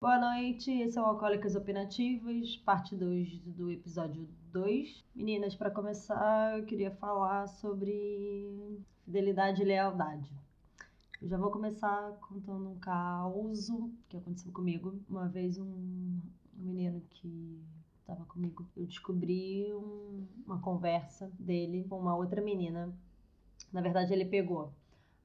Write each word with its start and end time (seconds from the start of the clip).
Boa 0.00 0.16
noite, 0.16 0.70
esse 0.70 0.96
é 0.96 1.02
o 1.02 1.06
Alcoólicas 1.06 1.56
Opinativas, 1.56 2.56
parte 2.58 2.94
2 2.94 3.40
do 3.40 3.68
episódio 3.68 4.28
2. 4.52 5.04
Meninas, 5.12 5.56
para 5.56 5.72
começar, 5.72 6.56
eu 6.56 6.64
queria 6.64 6.92
falar 6.92 7.48
sobre 7.48 8.78
fidelidade 9.04 9.60
e 9.60 9.64
lealdade. 9.64 10.30
Eu 11.20 11.26
já 11.26 11.36
vou 11.36 11.50
começar 11.50 12.12
contando 12.20 12.70
um 12.70 12.78
caos 12.78 13.72
que 14.08 14.16
aconteceu 14.16 14.52
comigo. 14.52 14.94
Uma 15.10 15.26
vez 15.26 15.58
um, 15.58 15.64
um 15.64 16.20
menino 16.56 17.02
que 17.10 17.60
estava 18.00 18.24
comigo, 18.26 18.64
eu 18.76 18.86
descobri 18.86 19.66
um, 19.74 20.24
uma 20.46 20.60
conversa 20.60 21.28
dele 21.40 21.84
com 21.88 21.98
uma 21.98 22.14
outra 22.14 22.40
menina. 22.40 22.96
Na 23.72 23.80
verdade, 23.80 24.12
ele 24.12 24.26
pegou 24.26 24.72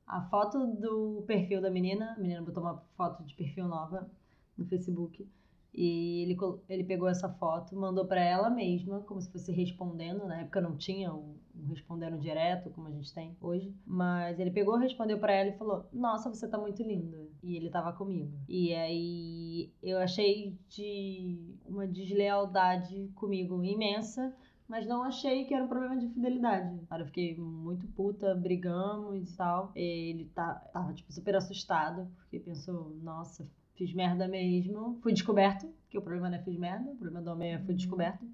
a 0.08 0.20
foto 0.24 0.66
do 0.66 1.24
perfil 1.28 1.62
da 1.62 1.70
menina, 1.70 2.14
a 2.14 2.20
menina 2.20 2.42
botou 2.42 2.64
uma 2.64 2.78
foto 2.98 3.24
de 3.24 3.36
perfil 3.36 3.68
nova 3.68 4.10
no 4.58 4.66
Facebook. 4.66 5.28
E 5.74 6.22
ele, 6.22 6.38
ele 6.70 6.84
pegou 6.84 7.08
essa 7.08 7.28
foto, 7.28 7.76
mandou 7.76 8.06
para 8.06 8.22
ela 8.22 8.48
mesma, 8.50 9.02
como 9.02 9.20
se 9.20 9.32
fosse 9.32 9.52
respondendo. 9.52 10.28
Na 10.28 10.42
época 10.42 10.62
não 10.62 10.78
tinha 10.78 11.12
o, 11.12 11.36
o 11.56 11.66
respondendo 11.68 12.20
direto, 12.20 12.70
como 12.70 12.88
a 12.88 12.92
gente 12.92 13.12
tem 13.12 13.36
hoje. 13.42 13.74
Mas 13.84 14.40
ele 14.40 14.52
pegou, 14.52 14.78
respondeu 14.78 15.18
para 15.18 15.34
ela 15.34 15.50
e 15.50 15.58
falou: 15.58 15.88
Nossa, 15.92 16.30
você 16.30 16.48
tá 16.48 16.60
muito 16.60 16.84
linda. 16.84 17.28
E 17.42 17.56
ele 17.56 17.72
tava 17.72 17.92
comigo. 17.92 18.32
E 18.48 18.72
aí 18.74 19.72
eu 19.82 19.98
achei 19.98 20.56
de 20.70 21.56
uma 21.66 21.88
deslealdade 21.88 23.10
comigo 23.16 23.64
imensa 23.64 24.32
mas 24.68 24.88
não 24.88 25.04
achei 25.04 25.46
que 25.46 25.54
era 25.54 25.64
um 25.64 25.68
problema 25.68 25.98
de 25.98 26.08
fidelidade. 26.08 26.80
Cara, 26.88 27.04
eu 27.04 27.06
fiquei 27.06 27.38
muito 27.38 27.86
puta, 27.90 28.34
brigamos 28.34 29.32
e 29.32 29.38
tal. 29.38 29.72
Ele 29.76 30.26
tá, 30.34 30.56
tava, 30.74 30.94
tipo, 30.94 31.12
super 31.12 31.36
assustado, 31.36 32.10
porque 32.16 32.40
pensou, 32.40 32.90
nossa, 33.02 33.48
fiz 33.76 33.94
merda 33.94 34.28
mesmo. 34.28 35.00
Fui 35.02 35.14
descoberto, 35.14 35.68
que 35.90 35.98
o 35.98 36.02
problema 36.02 36.30
não 36.30 36.38
é 36.38 36.42
fiz 36.42 36.58
merda, 36.58 36.92
o 36.92 36.96
problema 36.96 37.22
do 37.22 37.32
homem 37.32 37.54
é 37.54 37.60
fui 37.60 37.72
uhum. 37.72 37.76
descoberto. 37.76 38.26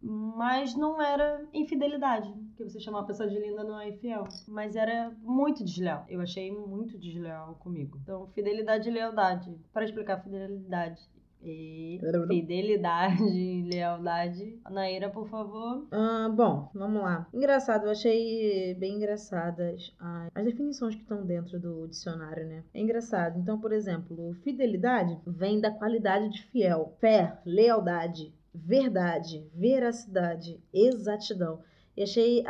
Mas 0.00 0.76
não 0.76 1.02
era 1.02 1.44
infidelidade, 1.52 2.32
que 2.56 2.62
você 2.62 2.78
chamar 2.78 3.00
a 3.00 3.04
pessoa 3.04 3.28
de 3.28 3.36
linda 3.36 3.64
não 3.64 3.80
é 3.80 3.88
infiel. 3.88 4.24
Mas 4.46 4.76
era 4.76 5.10
muito 5.22 5.64
desleal. 5.64 6.04
Eu 6.08 6.20
achei 6.20 6.52
muito 6.52 6.96
desleal 6.96 7.56
comigo. 7.56 7.98
Então, 8.02 8.28
fidelidade 8.28 8.88
e 8.88 8.92
lealdade. 8.92 9.52
Para 9.72 9.84
explicar 9.84 10.22
fidelidade 10.22 11.02
e 11.42 12.00
fidelidade 12.28 13.22
lealdade. 13.70 14.58
Naira, 14.70 15.08
por 15.08 15.28
favor. 15.28 15.86
Ah, 15.90 16.28
bom, 16.34 16.70
vamos 16.74 17.02
lá. 17.02 17.26
Engraçado, 17.32 17.84
eu 17.86 17.90
achei 17.90 18.74
bem 18.74 18.96
engraçadas 18.96 19.94
as 20.34 20.44
definições 20.44 20.94
que 20.94 21.02
estão 21.02 21.24
dentro 21.24 21.58
do 21.58 21.86
dicionário, 21.88 22.46
né? 22.46 22.64
É 22.74 22.80
engraçado. 22.80 23.38
Então, 23.38 23.58
por 23.60 23.72
exemplo, 23.72 24.34
fidelidade 24.42 25.18
vem 25.26 25.60
da 25.60 25.70
qualidade 25.70 26.30
de 26.30 26.42
fiel, 26.44 26.96
fé, 27.00 27.38
lealdade, 27.44 28.34
verdade, 28.54 29.46
veracidade, 29.54 30.60
exatidão. 30.72 31.60
E 31.98 32.02
achei, 32.04 32.44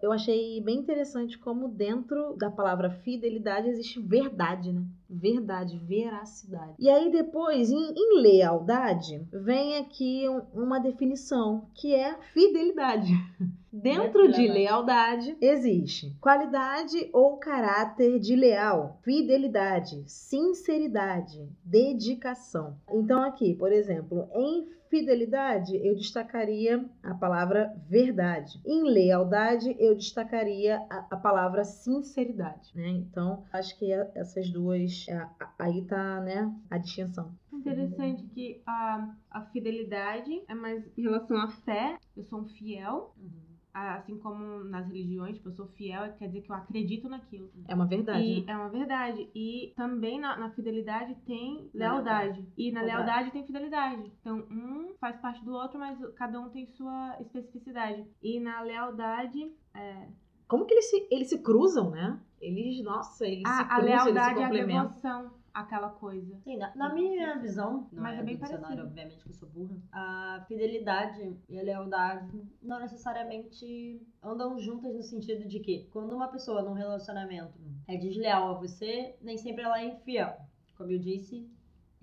eu 0.00 0.12
achei 0.12 0.60
bem 0.60 0.78
interessante 0.78 1.36
como 1.36 1.66
dentro 1.66 2.36
da 2.36 2.48
palavra 2.48 2.88
fidelidade 2.88 3.68
existe 3.68 3.98
verdade, 3.98 4.72
né? 4.72 4.84
Verdade, 5.10 5.76
veracidade. 5.76 6.74
E 6.78 6.88
aí 6.88 7.10
depois, 7.10 7.72
em, 7.72 7.92
em 7.96 8.20
lealdade, 8.22 9.26
vem 9.32 9.76
aqui 9.76 10.22
uma 10.54 10.78
definição 10.78 11.66
que 11.74 11.92
é 11.92 12.16
fidelidade. 12.32 13.12
Dentro 13.72 14.30
de 14.30 14.46
lealdade 14.46 15.36
existe 15.40 16.14
qualidade 16.20 17.10
ou 17.12 17.38
caráter 17.38 18.20
de 18.20 18.36
leal, 18.36 19.00
fidelidade, 19.02 20.04
sinceridade, 20.06 21.48
dedicação. 21.64 22.76
Então 22.88 23.20
aqui, 23.20 23.52
por 23.54 23.72
exemplo, 23.72 24.28
em 24.32 24.68
fidelidade, 24.92 25.74
eu 25.74 25.94
destacaria 25.94 26.84
a 27.02 27.14
palavra 27.14 27.74
verdade. 27.88 28.60
Em 28.62 28.84
lealdade, 28.84 29.74
eu 29.78 29.94
destacaria 29.94 30.86
a, 30.90 31.06
a 31.12 31.16
palavra 31.16 31.64
sinceridade. 31.64 32.70
Né? 32.74 32.88
Então, 32.88 33.42
acho 33.50 33.78
que 33.78 33.90
essas 34.14 34.50
duas, 34.50 35.06
é, 35.08 35.26
aí 35.58 35.82
tá 35.86 36.20
né, 36.20 36.54
a 36.70 36.76
distinção. 36.76 37.34
Interessante 37.50 38.22
que 38.34 38.60
a, 38.66 39.14
a 39.30 39.40
fidelidade 39.46 40.42
é 40.46 40.54
mais 40.54 40.86
em 40.98 41.02
relação 41.02 41.38
à 41.38 41.48
fé. 41.48 41.96
Eu 42.14 42.24
sou 42.24 42.40
um 42.40 42.44
fiel. 42.44 43.14
Uhum 43.16 43.41
assim 43.72 44.18
como 44.18 44.64
nas 44.64 44.86
religiões, 44.86 45.36
tipo, 45.36 45.48
eu 45.48 45.52
sou 45.52 45.66
fiel, 45.68 46.12
quer 46.18 46.26
dizer 46.26 46.42
que 46.42 46.50
eu 46.50 46.56
acredito 46.56 47.08
naquilo. 47.08 47.50
É 47.66 47.74
uma 47.74 47.86
verdade. 47.86 48.24
E 48.24 48.44
né? 48.44 48.52
É 48.52 48.56
uma 48.56 48.68
verdade. 48.68 49.30
E 49.34 49.72
também 49.76 50.20
na, 50.20 50.36
na 50.36 50.50
fidelidade 50.50 51.14
tem 51.26 51.70
lealdade. 51.72 52.46
E 52.56 52.70
na 52.70 52.82
lealdade 52.82 53.30
tem 53.30 53.46
fidelidade. 53.46 54.12
Então, 54.20 54.44
um 54.50 54.94
faz 55.00 55.16
parte 55.16 55.44
do 55.44 55.52
outro, 55.52 55.78
mas 55.78 55.98
cada 56.16 56.38
um 56.40 56.50
tem 56.50 56.66
sua 56.66 57.16
especificidade. 57.20 58.06
E 58.22 58.38
na 58.40 58.60
lealdade. 58.60 59.50
É... 59.74 60.08
Como 60.46 60.66
que 60.66 60.74
eles 60.74 60.90
se, 60.90 61.08
eles 61.10 61.28
se 61.28 61.38
cruzam, 61.38 61.90
né? 61.90 62.20
Eles, 62.38 62.84
nossa, 62.84 63.26
eles 63.26 63.42
a, 63.46 63.56
se 63.56 63.64
cruzam, 63.64 63.76
A 63.76 63.78
lealdade 63.78 64.40
eles 64.40 64.48
se 64.48 64.58
é 64.58 64.62
a 64.62 64.66
devoção 64.66 65.41
aquela 65.54 65.90
coisa. 65.90 66.36
Sim, 66.44 66.56
na, 66.56 66.74
na 66.74 66.94
minha 66.94 67.38
visão, 67.38 67.88
não 67.92 68.02
Mas 68.02 68.16
é, 68.16 68.20
é 68.20 68.22
bem 68.24 68.36
parecido. 68.38 68.82
obviamente 68.82 69.18
que 69.18 69.28
eu 69.28 69.34
sou 69.34 69.48
burra, 69.48 69.76
a 69.92 70.44
fidelidade 70.48 71.36
e 71.48 71.58
a 71.58 71.62
lealdade 71.62 72.42
não 72.62 72.80
necessariamente 72.80 74.00
andam 74.22 74.58
juntas 74.58 74.94
no 74.94 75.02
sentido 75.02 75.46
de 75.46 75.60
que 75.60 75.88
quando 75.92 76.14
uma 76.14 76.28
pessoa 76.28 76.62
num 76.62 76.72
relacionamento 76.72 77.58
é 77.86 77.96
desleal 77.96 78.50
a 78.50 78.54
você, 78.54 79.16
nem 79.20 79.36
sempre 79.36 79.62
ela 79.64 79.80
é 79.80 79.86
infiel. 79.86 80.36
Como 80.76 80.90
eu 80.90 80.98
disse, 80.98 81.48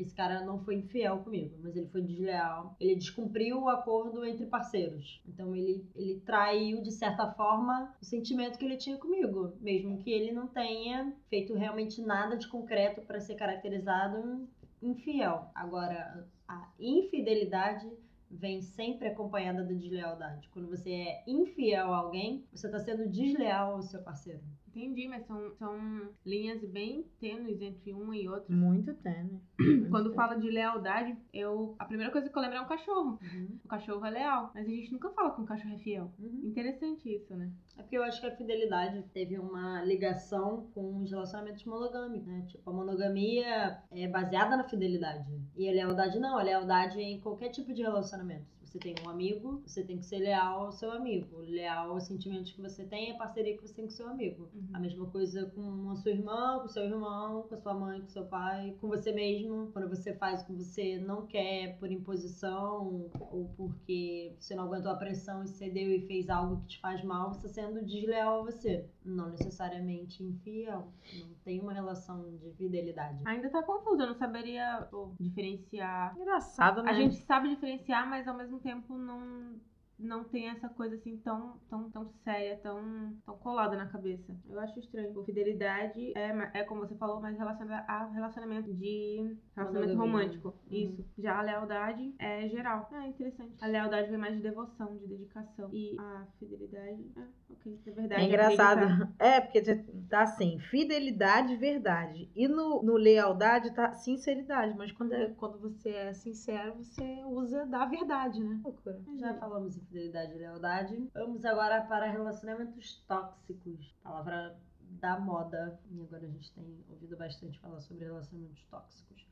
esse 0.04 0.16
cara 0.16 0.44
não 0.46 0.60
foi 0.60 0.76
infiel 0.76 1.20
comigo, 1.20 1.58
mas 1.62 1.76
ele 1.76 1.88
foi 1.88 2.02
desleal. 2.02 2.76
Ele 2.80 2.96
descumpriu 2.96 3.62
o 3.62 3.70
acordo 3.70 4.26
entre 4.26 4.46
parceiros. 4.46 5.22
Então 5.28 5.56
ele, 5.56 5.86
ele 5.96 6.20
traiu, 6.22 6.82
de 6.82 6.92
certa 6.92 7.32
forma, 7.32 7.94
o 8.02 8.06
sentimento 8.06 8.58
que 8.58 8.66
ele 8.66 8.78
tinha 8.78 8.98
comigo, 8.98 9.54
mesmo 9.60 9.98
que 9.98 10.12
ele 10.12 10.32
não 10.32 10.48
tenha 10.48 11.14
feito 11.30 11.54
realmente 11.54 12.02
nada 12.02 12.38
de 12.38 12.48
concreto 12.48 13.02
para 13.02 13.20
ser 13.20 13.36
caracterizado 13.36 14.48
infiel. 14.82 15.50
Agora, 15.54 16.28
a 16.48 16.68
infidelidade 16.80 17.90
vem 18.32 18.62
sempre 18.62 19.08
acompanhada 19.08 19.64
da 19.64 19.74
deslealdade. 19.74 20.50
Quando 20.50 20.70
você 20.70 20.92
é 20.92 21.24
infiel 21.28 21.92
a 21.92 21.98
alguém, 21.98 22.46
você 22.52 22.68
está 22.68 22.80
sendo 22.80 23.10
desleal 23.10 23.74
ao 23.74 23.82
seu 23.82 24.02
parceiro. 24.02 24.42
Entendi, 24.76 25.08
mas 25.08 25.26
são, 25.26 25.52
são 25.56 26.10
linhas 26.26 26.64
bem 26.66 27.04
tênues 27.20 27.60
entre 27.60 27.92
uma 27.92 28.16
e 28.16 28.30
outra. 28.30 28.46
Muito 28.54 28.94
tênue. 28.94 29.42
Quando 29.90 30.14
fala 30.14 30.36
de 30.36 30.50
lealdade, 30.50 31.18
eu 31.34 31.76
a 31.80 31.86
primeira 31.86 32.12
coisa 32.12 32.30
que 32.30 32.38
eu 32.38 32.42
lembro 32.42 32.58
é 32.58 32.62
um 32.62 32.68
cachorro. 32.68 33.20
Uhum. 33.22 33.60
O 33.64 33.68
cachorro 33.68 34.06
é 34.06 34.10
leal, 34.10 34.52
mas 34.54 34.68
a 34.68 34.70
gente 34.70 34.92
nunca 34.92 35.10
fala 35.10 35.34
que 35.34 35.42
um 35.42 35.46
cachorro 35.46 35.74
é 35.74 35.78
fiel. 35.80 36.12
Uhum. 36.20 36.42
Interessante 36.44 37.14
isso, 37.14 37.36
né? 37.36 37.52
É 37.78 37.82
porque 37.82 37.98
eu 37.98 38.04
acho 38.04 38.22
que 38.22 38.28
a 38.28 38.36
fidelidade 38.36 39.04
teve 39.14 39.40
uma 39.40 39.84
ligação 39.84 40.70
com 40.74 41.02
os 41.02 41.10
relacionamentos 41.10 41.66
monogâmicos, 41.66 42.28
né? 42.28 42.46
Tipo, 42.48 42.70
a 42.70 42.74
monogamia 42.74 43.82
é 43.92 44.08
baseada 44.08 44.56
na 44.56 44.64
fidelidade. 44.64 45.26
E 45.56 45.68
a 45.68 45.72
lealdade 45.72 46.20
não, 46.20 46.38
a 46.38 46.44
lealdade 46.44 47.00
é 47.00 47.04
em 47.04 47.20
qualquer 47.20 47.50
tipo 47.50 47.74
de 47.74 47.82
relacionamento 47.82 48.59
você 48.70 48.78
tem 48.78 48.96
um 49.04 49.10
amigo, 49.10 49.64
você 49.66 49.84
tem 49.84 49.98
que 49.98 50.06
ser 50.06 50.20
leal 50.20 50.66
ao 50.66 50.72
seu 50.72 50.92
amigo. 50.92 51.40
Leal 51.40 51.92
aos 51.92 52.04
sentimentos 52.04 52.52
que 52.52 52.62
você 52.62 52.86
tem 52.86 53.10
e 53.10 53.12
a 53.12 53.18
parceria 53.18 53.56
que 53.56 53.62
você 53.62 53.74
tem 53.74 53.86
com 53.86 53.92
seu 53.92 54.08
amigo. 54.08 54.48
Uhum. 54.54 54.70
A 54.74 54.80
mesma 54.80 55.08
coisa 55.08 55.46
com 55.48 55.90
a 55.90 55.96
sua 55.96 56.12
irmã, 56.12 56.60
com 56.60 56.68
seu 56.68 56.84
irmão, 56.84 57.44
com 57.44 57.56
a 57.56 57.58
sua 57.58 57.74
mãe, 57.74 58.02
com 58.02 58.08
seu 58.08 58.26
pai, 58.26 58.76
com 58.80 58.88
você 58.88 59.12
mesmo. 59.12 59.72
Quando 59.74 59.90
você 59.90 60.14
faz 60.14 60.44
o 60.44 60.46
que 60.46 60.54
você 60.54 61.00
não 61.00 61.26
quer 61.26 61.78
por 61.80 61.92
imposição 61.92 63.10
ou 63.20 63.50
porque 63.58 64.36
você 64.40 64.54
não 64.54 64.66
aguentou 64.66 64.92
a 64.92 64.96
pressão 64.96 65.44
e 65.44 65.48
cedeu 65.48 65.92
e 65.92 66.06
fez 66.06 66.30
algo 66.30 66.62
que 66.62 66.68
te 66.68 66.80
faz 66.80 67.04
mal, 67.04 67.34
você 67.34 67.48
está 67.48 67.62
sendo 67.62 67.84
desleal 67.84 68.42
a 68.42 68.44
você. 68.44 68.86
Não 69.04 69.30
necessariamente 69.30 70.24
infiel. 70.24 70.94
Não 71.20 71.34
tem 71.44 71.60
uma 71.60 71.74
relação 71.74 72.38
de 72.38 72.52
fidelidade. 72.52 73.20
Ainda 73.26 73.50
tá 73.50 73.64
confuso, 73.64 74.04
eu 74.04 74.08
não 74.08 74.14
saberia 74.14 74.88
pô, 74.92 75.12
diferenciar. 75.20 76.16
Engraçado, 76.16 76.84
né? 76.84 76.92
A 76.92 76.94
gente 76.94 77.16
sabe 77.16 77.50
diferenciar, 77.50 78.08
mas 78.08 78.28
ao 78.28 78.38
mesmo 78.38 78.59
tempo 78.60 78.98
não 78.98 79.60
não 80.00 80.24
tem 80.24 80.50
essa 80.50 80.70
coisa 80.70 80.96
assim 80.96 81.18
tão, 81.18 81.60
tão, 81.70 81.90
tão 81.90 82.10
séria, 82.24 82.58
tão, 82.58 83.14
tão 83.26 83.38
colada 83.38 83.76
na 83.76 83.86
cabeça. 83.88 84.36
Eu 84.50 84.60
acho 84.60 84.80
estranho. 84.80 85.24
Fidelidade 85.26 86.14
é, 86.16 86.60
é 86.60 86.64
como 86.64 86.82
você 86.82 86.96
falou, 86.96 87.20
mais 87.20 87.38
relacionada 87.38 87.84
a 87.88 88.06
relacionamento 88.08 88.74
de 88.74 89.36
relacionamento 89.56 89.98
romântico. 89.98 90.48
Uhum. 90.48 90.78
Isso. 90.78 91.06
Já 91.18 91.40
a 91.40 91.42
lealdade 91.42 92.14
é 92.18 92.48
geral. 92.48 92.90
É 92.94 93.08
interessante. 93.08 93.54
A 93.62 93.68
lealdade 93.68 94.10
vem 94.10 94.20
mais 94.20 94.36
de 94.36 94.42
devoção, 94.42 94.96
de 94.98 95.08
dedicação. 95.08 95.70
E 95.74 95.96
a 96.00 96.26
fidelidade, 96.40 97.06
é, 97.18 97.24
ok, 97.50 97.80
é 97.86 97.92
verdade. 97.92 98.22
É 98.22 98.26
engraçado. 98.26 99.10
É, 99.20 99.42
porque 99.42 99.62
tá 100.10 100.22
assim, 100.22 100.60
fidelidade, 100.60 101.56
verdade. 101.58 102.30
E 102.36 102.48
no, 102.48 102.82
no 102.82 102.96
lealdade 102.96 103.74
tá 103.74 103.92
sinceridade. 103.94 104.76
Mas 104.78 104.92
quando, 104.92 105.14
é, 105.14 105.30
quando 105.32 105.60
você 105.60 105.90
é 105.90 106.14
sincero, 106.14 106.76
você 106.76 107.24
usa 107.26 107.66
da 107.66 107.86
verdade, 107.86 108.42
né? 108.42 108.62
Loucura. 108.64 109.00
Já 109.18 109.34
falamos 109.34 109.78
em 109.78 109.82
fidelidade 109.90 110.34
e 110.34 110.38
lealdade. 110.38 111.10
Vamos 111.14 111.44
agora 111.44 111.82
para 111.82 112.10
relacionamentos 112.10 113.04
tóxicos. 113.08 113.94
Palavra 114.04 114.56
da 115.02 115.20
moda. 115.20 115.80
E 115.92 116.02
agora 116.02 116.26
a 116.26 116.30
gente 116.30 116.54
tem 116.54 116.86
ouvido 116.90 117.18
bastante 117.18 117.60
falar 117.60 117.82
sobre 117.82 118.06
relacionamentos 118.06 118.64
tóxicos. 118.70 119.28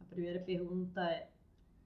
A 0.00 0.04
primeira 0.04 0.40
pergunta 0.40 1.00
é 1.00 1.30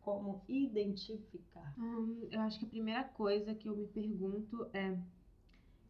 como 0.01 0.43
identificar? 0.49 1.75
Hum, 1.79 2.27
eu 2.31 2.41
acho 2.41 2.59
que 2.59 2.65
a 2.65 2.69
primeira 2.69 3.05
coisa 3.05 3.55
que 3.55 3.69
eu 3.69 3.77
me 3.77 3.87
pergunto 3.87 4.69
é 4.73 4.99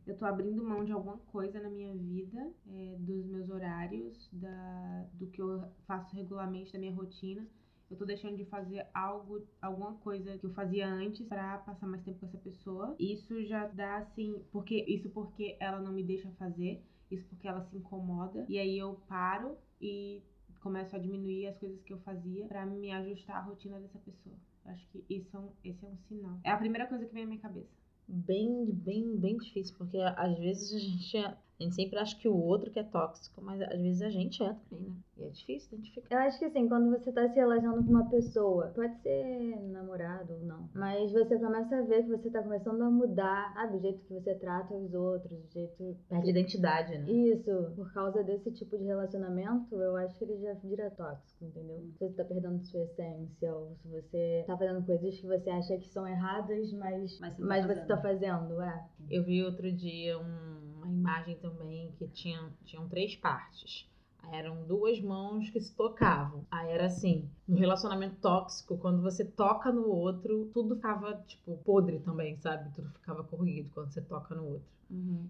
eu 0.07 0.17
tô 0.17 0.25
abrindo 0.25 0.65
mão 0.65 0.85
de 0.85 0.91
alguma 0.91 1.19
coisa 1.19 1.61
na 1.61 1.69
minha 1.69 1.95
vida, 1.95 2.51
é, 2.67 2.97
dos 2.99 3.27
meus 3.27 3.51
horários, 3.51 4.29
da, 4.33 5.07
do 5.13 5.27
que 5.27 5.41
eu 5.41 5.71
faço 5.87 6.17
regularmente, 6.17 6.73
da 6.73 6.79
minha 6.79 6.95
rotina. 6.95 7.47
Eu 7.91 7.97
tô 7.97 8.05
deixando 8.05 8.37
de 8.37 8.45
fazer 8.45 8.87
algo, 8.93 9.47
alguma 9.63 9.95
coisa 9.95 10.37
que 10.37 10.45
eu 10.45 10.53
fazia 10.53 10.87
antes 10.87 11.27
para 11.27 11.59
passar 11.59 11.87
mais 11.87 12.03
tempo 12.03 12.21
com 12.21 12.27
essa 12.27 12.39
pessoa. 12.39 12.95
Isso 12.99 13.43
já 13.45 13.67
dá 13.67 13.99
assim, 13.99 14.43
porque 14.53 14.85
isso 14.87 15.09
porque 15.11 15.57
ela 15.59 15.81
não 15.81 15.93
me 15.93 16.03
deixa 16.03 16.31
fazer, 16.33 16.83
isso 17.11 17.27
porque 17.29 17.49
ela 17.49 17.63
se 17.63 17.77
incomoda. 17.77 18.45
E 18.49 18.59
aí 18.59 18.79
eu 18.79 19.01
paro 19.09 19.57
e 19.81 20.23
começo 20.61 20.95
a 20.95 20.99
diminuir 20.99 21.47
as 21.47 21.59
coisas 21.59 21.81
que 21.83 21.93
eu 21.93 21.99
fazia 22.01 22.47
para 22.47 22.67
me 22.67 22.91
ajustar 22.93 23.37
à 23.37 23.41
rotina 23.41 23.81
dessa 23.81 23.99
pessoa. 23.99 24.37
Acho 24.67 24.87
que 24.89 25.05
isso 25.09 25.35
é 25.37 25.41
um, 25.41 25.49
esse 25.65 25.85
é 25.85 25.89
um 25.89 25.97
sinal. 26.09 26.39
É 26.45 26.51
a 26.51 26.57
primeira 26.57 26.87
coisa 26.87 27.07
que 27.07 27.15
vem 27.15 27.25
à 27.25 27.27
minha 27.27 27.41
cabeça. 27.41 27.71
Bem, 28.07 28.67
bem, 28.67 29.17
bem 29.17 29.37
difícil, 29.39 29.77
porque 29.77 29.99
às 29.99 30.39
vezes 30.39 30.73
a 30.75 30.79
gente 30.79 31.17
é 31.17 31.37
a 31.61 31.63
gente 31.65 31.75
sempre 31.75 31.99
acha 31.99 32.17
que 32.17 32.29
o 32.29 32.37
outro 32.37 32.71
que 32.71 32.79
é 32.79 32.85
tóxico, 32.85 33.41
mas 33.43 33.61
às 33.63 33.81
vezes 33.81 34.01
a 34.03 34.09
gente 34.11 34.43
é 34.43 34.55
também, 34.71 34.89
né? 34.91 34.95
E 35.17 35.25
é 35.25 35.29
difícil 35.31 35.77
identificar. 35.77 36.15
Eu 36.15 36.19
acho 36.29 36.39
que 36.39 36.45
assim, 36.45 36.69
quando 36.69 36.91
você 36.91 37.11
tá 37.11 37.29
se 37.29 37.35
relacionando 37.35 37.83
com 37.85 37.91
uma 37.91 38.09
pessoa, 38.09 38.69
pode 38.75 38.97
ser 39.03 39.57
namorado 39.73 40.35
ou 40.35 40.41
não, 40.45 40.69
mas 40.73 41.11
você 41.13 41.37
começa 41.39 41.77
a 41.77 41.83
ver 41.83 42.05
que 42.05 42.11
você 42.11 42.31
tá 42.31 42.43
começando 42.43 42.81
a 42.83 42.91
mudar, 42.91 43.53
sabe? 43.55 43.77
O 43.77 43.81
jeito 43.81 44.05
que 44.05 44.13
você 44.15 44.35
trata 44.37 44.73
os 44.75 44.95
outros, 44.95 45.33
o 45.33 45.49
jeito. 45.53 45.97
Perde 46.09 46.31
identidade, 46.31 46.97
né? 46.97 47.11
Isso, 47.11 47.73
por 47.75 47.93
causa 47.93 48.23
desse 48.23 48.53
tipo 48.53 48.79
de 48.79 48.85
relacionamento, 48.85 49.75
eu 49.75 49.97
acho 49.97 50.17
que 50.17 50.25
ele 50.25 50.39
já 50.41 50.53
vira 50.55 50.91
tóxico, 50.93 51.45
entendeu? 51.45 51.81
Se 51.81 51.99
você 51.99 52.15
tá 52.15 52.25
perdendo 52.25 52.63
sua 52.65 52.83
essência, 52.85 53.53
ou 53.55 53.75
se 53.83 53.89
você 53.89 54.45
tá 54.47 54.57
fazendo 54.57 54.87
coisas 54.87 55.19
que 55.21 55.27
você 55.27 55.51
acha 55.51 55.77
que 55.77 55.89
são 55.89 56.07
erradas, 56.07 56.73
mas, 56.75 57.19
Mas 57.19 57.35
você 57.35 57.43
tá 57.43 57.49
mas 57.49 57.67
você 57.67 57.75
fazendo. 57.75 57.89
tá 57.89 57.97
fazendo, 57.97 58.61
é. 58.63 58.85
Eu 59.11 59.25
vi 59.25 59.43
outro 59.43 59.73
dia 59.73 60.17
um- 60.21 60.58
uma 60.89 60.99
imagem 60.99 61.37
também 61.37 61.93
que 61.99 62.07
tinha, 62.09 62.51
tinham 62.65 62.89
três 62.89 63.15
partes. 63.15 63.89
Eram 64.33 64.67
duas 64.67 65.01
mãos 65.01 65.49
que 65.51 65.61
se 65.61 65.75
tocavam. 65.75 66.45
Aí 66.51 66.71
era 66.71 66.87
assim, 66.87 67.29
no 67.47 67.57
relacionamento 67.57 68.17
tóxico, 68.17 68.77
quando 68.77 69.01
você 69.01 69.25
toca 69.25 69.73
no 69.73 69.89
outro, 69.89 70.51
tudo 70.53 70.75
ficava, 70.77 71.15
tipo, 71.27 71.57
podre 71.59 71.99
também, 72.01 72.37
sabe? 72.39 72.71
Tudo 72.75 72.91
ficava 72.91 73.23
corrido 73.25 73.71
quando 73.73 73.91
você 73.93 74.03
toca 74.03 74.35
no 74.35 74.45
outro. 74.45 74.69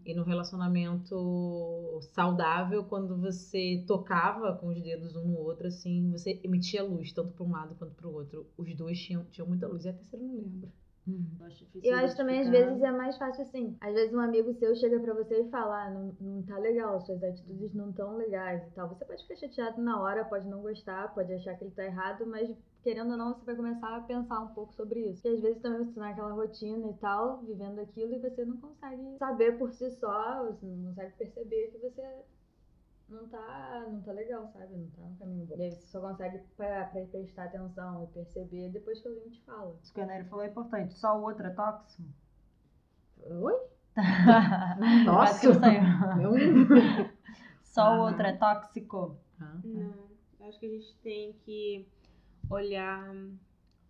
E 0.05 0.15
no 0.15 0.23
relacionamento 0.23 1.99
saudável, 2.15 2.85
quando 2.85 3.17
você 3.17 3.83
tocava 3.87 4.55
com 4.55 4.69
os 4.69 4.81
dedos 4.81 5.17
um 5.17 5.27
no 5.27 5.39
outro, 5.39 5.67
assim, 5.67 6.11
você 6.13 6.41
emitia 6.45 6.83
luz, 6.85 7.13
tanto 7.13 7.33
para 7.33 7.45
um 7.45 7.51
lado 7.51 7.75
quanto 7.75 7.93
para 7.95 8.07
o 8.07 8.15
outro. 8.15 8.47
Os 8.57 8.75
dois 8.75 8.99
tinham, 8.99 9.25
tinham 9.25 9.49
muita 9.49 9.67
luz. 9.67 9.85
E 9.85 9.89
a 9.89 9.93
terceira 9.93 10.25
eu 10.25 10.29
não 10.29 10.37
lembro. 10.37 10.73
Eu 11.41 11.47
acho 11.47 11.65
difícil 11.65 11.91
Eu 11.91 11.97
acho 11.99 12.17
também, 12.17 12.41
às 12.41 12.49
vezes, 12.49 12.83
é 12.83 12.91
mais 12.91 13.17
fácil 13.17 13.43
assim. 13.43 13.77
Às 13.81 13.95
vezes 13.95 14.15
um 14.15 14.21
amigo 14.21 14.53
seu 14.55 14.75
chega 14.77 15.01
pra 15.01 15.15
você 15.15 15.41
e 15.41 15.51
fala, 15.51 15.85
ah, 15.87 15.91
não, 15.91 16.17
não 16.21 16.43
tá 16.43 16.59
legal, 16.59 17.01
suas 17.01 17.23
atitudes 17.23 17.73
não 17.75 17.93
tão 17.93 18.17
legais 18.17 18.67
e 18.67 18.71
tal. 18.73 18.89
Você 18.89 19.05
pode 19.05 19.23
ficar 19.23 19.37
chateado 19.37 19.81
na 19.81 20.01
hora, 20.01 20.25
pode 20.25 20.47
não 20.47 20.61
gostar, 20.61 21.15
pode 21.15 21.33
achar 21.33 21.57
que 21.57 21.65
ele 21.65 21.71
tá 21.71 21.85
errado, 21.85 22.27
mas 22.27 22.51
querendo 22.83 23.13
ou 23.13 23.17
não, 23.17 23.35
você 23.35 23.45
vai 23.45 23.57
começar 23.57 23.97
a 23.97 24.01
pensar 24.01 24.41
um 24.41 24.49
pouco 24.49 24.75
sobre 24.75 25.01
isso. 25.01 25.23
Porque 25.23 25.37
às 25.37 25.43
vezes 25.43 25.63
também 25.63 25.85
você 25.85 25.93
tá 25.93 26.01
naquela 26.01 26.33
rotina 26.33 26.89
e 26.89 26.95
tal, 26.95 27.39
vivendo 27.43 27.79
aquilo, 27.81 28.15
e 28.15 28.19
você 28.19 28.45
não 28.45 28.57
consegue 28.59 29.17
saber 29.19 29.59
por 29.59 29.73
si 29.73 29.91
só, 29.93 30.45
você 30.45 30.67
não 30.67 30.89
consegue 30.89 31.13
perceber 31.17 31.69
que 31.69 31.79
você 31.79 32.03
não 33.09 33.27
tá, 33.29 33.87
não 33.91 34.01
tá 34.03 34.13
legal, 34.13 34.47
sabe? 34.53 34.77
Não 34.77 34.87
tá 34.91 35.03
no 35.03 35.17
caminho 35.17 35.47
bom. 35.47 35.57
E 35.57 35.63
aí 35.63 35.71
você 35.73 35.87
só 35.87 36.01
consegue 36.01 36.39
parar 36.57 36.91
pra 36.93 37.05
prestar 37.07 37.45
atenção 37.45 38.05
e 38.05 38.07
perceber 38.09 38.71
depois 38.71 39.01
que 39.01 39.09
alguém 39.09 39.29
te 39.31 39.41
fala. 39.45 39.75
Isso 39.83 39.93
que 39.95 40.01
a 40.01 40.07
Nery 40.07 40.29
falou 40.29 40.45
é 40.45 40.49
importante. 40.49 40.95
Só 40.95 41.19
o 41.19 41.23
outro 41.23 41.47
é 41.47 41.51
tóxico? 41.51 42.09
Oi? 43.25 43.55
Não. 45.05 46.23
Eu- 46.23 46.33
Só 47.63 47.83
o 47.83 48.03
Ah. 48.03 48.05
outro 48.07 48.23
é 48.27 48.33
tóxico? 48.37 49.17
Ah, 49.41 49.57
Não, 49.65 49.95
eu 50.41 50.47
acho 50.49 50.59
que 50.59 50.67
a 50.67 50.71
gente 50.71 50.95
tem 51.03 51.33
que 51.45 51.89
olhar 52.51 53.15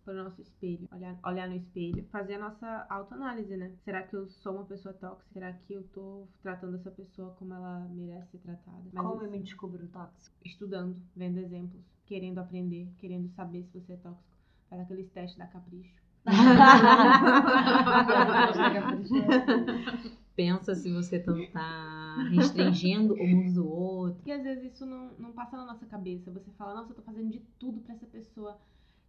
para 0.09 0.21
o 0.21 0.23
nosso 0.23 0.41
espelho, 0.41 0.87
olhar, 0.91 1.15
olhar 1.23 1.47
no 1.47 1.55
espelho, 1.55 2.03
fazer 2.11 2.33
a 2.35 2.39
nossa 2.39 2.87
autoanálise, 2.89 3.55
né? 3.55 3.71
Será 3.85 4.01
que 4.01 4.15
eu 4.15 4.27
sou 4.27 4.55
uma 4.55 4.65
pessoa 4.65 4.91
tóxica? 4.95 5.29
Será 5.31 5.53
que 5.53 5.71
eu 5.73 5.83
tô 5.93 6.27
tratando 6.41 6.77
essa 6.77 6.89
pessoa 6.89 7.29
como 7.37 7.53
ela 7.53 7.87
merece 7.91 8.31
ser 8.31 8.39
tratada? 8.39 8.81
Mas 8.91 9.05
Como 9.05 9.21
eu 9.21 9.27
isso- 9.27 9.31
me 9.31 9.39
descubro 9.43 9.87
tóxico? 9.89 10.35
estudando, 10.43 10.95
vendo 11.15 11.37
exemplos, 11.39 11.83
querendo 12.07 12.39
aprender, 12.39 12.89
querendo 12.97 13.29
saber 13.29 13.63
se 13.65 13.79
você 13.79 13.93
é 13.93 13.97
tóxico. 13.97 14.35
Faz 14.67 14.81
aqueles 14.81 15.09
testes 15.11 15.37
da 15.37 15.45
capricho. 15.47 15.93
Pensa 20.35 20.73
se 20.73 20.91
você 20.91 21.19
tá, 21.19 21.33
tá 21.53 22.15
restringindo 22.31 23.13
o 23.13 23.27
mundo 23.27 23.53
do 23.55 23.69
outro. 23.69 24.15
Porque 24.15 24.31
às 24.31 24.43
vezes 24.43 24.73
isso 24.73 24.85
não, 24.85 25.11
não 25.19 25.31
passa 25.33 25.57
na 25.57 25.65
nossa 25.65 25.85
cabeça. 25.85 26.31
Você 26.31 26.49
fala, 26.57 26.75
nossa, 26.75 26.91
eu 26.91 26.95
tô 26.95 27.01
fazendo 27.01 27.29
de 27.29 27.39
tudo 27.59 27.81
pra 27.81 27.93
essa 27.93 28.05
pessoa. 28.05 28.57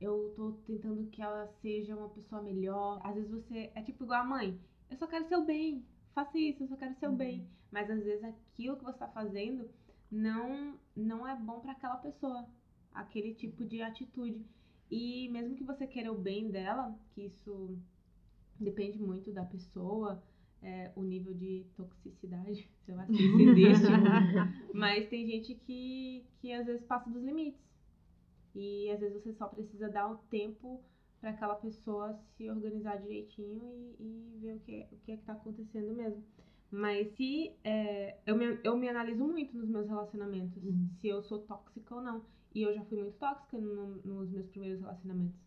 Eu 0.00 0.32
tô 0.34 0.52
tentando 0.66 1.10
que 1.10 1.20
ela 1.20 1.46
seja 1.60 1.94
uma 1.94 2.08
pessoa 2.08 2.42
melhor. 2.42 3.00
Às 3.04 3.14
vezes 3.14 3.30
você 3.30 3.70
é 3.74 3.82
tipo 3.82 4.04
igual 4.04 4.22
a 4.22 4.24
mãe. 4.24 4.58
Eu 4.90 4.96
só 4.96 5.06
quero 5.06 5.28
seu 5.28 5.44
bem. 5.44 5.84
Faça 6.14 6.38
isso, 6.38 6.62
eu 6.62 6.68
só 6.68 6.76
quero 6.76 6.94
seu 6.94 7.12
bem. 7.12 7.46
Mas 7.70 7.90
às 7.90 8.02
vezes 8.02 8.24
aquilo 8.24 8.76
que 8.76 8.84
você 8.84 8.98
tá 8.98 9.08
fazendo 9.08 9.68
não, 10.10 10.78
não 10.96 11.26
é 11.26 11.36
bom 11.36 11.60
pra 11.60 11.72
aquela 11.72 11.96
pessoa. 11.96 12.48
Aquele 12.92 13.34
tipo 13.34 13.64
de 13.64 13.82
atitude. 13.82 14.44
E 14.90 15.28
mesmo 15.28 15.54
que 15.54 15.62
você 15.62 15.86
queira 15.86 16.10
o 16.10 16.18
bem 16.18 16.50
dela, 16.50 16.98
que 17.14 17.26
isso 17.26 17.78
depende 18.58 18.98
muito 18.98 19.32
da 19.32 19.44
pessoa, 19.44 20.22
é, 20.62 20.90
o 20.96 21.02
nível 21.02 21.32
de 21.32 21.64
toxicidade, 21.76 22.68
sei 22.84 22.94
lá 22.94 23.06
se 23.06 23.12
existe. 23.12 23.84
Mas 24.74 25.08
tem 25.08 25.26
gente 25.26 25.54
que, 25.54 26.24
que 26.40 26.52
às 26.52 26.66
vezes 26.66 26.84
passa 26.84 27.08
dos 27.08 27.22
limites. 27.22 27.69
E 28.54 28.90
às 28.90 29.00
vezes 29.00 29.22
você 29.22 29.32
só 29.32 29.46
precisa 29.48 29.88
dar 29.88 30.10
o 30.10 30.16
tempo 30.28 30.80
para 31.20 31.30
aquela 31.30 31.54
pessoa 31.54 32.18
se 32.36 32.48
organizar 32.50 32.96
direitinho 33.00 33.62
e, 33.98 34.34
e 34.34 34.38
ver 34.40 34.54
o 34.56 34.60
que, 34.60 34.86
o 34.92 34.96
que 35.04 35.12
é 35.12 35.16
que 35.16 35.24
tá 35.24 35.34
acontecendo 35.34 35.92
mesmo. 35.94 36.22
Mas 36.70 37.08
se 37.16 37.52
é, 37.64 38.16
eu, 38.26 38.36
me, 38.36 38.58
eu 38.62 38.76
me 38.76 38.88
analiso 38.88 39.24
muito 39.24 39.56
nos 39.56 39.68
meus 39.68 39.88
relacionamentos, 39.88 40.62
Uhum. 40.62 40.88
se 41.00 41.08
eu 41.08 41.20
sou 41.22 41.40
tóxica 41.40 41.94
ou 41.94 42.00
não. 42.00 42.22
E 42.54 42.62
eu 42.62 42.72
já 42.74 42.82
fui 42.84 42.98
muito 42.98 43.16
tóxica 43.18 43.58
no- 43.58 43.96
nos 44.04 44.30
meus 44.30 44.46
primeiros 44.48 44.80
relacionamentos. 44.80 45.38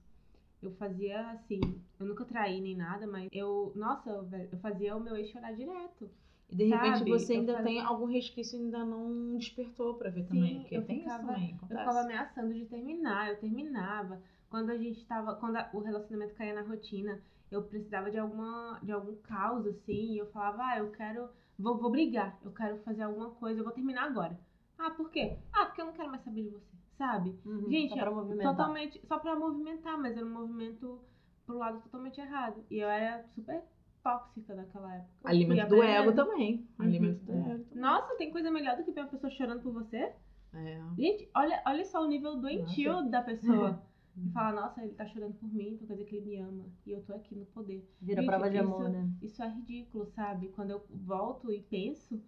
Eu 0.62 0.72
fazia 0.76 1.30
assim, 1.32 1.60
eu 2.00 2.06
nunca 2.06 2.24
traí 2.24 2.62
nem 2.62 2.76
nada, 2.76 3.06
mas 3.08 3.28
eu, 3.34 3.74
nossa, 3.76 4.10
eu 4.52 4.58
fazia 4.60 4.96
o 4.96 5.00
meu 5.02 5.16
ex 5.18 5.30
chorar 5.30 5.54
direto. 5.54 6.10
E 6.54 6.56
de 6.56 6.66
repente 6.66 7.00
Sabe? 7.00 7.10
você 7.12 7.34
Eu 7.36 7.40
ainda 7.40 7.54
fazia- 7.54 7.68
tem 7.68 7.82
algum 7.82 8.06
resquício 8.06 8.60
ainda 8.60 8.86
não 8.86 9.36
despertou 9.38 9.96
pra 9.96 10.12
ver 10.12 10.26
também. 10.28 10.54
Sim, 10.54 10.60
Porque 10.62 10.78
eu 10.78 10.86
tem 10.86 11.00
ficava- 11.00 11.24
isso 11.24 11.28
também. 11.34 11.50
Eu 11.50 11.56
Acontece. 11.58 11.80
ficava 11.80 12.02
ameaçando 12.02 12.54
de 12.54 12.66
terminar, 12.66 13.30
eu 13.30 13.38
terminava. 13.40 14.22
Quando 14.50 14.70
a 14.70 14.78
gente 14.78 15.04
tava. 15.08 15.36
Quando 15.36 15.56
a- 15.56 15.70
o 15.74 15.80
relacionamento 15.80 16.36
caía 16.36 16.54
na 16.54 16.62
rotina, 16.62 17.20
eu 17.52 17.64
precisava 17.64 18.12
de 18.12 18.20
alguma. 18.20 18.80
de 18.84 18.92
algum 18.92 19.16
caos, 19.16 19.66
assim, 19.66 20.14
e 20.14 20.18
eu 20.20 20.28
falava, 20.28 20.64
ah, 20.64 20.78
eu 20.78 20.92
quero. 20.92 21.28
Vou, 21.58 21.76
vou 21.78 21.90
brigar, 21.90 22.38
eu 22.44 22.52
quero 22.52 22.78
fazer 22.84 23.02
alguma 23.04 23.32
coisa, 23.32 23.60
eu 23.60 23.64
vou 23.64 23.74
terminar 23.74 24.04
agora. 24.06 24.38
Ah, 24.78 24.92
por 24.92 25.10
quê? 25.10 25.36
Ah, 25.52 25.66
porque 25.66 25.82
eu 25.82 25.86
não 25.86 25.94
quero 25.94 26.10
mais 26.10 26.24
saber 26.24 26.44
de 26.44 26.50
você, 26.50 26.76
sabe? 26.98 27.36
Uhum, 27.46 27.70
Gente, 27.70 27.90
só 27.90 27.96
pra 28.00 28.12
movimentar. 28.12 28.52
Totalmente. 28.56 29.02
Só 29.08 29.18
pra 29.20 29.36
movimentar, 29.36 29.98
mas 30.00 30.16
era 30.18 30.26
um 30.26 30.30
movimento 30.34 31.00
pro 31.48 31.58
lado 31.58 31.80
totalmente 31.82 32.20
errado. 32.22 32.64
E 32.70 32.78
eu 32.80 32.88
era 32.90 33.24
super 33.36 33.64
tóxica 34.04 34.54
naquela 34.54 34.96
época. 34.96 35.12
Alimento 35.24 35.68
fui 35.70 35.78
do 35.78 35.84
ego 35.84 36.12
também. 36.14 36.56
Uhum. 36.78 36.86
Alimento 36.86 37.24
do 37.26 37.32
ego. 37.32 37.66
Nossa, 37.76 38.16
tem 38.18 38.32
coisa 38.32 38.52
melhor 38.52 38.76
do 38.78 38.84
que 38.84 38.92
ver 38.92 39.02
uma 39.02 39.08
pessoa 39.10 39.32
chorando 39.32 39.62
por 39.62 39.72
você? 39.74 40.12
É. 40.54 40.82
Gente, 40.98 41.30
olha, 41.36 41.62
olha 41.66 41.86
só 41.86 42.04
o 42.04 42.08
nível 42.08 42.36
doentio 42.40 43.10
da 43.10 43.22
pessoa. 43.22 43.82
E 44.16 44.30
fala, 44.30 44.62
nossa, 44.62 44.84
ele 44.84 44.94
tá 44.94 45.08
chorando 45.08 45.34
por 45.40 45.52
mim, 45.52 45.70
então 45.74 45.88
quer 45.88 45.94
dizer 45.96 46.06
que 46.06 46.16
ele 46.18 46.26
me 46.28 46.38
ama. 46.38 46.66
E 46.86 46.92
eu 46.92 47.02
tô 47.02 47.16
aqui 47.16 47.34
no 47.34 47.46
poder. 47.48 47.84
Vira 48.00 48.22
Gente, 48.22 48.30
prova 48.30 48.48
de 48.48 48.58
isso- 48.58 48.66
amor, 48.68 48.88
né? 48.88 49.10
Isso 49.24 49.42
é 49.42 49.50
ridículo, 49.50 50.06
sabe? 50.06 50.50
Quando 50.50 50.70
eu 50.70 50.84
volto 50.92 51.52
e 51.52 51.62
penso, 51.64 52.14
eu 52.14 52.22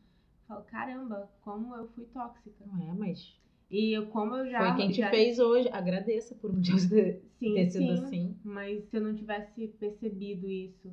falo, 0.48 0.64
caramba, 0.64 1.30
como 1.42 1.76
eu 1.76 1.88
fui 1.90 2.06
tóxica. 2.06 2.66
Não 2.66 2.90
é, 2.90 2.92
mas 2.92 3.40
E 3.70 3.96
eu, 3.96 4.08
como 4.08 4.34
eu 4.36 4.50
já. 4.50 4.66
foi 4.66 4.78
quem 4.78 4.90
te 4.90 4.98
já- 4.98 5.12
fez 5.12 5.38
hoje. 5.38 5.70
Agradeça 5.72 6.34
por 6.34 6.50
um 6.50 6.60
dia 6.60 6.74
ter 7.40 7.70
sido 7.70 7.70
sim. 7.70 7.92
assim. 8.04 8.38
Mas 8.44 8.84
se 8.86 8.98
eu 8.98 9.02
não 9.02 9.14
tivesse 9.14 9.68
percebido 9.68 10.50
isso, 10.50 10.92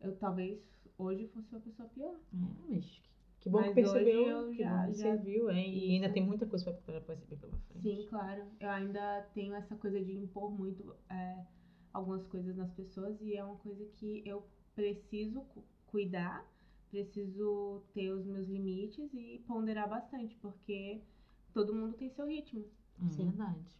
eu 0.00 0.16
talvez 0.16 0.60
hoje 0.96 1.26
fosse 1.28 1.48
uma 1.52 1.60
pessoa 1.60 1.88
pior. 1.88 2.14
É, 2.14 2.70
mas 2.70 3.02
que 3.40 3.48
bom 3.48 3.58
Mas 3.60 3.68
que 3.68 3.74
percebeu. 3.74 4.20
hoje 4.20 4.30
eu 4.30 4.50
que 4.50 4.58
já- 4.62 4.76
bom 4.86 4.92
que 4.92 4.98
já- 4.98 5.16
você 5.16 5.22
viu, 5.22 5.50
hein? 5.50 5.74
E 5.74 5.90
ainda 5.94 6.10
tem 6.12 6.24
muita 6.24 6.46
coisa 6.46 6.64
pra, 6.72 7.00
pra 7.00 7.00
perceber 7.00 7.36
pela 7.36 7.56
frente. 7.68 7.82
Sim, 7.82 8.06
claro. 8.08 8.42
Eu 8.60 8.68
ainda 8.70 9.22
tenho 9.34 9.54
essa 9.54 9.76
coisa 9.76 10.00
de 10.04 10.12
impor 10.16 10.50
muito 10.50 10.94
é, 11.08 11.44
algumas 11.92 12.26
coisas 12.26 12.56
nas 12.56 12.70
pessoas 12.72 13.20
e 13.22 13.36
é 13.36 13.44
uma 13.44 13.56
coisa 13.56 13.84
que 13.96 14.22
eu 14.26 14.44
preciso 14.74 15.40
cu- 15.42 15.64
cuidar, 15.86 16.44
preciso 16.90 17.82
ter 17.94 18.10
os 18.10 18.24
meus 18.26 18.48
limites 18.48 19.12
e 19.14 19.42
ponderar 19.46 19.88
bastante, 19.88 20.34
porque 20.36 21.00
todo 21.52 21.74
mundo 21.74 21.94
tem 21.96 22.10
seu 22.10 22.26
ritmo. 22.26 22.64
É 23.00 23.14
verdade. 23.16 23.76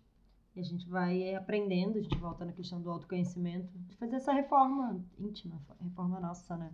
E 0.58 0.60
a 0.60 0.64
gente 0.64 0.88
vai 0.88 1.36
aprendendo, 1.36 1.98
a 1.98 2.02
gente 2.02 2.18
volta 2.18 2.44
na 2.44 2.52
questão 2.52 2.82
do 2.82 2.90
autoconhecimento, 2.90 3.68
de 3.78 3.94
fazer 3.94 4.16
essa 4.16 4.32
reforma 4.32 5.00
íntima, 5.16 5.62
reforma 5.80 6.18
nossa, 6.18 6.56
né? 6.56 6.72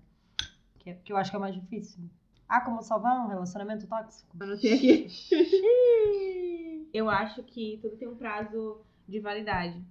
Que, 0.78 0.88
é, 0.88 0.94
que 0.94 1.12
eu 1.12 1.18
acho 1.18 1.30
que 1.30 1.36
é 1.36 1.38
mais 1.38 1.54
difícil. 1.54 2.02
Ah, 2.48 2.62
como 2.62 2.80
salvar 2.80 3.22
um 3.22 3.28
relacionamento 3.28 3.86
tóxico? 3.86 4.34
Anotei 4.40 4.72
aqui. 4.72 5.08
eu 6.94 7.10
acho 7.10 7.42
que 7.42 7.78
tudo 7.82 7.98
tem 7.98 8.08
um 8.08 8.16
prazo 8.16 8.80
de 9.06 9.20
validade. 9.20 9.84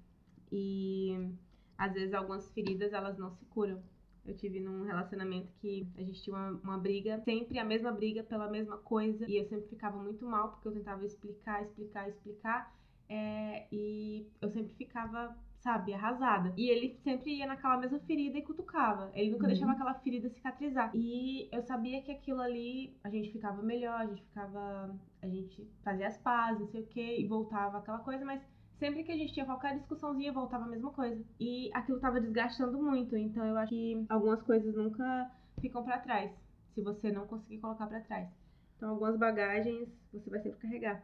E 0.52 1.30
às 1.78 1.94
vezes 1.94 2.16
algumas 2.16 2.52
feridas 2.52 2.94
elas 2.94 3.16
não 3.20 3.30
se 3.30 3.46
curam. 3.46 3.80
Eu 4.26 4.36
tive 4.36 4.60
num 4.60 4.86
relacionamento 4.86 5.54
que 5.62 5.88
a 5.96 6.02
gente 6.02 6.20
tinha 6.24 6.36
uma, 6.36 6.50
uma, 6.64 6.78
briga, 6.80 7.20
sempre 7.20 7.60
a 7.60 7.64
mesma 7.64 7.92
briga 7.92 8.24
pela 8.24 8.50
mesma 8.50 8.78
coisa, 8.78 9.30
e 9.30 9.38
eu 9.38 9.46
sempre 9.46 9.70
ficava 9.70 10.02
muito 10.02 10.26
mal 10.26 10.50
porque 10.50 10.68
eu 10.68 10.72
tentava 10.72 11.06
explicar, 11.06 11.62
explicar, 11.62 12.10
explicar, 12.10 12.74
é, 13.10 13.66
e 13.72 14.28
eu 14.42 14.50
sempre 14.50 14.74
ficava, 14.76 15.36
sabe, 15.60 15.94
arrasada. 15.94 16.54
E 16.58 16.70
ele 16.70 16.98
sempre 17.04 17.38
ia 17.38 17.48
naquela 17.48 17.78
mesma 17.78 18.00
ferida 18.00 18.38
e 18.38 18.42
cutucava. 18.42 19.12
Ele 19.14 19.32
nunca 19.32 19.44
uhum. 19.44 19.52
deixava 19.52 19.72
aquela 19.74 19.94
ferida 19.96 20.30
cicatrizar. 20.30 20.92
E 20.94 21.50
eu 21.52 21.62
sabia 21.64 22.02
que 22.02 22.12
aquilo 22.12 22.42
ali 22.42 22.96
a 23.04 23.10
gente 23.10 23.32
ficava 23.32 23.62
melhor, 23.62 24.02
a 24.02 24.06
gente 24.06 24.24
ficava. 24.24 24.96
A 25.22 25.28
gente 25.28 25.68
fazia 25.84 26.08
as 26.08 26.18
pazes, 26.18 26.60
não 26.60 26.68
sei 26.68 26.82
o 26.82 26.88
quê, 26.88 27.18
e 27.20 27.28
voltava 27.28 27.78
aquela 27.78 28.00
coisa, 28.00 28.26
mas 28.26 28.42
sempre 28.78 29.04
que 29.04 29.12
a 29.12 29.18
gente 29.18 29.34
tinha 29.34 29.46
qualquer 29.46 29.78
discussãozinha, 29.78 30.34
voltava 30.34 30.66
a 30.66 30.68
mesma 30.68 30.92
coisa. 30.92 31.24
E 31.40 31.72
aquilo 31.74 32.00
tava 32.00 32.20
desgastando 32.20 32.82
muito, 32.82 33.16
então 33.16 33.46
eu 33.46 33.58
acho 33.58 33.70
que 33.70 34.06
algumas 34.10 34.42
coisas 34.42 34.76
nunca 34.76 35.32
ficam 35.62 35.84
para 35.84 36.00
trás, 36.00 36.32
se 36.74 36.82
você 36.82 37.12
não 37.12 37.26
conseguir 37.26 37.60
colocar 37.60 37.88
para 37.88 38.02
trás. 38.02 38.30
Então 38.76 38.90
algumas 38.90 39.18
bagagens 39.18 39.88
você 40.12 40.30
vai 40.30 40.42
sempre 40.42 40.60
carregar. 40.60 41.02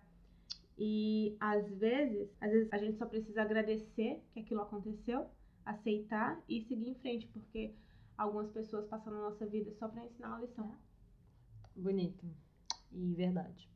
E 0.82 1.36
às 1.42 1.70
vezes, 1.74 2.30
às 2.40 2.50
vezes 2.50 2.70
a 2.72 2.78
gente 2.78 2.98
só 2.98 3.06
precisa 3.06 3.42
agradecer 3.42 4.24
que 4.32 4.40
aquilo 4.40 4.62
aconteceu, 4.62 5.30
aceitar 5.66 6.42
e 6.48 6.62
seguir 6.62 6.88
em 6.88 6.96
frente, 6.96 7.28
porque 7.28 7.76
algumas 8.18 8.50
pessoas 8.50 8.88
passam 8.88 9.12
na 9.12 9.20
nossa 9.20 9.46
vida 9.46 9.74
só 9.74 9.90
para 9.90 10.06
ensinar 10.06 10.30
uma 10.30 10.40
lição. 10.40 10.74
Bonito. 11.76 12.26
E 12.94 13.14
verdade. 13.14 13.70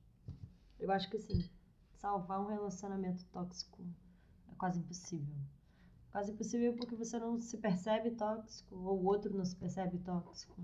Eu 0.80 0.90
acho 0.92 1.10
que 1.10 1.20
sim 1.20 1.44
salvar 1.92 2.40
um 2.40 2.48
relacionamento 2.48 3.26
tóxico 3.34 3.84
é 4.50 4.56
quase 4.56 4.80
impossível. 4.80 5.36
Quase 6.10 6.32
impossível 6.32 6.74
porque 6.78 6.96
você 6.96 7.20
não 7.20 7.38
se 7.42 7.58
percebe 7.58 8.12
tóxico, 8.12 8.76
ou 8.76 8.98
o 9.02 9.06
outro 9.06 9.36
não 9.36 9.44
se 9.44 9.58
percebe 9.58 9.98
tóxico. 9.98 10.56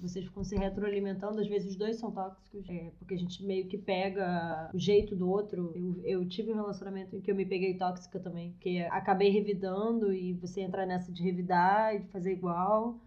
Vocês 0.00 0.24
ficam 0.24 0.42
se 0.42 0.56
retroalimentando, 0.56 1.40
às 1.40 1.46
vezes 1.46 1.72
os 1.72 1.76
dois 1.76 1.96
são 1.96 2.10
tóxicos, 2.10 2.68
é, 2.68 2.90
porque 2.98 3.14
a 3.14 3.18
gente 3.18 3.44
meio 3.44 3.66
que 3.66 3.76
pega 3.76 4.70
o 4.72 4.78
jeito 4.78 5.14
do 5.14 5.28
outro. 5.28 5.72
Eu, 5.74 6.00
eu 6.04 6.28
tive 6.28 6.52
um 6.52 6.56
relacionamento 6.56 7.16
em 7.16 7.20
que 7.20 7.30
eu 7.30 7.34
me 7.34 7.44
peguei 7.44 7.74
tóxica 7.76 8.18
também, 8.18 8.52
porque 8.52 8.86
acabei 8.90 9.30
revidando 9.30 10.12
e 10.12 10.32
você 10.34 10.62
entra 10.62 10.86
nessa 10.86 11.12
de 11.12 11.22
revidar 11.22 11.94
e 11.94 12.00
de 12.00 12.08
fazer 12.08 12.32
igual. 12.32 12.98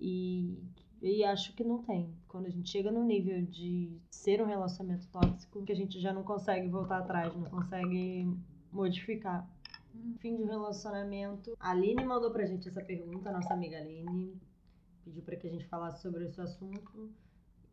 E 0.00 0.58
e 1.02 1.24
acho 1.24 1.54
que 1.54 1.64
não 1.64 1.82
tem. 1.82 2.14
Quando 2.28 2.46
a 2.46 2.50
gente 2.50 2.68
chega 2.68 2.92
no 2.92 3.02
nível 3.02 3.42
de 3.42 3.98
ser 4.10 4.42
um 4.42 4.46
relacionamento 4.46 5.08
tóxico, 5.08 5.64
que 5.64 5.72
a 5.72 5.76
gente 5.76 5.98
já 5.98 6.12
não 6.12 6.22
consegue 6.22 6.68
voltar 6.68 6.98
atrás, 6.98 7.34
não 7.34 7.48
consegue 7.48 8.28
modificar. 8.70 9.48
Fim 10.18 10.36
de 10.36 10.44
relacionamento. 10.44 11.56
A 11.58 11.70
Aline 11.70 12.04
mandou 12.04 12.30
pra 12.30 12.44
gente 12.44 12.68
essa 12.68 12.82
pergunta, 12.82 13.32
nossa 13.32 13.54
amiga 13.54 13.78
Aline. 13.78 14.38
Pediu 15.04 15.22
para 15.22 15.36
que 15.36 15.46
a 15.46 15.50
gente 15.50 15.66
falasse 15.66 16.02
sobre 16.02 16.24
esse 16.24 16.40
assunto. 16.40 17.10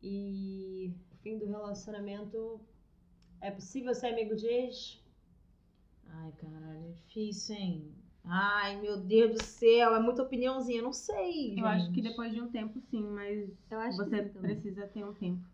E 0.01 0.93
o 1.11 1.15
fim 1.17 1.37
do 1.37 1.45
relacionamento. 1.45 2.59
É 3.39 3.51
possível 3.51 3.93
ser 3.93 4.07
amigo 4.07 4.35
de 4.35 4.47
ex? 4.47 4.99
Ai, 6.07 6.31
caralho, 6.33 6.87
é 6.87 6.91
difícil, 6.91 7.55
hein? 7.55 7.95
Ai, 8.23 8.81
meu 8.81 8.97
Deus 8.97 9.33
do 9.35 9.43
céu, 9.43 9.95
é 9.95 9.99
muita 9.99 10.23
opiniãozinha, 10.23 10.81
não 10.81 10.91
sei. 10.91 11.49
Gente. 11.49 11.59
Eu 11.59 11.67
acho 11.67 11.91
que 11.91 12.01
depois 12.01 12.33
de 12.33 12.41
um 12.41 12.49
tempo, 12.49 12.79
sim, 12.81 13.03
mas 13.03 13.49
você 13.95 14.23
precisa 14.23 14.87
ter 14.87 15.05
um 15.05 15.13
tempo. 15.13 15.47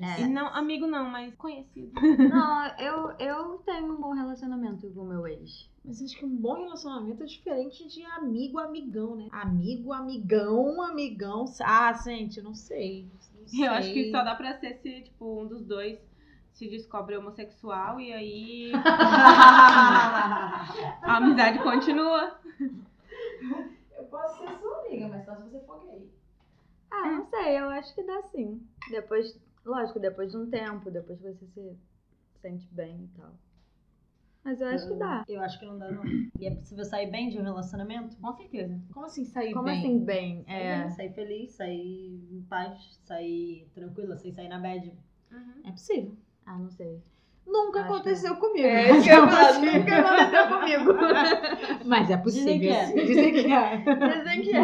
É. 0.00 0.22
E 0.22 0.26
não, 0.26 0.46
amigo 0.48 0.86
não, 0.86 1.10
mas 1.10 1.34
conhecido. 1.34 1.92
Não, 2.30 2.66
eu, 2.80 3.10
eu 3.18 3.58
tenho 3.58 3.92
um 3.92 4.00
bom 4.00 4.12
relacionamento 4.12 4.88
com 4.90 5.02
o 5.02 5.06
meu 5.06 5.26
ex. 5.26 5.68
Mas 5.84 6.02
acho 6.02 6.16
que 6.18 6.24
um 6.24 6.36
bom 6.36 6.54
relacionamento 6.54 7.22
é 7.22 7.26
diferente 7.26 7.86
de 7.86 8.02
amigo, 8.04 8.58
amigão, 8.58 9.14
né? 9.14 9.28
Amigo, 9.30 9.92
amigão, 9.92 10.80
amigão. 10.82 11.44
Ah, 11.62 11.92
gente, 11.92 12.40
não 12.40 12.54
sei. 12.54 13.06
Não 13.38 13.46
sei. 13.46 13.66
Eu 13.66 13.72
acho 13.72 13.92
que 13.92 14.10
só 14.10 14.22
dá 14.22 14.34
pra 14.34 14.58
ser 14.58 14.74
se, 14.82 15.02
tipo, 15.02 15.42
um 15.42 15.46
dos 15.46 15.64
dois 15.64 15.98
se 16.52 16.68
descobre 16.68 17.16
homossexual 17.16 17.98
e 18.00 18.12
aí 18.12 18.72
a 21.02 21.16
amizade 21.16 21.58
continua. 21.60 22.38
Eu 23.96 24.04
posso 24.04 24.38
ser 24.38 24.58
sua 24.58 24.80
amiga, 24.80 25.08
mas 25.08 25.24
só 25.24 25.34
se 25.36 25.42
você 25.48 25.60
for 25.60 25.82
gay. 25.84 26.10
Ah, 26.90 27.06
não 27.06 27.24
sei, 27.30 27.58
eu 27.58 27.70
acho 27.70 27.94
que 27.94 28.02
dá 28.02 28.22
sim. 28.24 28.60
Depois, 28.90 29.40
lógico, 29.70 30.00
depois 30.00 30.30
de 30.30 30.36
um 30.36 30.48
tempo, 30.50 30.90
depois 30.90 31.18
que 31.20 31.24
você 31.32 31.46
se 31.46 31.78
sente 32.40 32.66
bem 32.74 33.04
e 33.04 33.08
tal. 33.18 33.32
Mas 34.42 34.60
eu 34.60 34.68
acho 34.68 34.88
que 34.88 34.94
dá. 34.94 35.24
Eu 35.28 35.40
acho 35.42 35.58
que 35.58 35.66
não 35.66 35.78
dá, 35.78 35.90
não. 35.92 36.02
E 36.38 36.46
é 36.46 36.54
possível 36.54 36.84
sair 36.84 37.10
bem 37.10 37.28
de 37.28 37.38
um 37.38 37.42
relacionamento? 37.42 38.16
Com 38.16 38.32
certeza. 38.32 38.80
Como 38.92 39.04
assim 39.06 39.24
sair 39.24 39.52
Como 39.52 39.64
bem? 39.66 39.78
assim 39.78 40.04
bem? 40.04 40.44
Sair, 40.44 40.56
É. 40.56 40.82
bem, 40.82 40.90
sair 40.90 41.12
feliz, 41.12 41.50
sair 41.52 42.28
em 42.32 42.42
paz, 42.48 42.98
sair 43.04 43.68
tranquila, 43.74 44.16
sem 44.16 44.32
sair 44.32 44.48
na 44.48 44.58
bad. 44.58 44.88
Uhum. 45.30 45.60
É 45.64 45.70
possível. 45.70 46.16
Ah, 46.46 46.58
não 46.58 46.70
sei. 46.70 47.02
Nunca 47.46 47.80
Acho 47.80 47.92
aconteceu 47.92 48.36
comigo. 48.36 48.66
É 48.66 48.90
isso 48.96 49.02
que 49.04 49.10
eu 49.10 49.26
Mas 49.26 49.58
nunca 49.58 49.96
aconteceu 49.98 50.48
comigo. 50.48 50.94
Mas 51.84 52.10
é 52.10 52.16
possível. 52.16 52.54
Dizem 52.54 52.60
que 52.60 52.68
é. 52.68 53.04
Dizem 53.04 53.32
que 53.32 53.52
é. 53.52 53.76
Dizem 54.22 54.42
que 54.42 54.56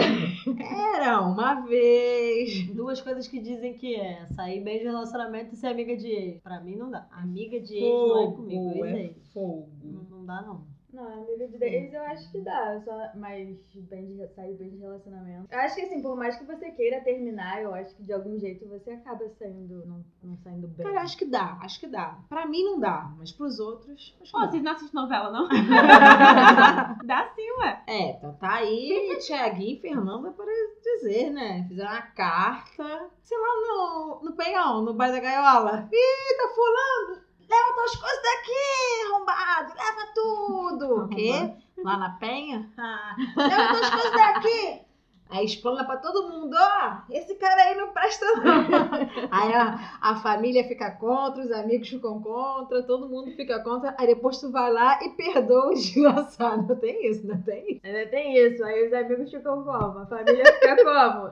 é. 0.62 0.96
Era 0.96 1.20
uma 1.20 1.60
vez. 1.62 2.66
Duas 2.74 3.00
coisas 3.00 3.26
que 3.26 3.40
dizem 3.40 3.74
que 3.74 3.96
é 3.96 4.24
sair 4.26 4.60
bem 4.62 4.78
de 4.78 4.84
relacionamento 4.84 5.54
e 5.54 5.56
ser 5.56 5.68
amiga 5.68 5.96
de 5.96 6.08
ex. 6.08 6.40
Pra 6.42 6.60
mim 6.60 6.76
não 6.76 6.90
dá. 6.90 7.06
Amiga 7.10 7.58
de 7.60 7.74
ex 7.74 7.82
não 7.82 8.22
é 8.22 8.32
comigo, 8.34 8.72
Fogo, 8.72 8.84
é 8.84 8.90
ex-ex. 8.90 9.32
fogo. 9.32 9.68
Não, 9.82 10.02
não 10.18 10.24
dá, 10.24 10.42
não. 10.42 10.75
Não, 10.96 11.12
amiga 11.12 11.46
de 11.46 11.62
ex 11.62 11.92
eu 11.92 12.02
acho 12.04 12.32
que 12.32 12.40
dá, 12.40 12.80
só, 12.82 13.10
mas 13.16 13.54
bem 13.74 14.16
de, 14.16 14.26
sair 14.28 14.54
bem 14.54 14.70
de 14.70 14.78
relacionamento. 14.78 15.46
Eu 15.52 15.58
acho 15.58 15.74
que 15.74 15.82
assim, 15.82 16.00
por 16.00 16.16
mais 16.16 16.36
que 16.36 16.46
você 16.46 16.70
queira 16.70 17.02
terminar, 17.02 17.62
eu 17.62 17.74
acho 17.74 17.94
que 17.94 18.02
de 18.02 18.14
algum 18.14 18.38
jeito 18.38 18.66
você 18.66 18.92
acaba 18.92 19.28
saindo, 19.38 19.84
não, 19.84 20.02
não 20.22 20.38
saindo 20.38 20.66
bem. 20.68 20.86
Cara, 20.86 21.02
acho 21.02 21.18
que 21.18 21.26
dá, 21.26 21.58
acho 21.60 21.78
que 21.80 21.86
dá. 21.86 22.18
Pra 22.30 22.46
mim 22.46 22.64
não 22.64 22.80
dá, 22.80 23.12
mas 23.18 23.30
pros 23.30 23.60
outros, 23.60 23.92
acho 23.92 24.14
que 24.16 24.32
Pô, 24.32 24.40
dá. 24.40 24.48
vocês 24.48 24.62
não 24.62 24.72
assistem 24.72 25.02
novela, 25.02 25.30
não? 25.30 25.48
Dá 27.04 27.30
sim, 27.34 27.50
ué. 27.60 27.82
É, 27.86 28.12
tá, 28.14 28.32
tá 28.32 28.54
aí 28.54 29.18
Tiaguinho 29.20 29.76
e 29.76 29.80
Fernanda 29.80 30.30
para 30.32 30.50
dizer, 30.82 31.30
né? 31.30 31.66
Fizeram 31.68 31.90
uma 31.90 32.02
carta, 32.02 33.10
sei 33.22 33.36
lá, 33.36 33.46
no, 33.68 34.20
no 34.24 34.32
penhão, 34.34 34.82
no 34.82 34.94
bar 34.94 35.10
da 35.12 35.20
gaiola. 35.20 35.90
Ih, 35.92 36.36
tá 36.38 36.54
fulano, 36.54 37.25
leva 37.48 37.74
tuas 37.74 37.96
coisas 37.96 38.22
daqui, 38.22 39.06
arrombado, 39.06 39.74
leva 39.74 40.12
tudo. 40.14 41.04
O 41.04 41.08
quê? 41.08 41.54
Lá 41.82 41.96
na 41.96 42.10
penha? 42.10 42.70
Ah, 42.78 43.14
leva 43.36 43.74
tuas 43.74 43.90
coisas 43.90 44.12
daqui. 44.12 44.85
Aí 45.28 45.44
explana 45.44 45.84
pra 45.84 45.96
todo 45.96 46.28
mundo, 46.30 46.54
ó, 46.56 46.98
esse 47.10 47.34
cara 47.34 47.60
aí 47.62 47.74
não 47.74 47.88
presta 47.92 48.24
não. 48.36 48.62
Aí 49.30 49.52
a, 49.54 49.98
a 50.00 50.16
família 50.16 50.62
fica 50.68 50.90
contra, 50.92 51.42
os 51.42 51.50
amigos 51.50 51.88
ficam 51.88 52.22
contra, 52.22 52.82
todo 52.84 53.08
mundo 53.08 53.32
fica 53.32 53.58
contra. 53.60 53.92
Aí 53.98 54.06
depois 54.06 54.38
tu 54.38 54.52
vai 54.52 54.72
lá 54.72 55.02
e 55.02 55.10
perdoa 55.10 55.68
o 55.70 55.74
desgraçado. 55.74 56.76
Tem 56.76 57.10
isso, 57.10 57.26
não 57.26 57.42
tem 57.42 57.72
isso? 57.72 57.80
Ainda 57.84 58.06
tem 58.06 58.36
isso, 58.36 58.62
aí 58.64 58.86
os 58.86 58.92
amigos 58.92 59.30
ficam 59.30 59.64
como? 59.64 59.98
A 59.98 60.06
família 60.06 60.44
fica 60.44 60.76
como? 60.84 61.30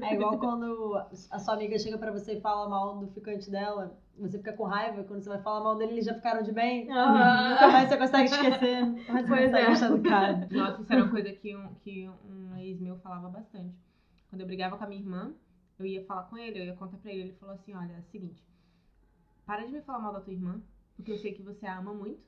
É 0.02 0.14
igual 0.14 0.38
quando 0.38 0.96
a 1.30 1.38
sua 1.38 1.54
amiga 1.54 1.78
chega 1.78 1.98
pra 1.98 2.10
você 2.10 2.34
e 2.34 2.40
fala 2.40 2.68
mal 2.68 2.96
do 2.96 3.06
ficante 3.08 3.50
dela. 3.50 3.92
Você 4.18 4.38
fica 4.38 4.52
com 4.52 4.64
raiva, 4.64 5.02
quando 5.04 5.22
você 5.22 5.28
vai 5.28 5.40
falar 5.40 5.62
mal 5.62 5.76
dele, 5.76 5.92
eles 5.92 6.04
já 6.04 6.14
ficaram 6.14 6.42
de 6.42 6.52
bem. 6.52 6.90
Aham. 6.90 7.50
Nunca 7.50 7.68
mais 7.68 7.88
você 7.88 7.96
consegue 7.96 8.24
esquecer. 8.30 8.84
Nunca 8.84 9.12
mais 9.12 9.26
você 9.26 9.28
Pois 9.28 9.44
consegue 9.50 9.64
é. 9.66 9.70
gostar 9.70 9.88
do 9.88 10.02
cara. 10.02 10.48
Nossa, 10.50 10.82
isso 10.82 10.92
era 10.92 11.02
uma 11.02 11.10
coisa 11.10 11.32
que 11.32 11.56
um, 11.56 11.68
que 11.82 12.08
um 12.08 12.39
ex 12.64 12.80
meu 12.80 12.96
falava 12.98 13.28
bastante. 13.28 13.76
Quando 14.28 14.40
eu 14.42 14.46
brigava 14.46 14.76
com 14.78 14.84
a 14.84 14.86
minha 14.86 15.00
irmã, 15.00 15.34
eu 15.78 15.86
ia 15.86 16.04
falar 16.04 16.24
com 16.24 16.36
ele, 16.38 16.58
eu 16.60 16.64
ia 16.64 16.74
contar 16.76 16.98
pra 16.98 17.10
ele. 17.10 17.22
Ele 17.22 17.32
falou 17.34 17.54
assim: 17.54 17.74
olha, 17.74 17.92
é 17.92 17.98
o 18.00 18.04
seguinte, 18.04 18.42
para 19.46 19.64
de 19.66 19.72
me 19.72 19.80
falar 19.82 19.98
mal 19.98 20.12
da 20.12 20.20
tua 20.20 20.32
irmã, 20.32 20.60
porque 20.96 21.12
eu 21.12 21.18
sei 21.18 21.32
que 21.34 21.42
você 21.42 21.66
a 21.66 21.78
ama 21.78 21.92
muito. 21.94 22.22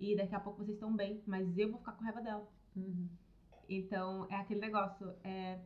E 0.00 0.14
daqui 0.16 0.34
a 0.34 0.38
pouco 0.40 0.58
vocês 0.62 0.76
estão 0.76 0.94
bem, 0.94 1.20
mas 1.26 1.58
eu 1.58 1.70
vou 1.70 1.78
ficar 1.80 1.92
com 1.92 2.04
raiva 2.04 2.20
dela. 2.20 2.46
Então, 3.68 4.26
é 4.30 4.36
aquele 4.36 4.60
negócio. 4.60 5.12
É, 5.24 5.58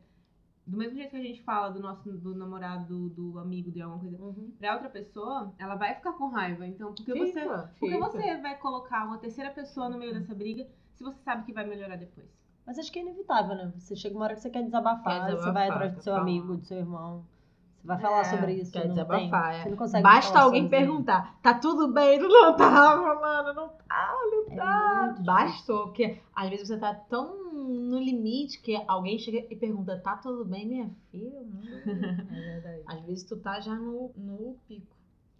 do 0.66 0.76
mesmo 0.76 0.96
jeito 0.96 1.10
que 1.10 1.16
a 1.16 1.22
gente 1.22 1.42
fala 1.42 1.70
do 1.70 1.80
nosso 1.80 2.10
do 2.12 2.34
namorado, 2.34 2.86
do, 2.86 3.08
do 3.32 3.38
amigo, 3.38 3.70
de 3.70 3.82
alguma 3.82 4.00
coisa, 4.00 4.40
Uhum. 4.40 4.50
pra 4.58 4.74
outra 4.74 4.88
pessoa, 4.88 5.52
ela 5.58 5.74
vai 5.74 5.94
ficar 5.94 6.12
com 6.14 6.28
raiva. 6.28 6.66
Então, 6.66 6.94
porque 6.94 7.12
você. 7.14 7.40
Fica, 7.40 7.74
Porque 7.78 7.94
fica. 7.94 8.10
você 8.10 8.36
vai 8.38 8.58
colocar 8.58 9.04
uma 9.06 9.18
terceira 9.18 9.50
pessoa 9.50 9.88
no 9.88 9.98
meio 9.98 10.14
dessa 10.14 10.34
briga 10.34 10.66
se 10.94 11.02
você 11.04 11.18
sabe 11.22 11.44
que 11.44 11.52
vai 11.52 11.66
melhorar 11.66 11.96
depois. 11.96 12.28
Mas 12.66 12.78
acho 12.78 12.92
que 12.92 12.98
é 12.98 13.02
inevitável, 13.02 13.56
né? 13.56 13.72
Você 13.76 13.96
chega 13.96 14.14
uma 14.14 14.24
hora 14.24 14.34
que 14.34 14.40
você 14.40 14.50
quer 14.50 14.62
desabafar, 14.62 15.26
Quer 15.26 15.36
você 15.36 15.50
vai 15.50 15.66
desabafar, 15.68 15.72
atrás 15.72 15.94
do 15.94 16.00
seu 16.02 16.12
falar. 16.12 16.22
amigo, 16.22 16.56
do 16.56 16.64
seu 16.64 16.78
irmão. 16.78 17.24
Você 17.80 17.86
vai 17.88 18.00
falar 18.00 18.20
É, 18.20 18.24
sobre 18.24 18.52
isso. 18.54 18.70
Quer 18.72 18.86
não 18.86 18.94
desabafar, 18.94 19.50
tem? 19.50 19.60
é. 19.60 19.62
Você 19.64 19.70
não 19.70 19.76
consegue 19.76 20.02
Basta 20.04 20.38
alguém 20.40 20.68
perguntar, 20.68 21.38
tá 21.42 21.54
tudo 21.54 21.92
bem? 21.92 22.20
Não 22.20 22.56
tá, 22.56 22.70
mano, 23.20 23.52
não 23.52 23.68
tá, 23.68 24.16
não 24.30 24.60
Ah, 24.60 25.06
muito 25.06 25.22
bastou, 25.24 25.86
porque 25.86 26.20
às 26.34 26.48
vezes 26.48 26.68
você 26.68 26.78
tá 26.78 26.94
tão 26.94 27.42
no 27.52 27.98
limite 27.98 28.60
que 28.60 28.80
alguém 28.86 29.18
chega 29.18 29.38
e 29.50 29.56
pergunta, 29.56 29.98
tá 29.98 30.16
tudo 30.16 30.44
bem, 30.44 30.66
minha 30.66 30.90
filha? 31.10 31.42
É 32.30 32.40
verdade. 32.40 32.82
Às 32.86 33.00
vezes 33.04 33.24
tu 33.24 33.36
tá 33.36 33.58
já 33.60 33.74
no, 33.74 34.12
no 34.16 34.56
pico. 34.68 34.86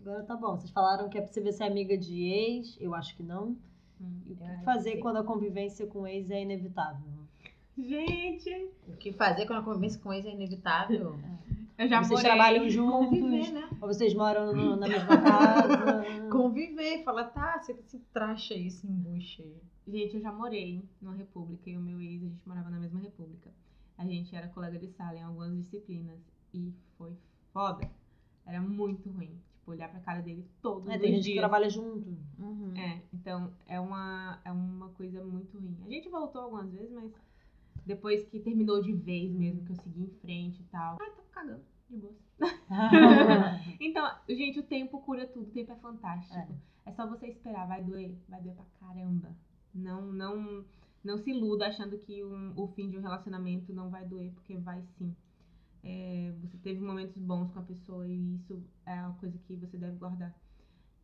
Agora 0.01 0.25
tá 0.25 0.35
bom. 0.35 0.57
Vocês 0.57 0.71
falaram 0.73 1.09
que 1.09 1.17
é 1.17 1.21
possível 1.23 1.53
ser 1.53 1.63
amiga 1.65 1.97
de 1.97 2.25
ex. 2.25 2.77
Eu 2.81 2.93
acho 2.93 3.17
que 3.17 3.23
não. 3.23 3.57
E 4.27 4.33
o 4.33 4.37
que 4.37 4.65
fazer 4.65 4.97
quando 4.99 5.17
a 5.19 5.25
convivência 5.25 5.87
com 5.87 6.07
ex 6.07 6.31
é 6.31 6.43
inevitável? 6.43 7.13
Gente, 7.77 8.51
O 8.87 8.97
que 8.97 9.13
fazer 9.13 9.47
quando 9.47 9.61
a 9.61 9.63
convivência 9.63 10.01
com 10.01 10.13
eles 10.13 10.27
é 10.27 10.31
inevitável? 10.33 11.17
eu 11.79 11.89
já 11.89 11.99
vocês 12.03 12.11
morei. 12.11 12.25
trabalham 12.25 12.69
juntos? 12.69 13.19
Conviver, 13.19 13.53
né? 13.53 13.69
Ou 13.81 13.89
vocês 13.89 14.15
moram 14.15 14.53
no- 14.55 14.77
na 14.77 14.87
mesma 14.87 15.17
casa? 15.19 16.05
Conviver, 16.31 17.03
fala, 17.03 17.25
tá, 17.25 17.59
você 17.59 17.75
se 17.87 17.99
tracha 18.13 18.55
aí, 18.55 18.71
se 18.71 18.87
embucha 18.87 19.43
aí. 19.43 19.57
Gente, 19.89 20.17
eu 20.17 20.21
já 20.21 20.31
morei 20.33 20.85
numa 21.01 21.15
república 21.15 21.69
e 21.71 21.77
o 21.77 21.81
meu 21.81 22.01
ex, 22.01 22.23
a 22.23 22.27
gente 22.27 22.47
morava 22.49 22.71
na 22.71 22.79
mesma 22.79 23.01
república. 23.01 23.51
A 23.99 24.05
gente 24.05 24.35
era 24.35 24.49
colega 24.49 24.79
de 24.79 24.89
sala 24.89 25.17
em 25.19 25.23
algumas 25.23 25.55
disciplinas 25.57 26.21
e 26.53 26.73
foi 26.99 27.13
foda. 27.53 27.89
Era 28.47 28.61
muito 28.61 29.09
ruim. 29.11 29.39
Tipo, 29.55 29.71
olhar 29.71 29.89
pra 29.91 30.01
cara 30.01 30.21
dele 30.21 30.45
todos 30.61 30.89
É, 30.89 30.97
os 30.97 31.01
tem 31.01 31.13
gente 31.15 31.23
dias. 31.25 31.35
que 31.35 31.41
trabalha 31.41 31.71
junto. 31.71 32.09
Uhum. 32.39 32.73
É, 32.77 33.01
então 33.13 33.53
é 33.67 33.79
uma, 33.79 34.41
é 34.45 34.51
uma 34.51 34.89
coisa 34.91 35.23
muito 35.25 35.57
ruim. 35.59 35.77
A 35.87 35.89
gente 35.89 36.09
voltou 36.09 36.43
algumas 36.43 36.71
vezes, 36.73 36.91
mas 36.91 37.13
depois 37.87 38.25
que 38.29 38.41
terminou 38.41 38.83
de 38.83 38.93
vez 38.93 39.31
mesmo, 39.33 39.65
que 39.65 39.73
eu 39.73 39.77
segui 39.77 40.03
em 40.03 40.11
frente 40.21 40.61
e 40.61 40.65
tal. 40.65 40.99
Ai, 41.01 41.11
tô 41.11 41.23
cagando, 41.31 41.63
de 41.89 41.97
boa. 41.97 42.13
Então, 43.81 44.11
gente, 44.29 44.59
o 44.61 44.63
tempo 44.65 45.01
cura 45.03 45.27
tudo, 45.27 45.49
o 45.49 45.53
tempo 45.53 45.73
é 45.73 45.77
fantástico. 45.77 46.35
É. 46.87 46.93
só 46.93 47.07
você 47.07 47.29
esperar, 47.29 47.67
vai 47.69 47.83
doer, 47.83 48.15
vai 48.29 48.41
doer 48.41 48.55
pra 48.55 48.65
caramba. 48.81 49.35
Não, 49.75 50.13
não, 50.13 50.65
não 51.05 51.19
se 51.19 51.31
iluda 51.31 51.67
achando 51.69 51.97
que 51.99 52.23
um- 52.25 52.53
o 52.57 52.67
fim 52.69 52.91
de 52.91 52.99
um 52.99 53.01
relacionamento 53.01 53.73
não 53.73 53.89
vai 53.91 54.05
doer, 54.05 54.33
porque 54.33 54.57
vai 54.57 54.83
sim. 54.99 55.15
É, 55.85 56.33
você 56.41 56.57
teve 56.59 56.81
momentos 56.81 57.17
bons 57.17 57.51
com 57.53 57.59
a 57.59 57.63
pessoa 57.63 58.07
e 58.07 58.35
isso 58.37 58.63
é 58.87 58.95
uma 59.01 59.15
coisa 59.15 59.37
que 59.47 59.57
você 59.57 59.77
deve 59.77 59.97
guardar. 59.97 60.33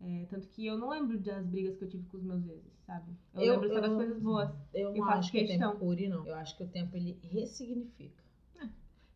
É, 0.01 0.27
tanto 0.31 0.47
que 0.49 0.65
eu 0.65 0.79
não 0.79 0.91
lembro 0.91 1.19
das 1.19 1.45
brigas 1.47 1.77
que 1.77 1.83
eu 1.85 1.89
tive 1.89 2.05
com 2.05 2.19
os 2.19 2.23
meus 2.23 2.45
exes, 2.47 2.73
sabe? 2.87 3.11
Eu, 3.35 3.43
Eu- 3.43 3.53
lembro 3.55 3.69
só 3.75 3.81
das 3.81 3.93
coisas 3.93 4.23
boas. 4.23 4.51
Eu 4.73 4.95
não 4.95 5.05
acho 5.11 5.33
que 5.33 5.39
o 5.39 5.47
questão. 5.47 5.73
tempo 5.73 5.85
cure, 5.85 6.09
não. 6.09 6.25
Eu 6.25 6.35
acho 6.37 6.57
que 6.57 6.63
o 6.63 6.69
tempo 6.69 6.97
ele 6.97 7.19
ressignifica. 7.23 8.23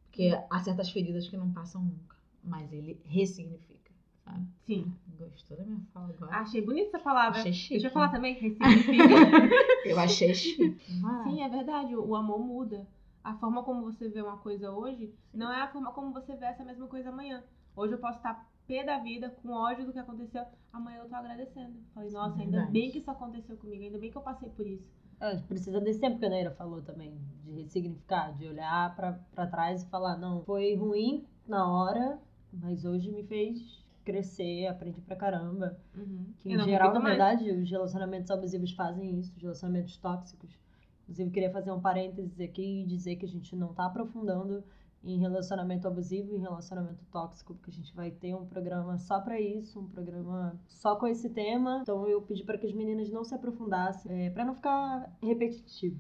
Porque 0.07 0.37
há 0.51 0.59
certas 0.61 0.91
feridas 0.91 1.27
que 1.29 1.37
não 1.39 1.51
passam 1.53 1.83
nunca, 1.83 2.17
mas 2.45 2.71
ele 2.73 3.01
ressignifica, 3.07 3.91
sabe? 4.25 4.47
Sim. 4.67 4.93
Gostou 5.19 5.57
da 5.57 5.65
minha 5.65 5.81
fala 5.95 6.11
agora? 6.11 6.37
Achei 6.37 6.61
bonita 6.61 6.89
essa 6.89 6.99
palavra. 6.99 7.39
Achei 7.39 7.53
chique. 7.53 7.75
Deixa 7.75 7.87
eu 7.87 7.93
falar 7.93 8.09
também, 8.11 8.35
ressignifica. 8.35 8.93
Eu 9.89 9.99
achei 9.99 10.35
chique. 10.35 10.77
Sim, 11.25 11.43
é 11.43 11.49
verdade. 11.49 11.95
O 11.97 12.15
amor 12.15 12.41
muda. 12.45 12.87
A 13.25 13.35
forma 13.35 13.63
como 13.63 13.83
você 13.83 14.09
vê 14.09 14.21
uma 14.21 14.39
coisa 14.39 14.71
hoje 14.73 15.15
não 15.33 15.53
é 15.53 15.61
a 15.63 15.69
forma 15.69 15.93
como 15.93 16.13
você 16.13 16.35
vê 16.37 16.47
essa 16.47 16.65
mesma 16.65 16.87
coisa 16.89 17.11
amanhã. 17.11 17.43
Hoje 17.77 17.95
eu 17.95 17.99
posso 17.99 18.19
estar 18.19 18.49
pé 18.67 18.85
da 18.85 18.99
vida, 18.99 19.31
com 19.43 19.51
ódio 19.51 19.87
do 19.87 19.93
que 19.93 19.99
aconteceu. 19.99 20.45
Amanhã 20.73 20.99
eu 20.99 21.09
tô 21.09 21.15
agradecendo. 21.15 21.75
Falei, 21.95 22.11
nossa, 22.11 22.35
ainda 22.41 22.51
Verdade. 22.59 22.73
bem 22.73 22.91
que 22.91 22.99
isso 22.99 23.11
aconteceu 23.11 23.57
comigo. 23.57 23.83
Ainda 23.85 23.99
bem 23.99 24.11
que 24.11 24.17
eu 24.17 24.23
passei 24.23 24.49
por 24.51 24.67
isso. 24.67 24.87
É, 25.21 25.37
precisa 25.37 25.81
desse 25.81 26.01
tempo 26.01 26.19
que 26.19 26.27
a 26.27 26.29
Neira 26.29 26.51
falou 26.51 26.83
também, 26.83 27.17
de 27.45 27.53
ressignificar, 27.53 28.33
de 28.37 28.47
olhar 28.49 28.95
pra, 28.97 29.13
pra 29.35 29.47
trás 29.47 29.83
e 29.83 29.89
falar, 29.89 30.17
não, 30.17 30.43
foi 30.43 30.75
ruim 30.75 31.25
na 31.47 31.65
hora, 31.71 32.19
mas 32.53 32.85
hoje 32.85 33.11
me 33.13 33.23
fez 33.23 33.81
crescer, 34.05 34.67
aprendi 34.67 35.01
pra 35.01 35.15
caramba. 35.15 35.79
Que 36.41 36.53
Eu 36.53 36.59
em 36.61 36.65
geral, 36.65 36.93
na 36.93 36.99
mais. 36.99 37.17
verdade, 37.17 37.51
os 37.53 37.71
relacionamentos 37.71 38.33
abusivos 38.33 38.73
fazem 38.73 39.17
isso, 39.21 39.33
os 39.37 39.43
relacionamentos 39.43 39.97
tóxicos. 39.97 40.51
Inclusive, 41.13 41.31
queria 41.31 41.51
fazer 41.51 41.71
um 41.71 41.81
parênteses 41.81 42.41
aqui 42.41 42.83
e 42.83 42.87
dizer 42.87 43.17
que 43.17 43.27
a 43.27 43.29
gente 43.29 43.55
não 43.55 43.75
tá 43.75 43.85
aprofundando 43.85 44.65
em 45.05 45.19
relacionamento 45.19 45.87
abusivo 45.87 46.33
e 46.33 46.37
em 46.37 46.41
relacionamento 46.41 47.05
tóxico, 47.11 47.55
porque 47.55 47.71
a 47.71 47.75
gente 47.75 47.95
vai 47.95 48.11
ter 48.11 48.35
um 48.35 48.47
programa 48.47 48.97
só 48.97 49.21
pra 49.21 49.39
isso, 49.39 49.79
um 49.79 49.89
programa 49.89 50.59
só 50.69 50.97
com 50.97 51.07
esse 51.07 51.29
tema. 51.29 51.81
Então 51.83 52.07
eu 52.09 52.23
pedi 52.23 52.45
para 52.45 52.57
que 52.57 52.67
as 52.67 52.73
meninas 52.73 53.11
não 53.11 53.25
se 53.25 53.35
aprofundassem, 53.35 54.27
é, 54.27 54.31
para 54.31 54.45
não 54.45 54.55
ficar 54.55 55.13
repetitivo. 55.23 55.99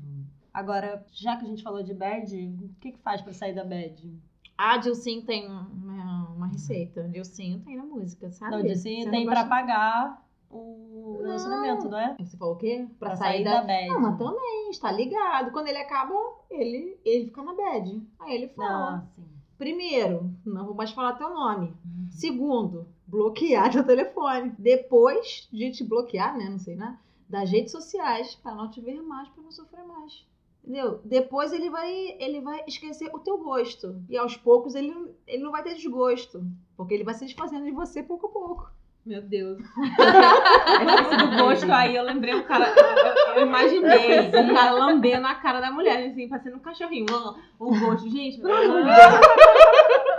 Agora, 0.55 1.05
já 1.13 1.37
que 1.37 1.45
a 1.45 1.49
gente 1.49 1.63
falou 1.63 1.83
de 1.83 1.93
bad, 1.93 2.35
o 2.63 2.69
que 2.81 2.93
que 2.93 2.99
faz 3.01 3.21
pra 3.21 3.33
sair 3.35 3.55
da 3.55 3.65
bad? 3.65 4.19
A 4.57 4.79
Dilcinho 4.79 5.23
tem 5.25 5.47
uma, 5.49 6.29
uma 6.31 6.47
receita. 6.47 7.09
Dilcinho 7.09 7.59
tem 7.61 7.77
na 7.77 7.85
música, 7.85 8.31
sabe? 8.31 8.53
Não, 8.63 8.63
Você 8.77 9.11
tem 9.11 9.25
gosta- 9.27 9.47
pagar 9.47 10.22
o 10.53 11.23
relacionamento, 11.23 11.89
não 11.89 11.99
é? 11.99 12.17
Você 12.19 12.37
falou 12.37 12.55
o 12.55 12.59
quê? 12.59 12.87
Pra, 12.99 13.17
sair 13.17 13.43
da 13.43 13.63
bad. 13.63 13.89
Não, 13.89 14.01
mas 14.01 14.19
também, 14.19 14.71
está 14.71 14.93
ligado. 14.93 15.51
Quando 15.51 15.69
ele 15.69 15.79
acaba, 15.79 16.15
ele, 16.51 16.99
ele 17.05 17.25
fica 17.27 17.43
na 17.43 17.55
bad. 17.55 18.03
Aí 18.21 18.35
ele 18.35 18.49
fala. 18.49 18.91
Não, 18.91 18.97
assim. 18.99 19.33
Primeiro, 19.57 20.31
não 20.45 20.67
vou 20.67 20.75
mais 20.75 20.91
falar 20.91 21.15
teu 21.15 21.31
nome. 21.33 21.75
Segundo, 22.11 22.87
bloquear 23.07 23.71
teu 23.71 23.85
telefone. 23.85 24.53
Depois 24.59 25.49
de 25.53 25.71
te 25.71 25.85
bloquear, 25.85 26.37
né? 26.37 26.49
Não 26.49 26.59
sei, 26.59 26.77
né? 26.77 26.99
Das 27.29 27.51
redes 27.51 27.73
sociais, 27.73 28.35
pra 28.35 28.55
não 28.55 28.71
te 28.71 28.81
ver 28.81 29.01
mais, 29.01 29.29
pra 29.29 29.43
não 29.43 29.51
sofrer 29.51 29.85
mais. 29.87 30.27
Entendeu? 30.63 31.01
Depois 31.05 31.53
ele 31.53 31.71
vai, 31.71 31.91
ele 32.21 32.41
vai 32.41 32.63
esquecer 32.67 33.11
o 33.15 33.19
teu 33.19 33.39
gosto. 33.39 34.01
E 34.09 34.17
aos 34.17 34.37
poucos 34.37 34.75
ele, 34.75 34.95
ele 35.27 35.43
não 35.43 35.51
vai 35.51 35.63
ter 35.63 35.75
desgosto. 35.75 36.45
Porque 36.77 36.95
ele 36.95 37.05
vai 37.05 37.15
se 37.15 37.25
desfazendo 37.25 37.65
de 37.65 37.73
você 37.73 38.03
pouco 38.03 38.27
a 38.27 38.31
pouco. 38.31 38.71
Meu 39.05 39.21
Deus. 39.21 39.59
Esse 39.59 41.17
do 41.17 41.37
gosto 41.37 41.73
aí, 41.73 41.97
eu 41.97 42.05
lembrei 42.05 42.35
o 42.35 42.45
cara. 42.45 42.67
Eu, 42.69 43.35
eu 43.35 43.47
imaginei 43.47 44.29
o 44.29 44.55
cara 44.55 44.71
lambendo 44.71 45.27
a 45.27 45.35
cara 45.35 45.61
da 45.61 45.73
mulher, 45.73 46.09
assim, 46.09 46.29
parecendo 46.29 46.57
um 46.57 46.61
cachorrinho. 46.61 47.07
O 47.59 47.79
gosto, 47.81 48.09
gente. 48.09 48.41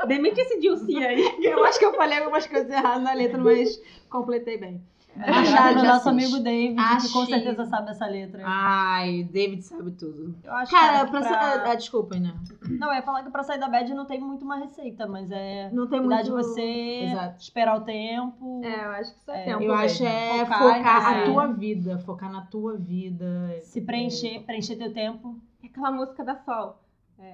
Demite 0.07 0.41
esse 0.41 0.59
Dilce 0.59 0.97
aí. 0.97 1.37
Eu 1.41 1.63
acho 1.63 1.79
que 1.79 1.85
eu 1.85 1.93
falei 1.93 2.17
algumas 2.17 2.45
coisas 2.45 2.69
erradas 2.69 3.03
na 3.03 3.13
letra, 3.13 3.37
mas 3.37 3.81
completei 4.09 4.57
bem. 4.57 4.81
Achar 5.19 5.73
já 5.73 5.83
nosso 5.83 6.09
assiste. 6.09 6.09
amigo 6.09 6.39
David, 6.43 6.75
que 6.75 7.11
com 7.13 7.21
Achei. 7.21 7.25
certeza 7.35 7.65
sabe 7.65 7.91
essa 7.91 8.05
letra. 8.07 8.41
Ai, 8.45 9.23
David 9.31 9.61
sabe 9.61 9.91
tudo. 9.91 10.35
Eu 10.43 10.53
acho 10.53 10.71
Cara, 10.71 11.05
que 11.05 11.11
pra... 11.11 11.21
pra... 11.21 11.71
Ah, 11.71 11.75
desculpa, 11.75 12.15
né? 12.17 12.33
Não, 12.67 12.87
eu 12.89 12.95
ia 12.95 13.01
falar 13.03 13.23
que 13.23 13.29
pra 13.29 13.43
sair 13.43 13.59
da 13.59 13.67
bad 13.69 13.93
não 13.93 14.05
tem 14.05 14.19
muito 14.19 14.43
uma 14.43 14.57
receita, 14.57 15.05
mas 15.05 15.29
é 15.31 15.69
Não 15.71 15.87
tem 15.87 15.99
cuidar 15.99 16.15
muito... 16.23 16.25
de 16.25 16.31
você, 16.31 17.01
Exato. 17.11 17.41
esperar 17.41 17.77
o 17.77 17.81
tempo. 17.81 18.61
É, 18.63 18.85
eu 18.85 18.89
acho 18.91 19.13
que 19.13 19.19
só 19.23 19.33
É, 19.33 19.43
tempo 19.45 19.63
Eu 19.63 19.73
acho 19.73 20.03
mesmo. 20.03 20.17
é 20.17 20.39
Focar 20.45 20.59
focar, 20.77 21.07
a 21.21 21.25
tua 21.25 21.47
vida, 21.47 21.97
focar 21.99 22.31
na 22.31 22.41
tua 22.41 22.75
vida. 22.77 23.59
Se 23.61 23.81
preencher, 23.81 24.39
preencher 24.45 24.75
teu 24.77 24.91
tempo. 24.93 25.37
É 25.63 25.67
Aquela 25.67 25.91
música 25.91 26.23
da 26.23 26.35
Sol. 26.35 26.79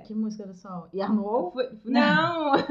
Que 0.05 0.13
música 0.13 0.45
do 0.45 0.53
sol? 0.53 0.87
E 0.93 1.01
Arnou? 1.01 1.51
Foi- 1.51 1.69
Não! 1.85 2.51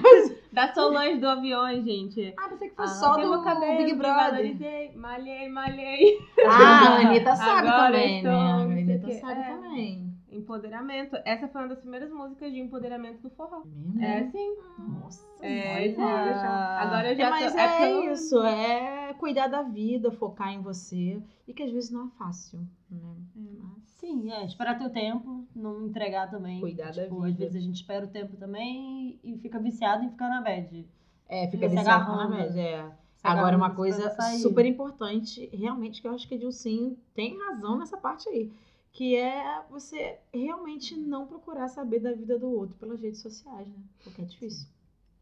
da 0.52 0.72
Solange 0.74 1.18
do 1.20 1.26
avião, 1.28 1.66
gente. 1.82 2.34
Ah, 2.36 2.48
pensei 2.48 2.68
que 2.70 2.76
foi 2.76 2.84
Ah, 2.84 2.88
só 2.88 3.16
do 3.16 3.42
cabelo, 3.42 3.76
Big 3.78 3.94
Brother. 3.94 4.92
malhei, 4.96 5.48
malhei. 5.48 6.18
Ah, 6.46 6.88
a 6.96 7.08
Anitta 7.08 7.34
sabe 7.36 7.68
Agora 7.68 7.86
também, 7.92 8.16
estou, 8.18 8.32
né? 8.32 8.38
A 8.38 8.54
Anitta 8.56 9.10
sabe 9.20 9.40
É. 9.40 9.44
também. 9.54 10.08
Empoderamento. 10.30 11.16
Essa 11.24 11.48
foi 11.48 11.62
uma 11.62 11.68
das 11.68 11.78
primeiras 11.80 12.10
músicas 12.10 12.52
de 12.52 12.60
empoderamento 12.60 13.20
do 13.22 13.30
forró. 13.30 13.62
Mesmo? 13.64 14.04
É, 14.04 14.24
sim. 14.30 14.56
Nossa. 14.78 15.26
É, 15.40 15.74
aí. 15.74 15.96
Agora 15.98 17.12
eu 17.12 17.16
já 17.16 17.26
É, 17.26 17.30
mas 17.30 17.52
tô... 17.52 17.58
é, 17.58 17.92
eu- 17.92 18.12
isso, 18.12 18.42
é 18.44 19.14
cuidar 19.14 19.48
da 19.48 19.62
vida, 19.62 20.10
focar 20.12 20.52
em 20.52 20.60
você. 20.60 21.20
E 21.46 21.54
que 21.54 21.62
às 21.62 21.70
vezes 21.72 21.90
não 21.90 22.06
é 22.06 22.10
fácil, 22.18 22.60
né? 22.90 23.14
Mas 23.34 23.57
Sim, 23.98 24.30
é, 24.30 24.44
esperar 24.44 24.78
teu 24.78 24.90
tempo, 24.90 25.44
não 25.54 25.86
entregar 25.86 26.30
também. 26.30 26.60
Cuidar 26.60 26.92
da 26.92 27.02
tipo, 27.02 27.20
vida. 27.20 27.28
Às 27.28 27.36
vezes 27.36 27.56
a 27.56 27.60
gente 27.60 27.74
espera 27.74 28.04
o 28.04 28.08
tempo 28.08 28.36
também 28.36 29.18
e 29.24 29.36
fica 29.38 29.58
viciado 29.58 30.04
em 30.04 30.10
ficar 30.10 30.28
na 30.28 30.40
bad. 30.40 30.86
É, 31.28 31.48
fica 31.48 31.68
viciado 31.68 32.16
na 32.16 32.28
média, 32.28 32.60
é. 32.60 32.92
Agora, 33.22 33.56
uma 33.56 33.74
coisa 33.74 34.14
super 34.40 34.64
importante, 34.64 35.50
realmente, 35.52 36.00
que 36.00 36.06
eu 36.06 36.12
acho 36.12 36.26
que 36.28 36.34
a 36.34 36.38
Dilcinho 36.38 36.96
tem 37.14 37.36
razão 37.36 37.76
nessa 37.76 37.96
parte 37.96 38.28
aí. 38.28 38.50
Que 38.92 39.16
é 39.16 39.62
você 39.68 40.18
realmente 40.32 40.96
não 40.96 41.26
procurar 41.26 41.68
saber 41.68 41.98
da 41.98 42.12
vida 42.12 42.38
do 42.38 42.48
outro 42.48 42.76
pelas 42.76 43.02
redes 43.02 43.20
sociais, 43.20 43.66
né? 43.66 43.82
Porque 44.02 44.22
é 44.22 44.24
difícil. 44.24 44.68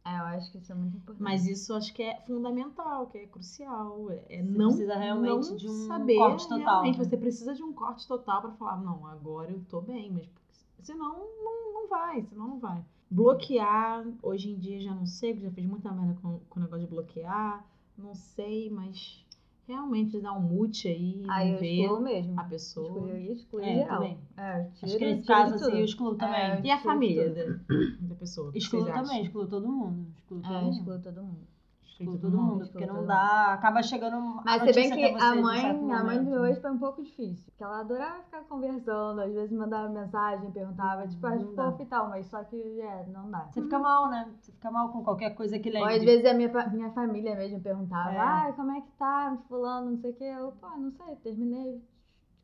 É, 0.06 0.18
eu 0.20 0.24
acho 0.24 0.52
que 0.52 0.58
isso 0.58 0.70
é 0.70 0.74
muito 0.74 0.96
importante. 0.96 1.22
Mas 1.22 1.46
isso 1.48 1.74
acho 1.74 1.92
que 1.92 2.00
é 2.00 2.20
fundamental, 2.20 3.08
que 3.08 3.18
é 3.18 3.26
crucial. 3.26 4.08
É 4.12 4.36
é 4.36 4.42
Você 4.42 4.56
não, 4.56 4.68
precisa 4.68 4.96
realmente 4.96 5.50
não 5.50 5.56
de 5.56 5.68
um 5.68 5.86
saber 5.88 6.16
corte 6.16 6.48
total, 6.48 6.58
realmente. 6.82 6.98
né? 6.98 7.04
Você 7.04 7.16
precisa 7.16 7.54
de 7.54 7.62
um 7.64 7.72
corte 7.72 8.06
total 8.06 8.40
pra 8.42 8.52
falar, 8.52 8.80
não, 8.80 9.04
agora 9.04 9.50
eu 9.50 9.60
tô 9.68 9.80
bem, 9.80 10.12
mas 10.12 10.28
senão 10.80 11.26
não, 11.42 11.72
não 11.72 11.88
vai, 11.88 12.22
senão 12.22 12.46
não 12.46 12.58
vai. 12.60 12.84
Bloquear, 13.10 14.06
hoje 14.22 14.50
em 14.50 14.56
dia 14.58 14.80
já 14.80 14.94
não 14.94 15.06
sei, 15.06 15.32
porque 15.32 15.48
já 15.48 15.52
fiz 15.52 15.66
muita 15.66 15.90
merda 15.90 16.16
com, 16.22 16.38
com 16.48 16.60
o 16.60 16.62
negócio 16.62 16.84
de 16.86 16.90
bloquear, 16.90 17.66
não 17.98 18.14
sei, 18.14 18.70
mas 18.70 19.25
realmente 19.66 20.20
dar 20.20 20.32
um 20.34 20.40
mute 20.40 20.88
aí, 20.88 21.24
Aí 21.28 21.52
eu 21.52 21.58
ver 21.58 21.80
excluo 21.82 22.00
mesmo. 22.00 22.40
a 22.40 22.44
pessoa. 22.44 22.86
Excluir, 22.88 23.32
excluir 23.32 23.64
É, 23.64 23.74
geral. 23.74 23.96
também. 23.98 24.18
É, 24.36 24.64
tiro, 24.74 24.86
Acho 24.86 24.98
que 24.98 25.04
nesse 25.06 25.26
caso, 25.26 25.54
assim, 25.54 25.64
tudo. 25.64 25.76
eu 25.76 25.84
excluo 25.84 26.14
também. 26.14 26.40
É, 26.40 26.60
E 26.64 26.70
a 26.70 26.78
família 26.78 27.30
da, 27.34 27.44
da 28.08 28.14
pessoa? 28.14 28.50
Excluo 28.54 28.84
também, 28.84 29.00
acham? 29.02 29.22
excluo 29.22 29.46
todo 29.46 29.68
mundo. 29.68 30.06
Excluo 30.16 30.40
todo 30.40 30.54
É, 30.54 30.60
mundo. 30.62 30.72
excluo 30.76 30.98
todo 31.00 31.22
mundo. 31.22 31.55
Exclui 31.88 32.18
todo 32.18 32.36
mundo, 32.36 32.52
mundo, 32.52 32.68
porque 32.68 32.84
não 32.86 32.96
todo 32.96 33.06
dá. 33.06 33.52
Acaba 33.54 33.82
chegando. 33.82 34.40
Mas 34.44 34.62
se 34.62 34.72
bem 34.72 34.90
que 34.90 35.04
a 35.04 35.34
mãe, 35.34 35.92
a 35.92 36.04
mãe 36.04 36.18
do 36.22 36.30
meu 36.30 36.44
ex 36.46 36.58
foi 36.60 36.70
um 36.70 36.78
pouco 36.78 37.02
difícil. 37.02 37.44
Porque 37.46 37.64
ela 37.64 37.80
adorava 37.80 38.22
ficar 38.24 38.42
conversando, 38.44 39.20
às 39.20 39.32
vezes 39.32 39.52
mandava 39.56 39.88
mensagem, 39.88 40.50
perguntava, 40.50 41.06
tipo, 41.06 41.26
as 41.26 41.42
Não 41.42 41.54
dá. 41.54 41.70
fofo 41.70 41.82
e 41.82 41.86
tal, 41.86 42.08
mas 42.10 42.26
só 42.26 42.44
que, 42.44 42.80
é, 42.80 43.06
não 43.08 43.30
dá. 43.30 43.46
Você 43.50 43.62
fica 43.62 43.78
mal, 43.78 44.10
né? 44.10 44.28
Você 44.40 44.52
fica 44.52 44.70
mal 44.70 44.90
com 44.90 45.02
qualquer 45.02 45.30
coisa 45.34 45.58
que 45.58 45.68
Ou 45.70 45.74
lembre. 45.74 45.94
às 45.94 46.02
vezes 46.04 46.26
a 46.26 46.34
minha, 46.34 46.48
minha 46.68 46.90
família 46.90 47.34
mesmo 47.34 47.60
perguntava, 47.60 48.12
É. 48.12 48.18
ai, 48.18 48.52
como 48.52 48.72
é 48.72 48.80
que 48.80 48.90
tá, 48.98 49.36
fulano, 49.48 49.92
não 49.92 49.98
sei 49.98 50.10
o 50.10 50.14
que. 50.14 50.24
Eu, 50.24 50.52
pô, 50.60 50.68
não 50.76 50.90
sei, 50.90 51.16
terminei, 51.16 51.80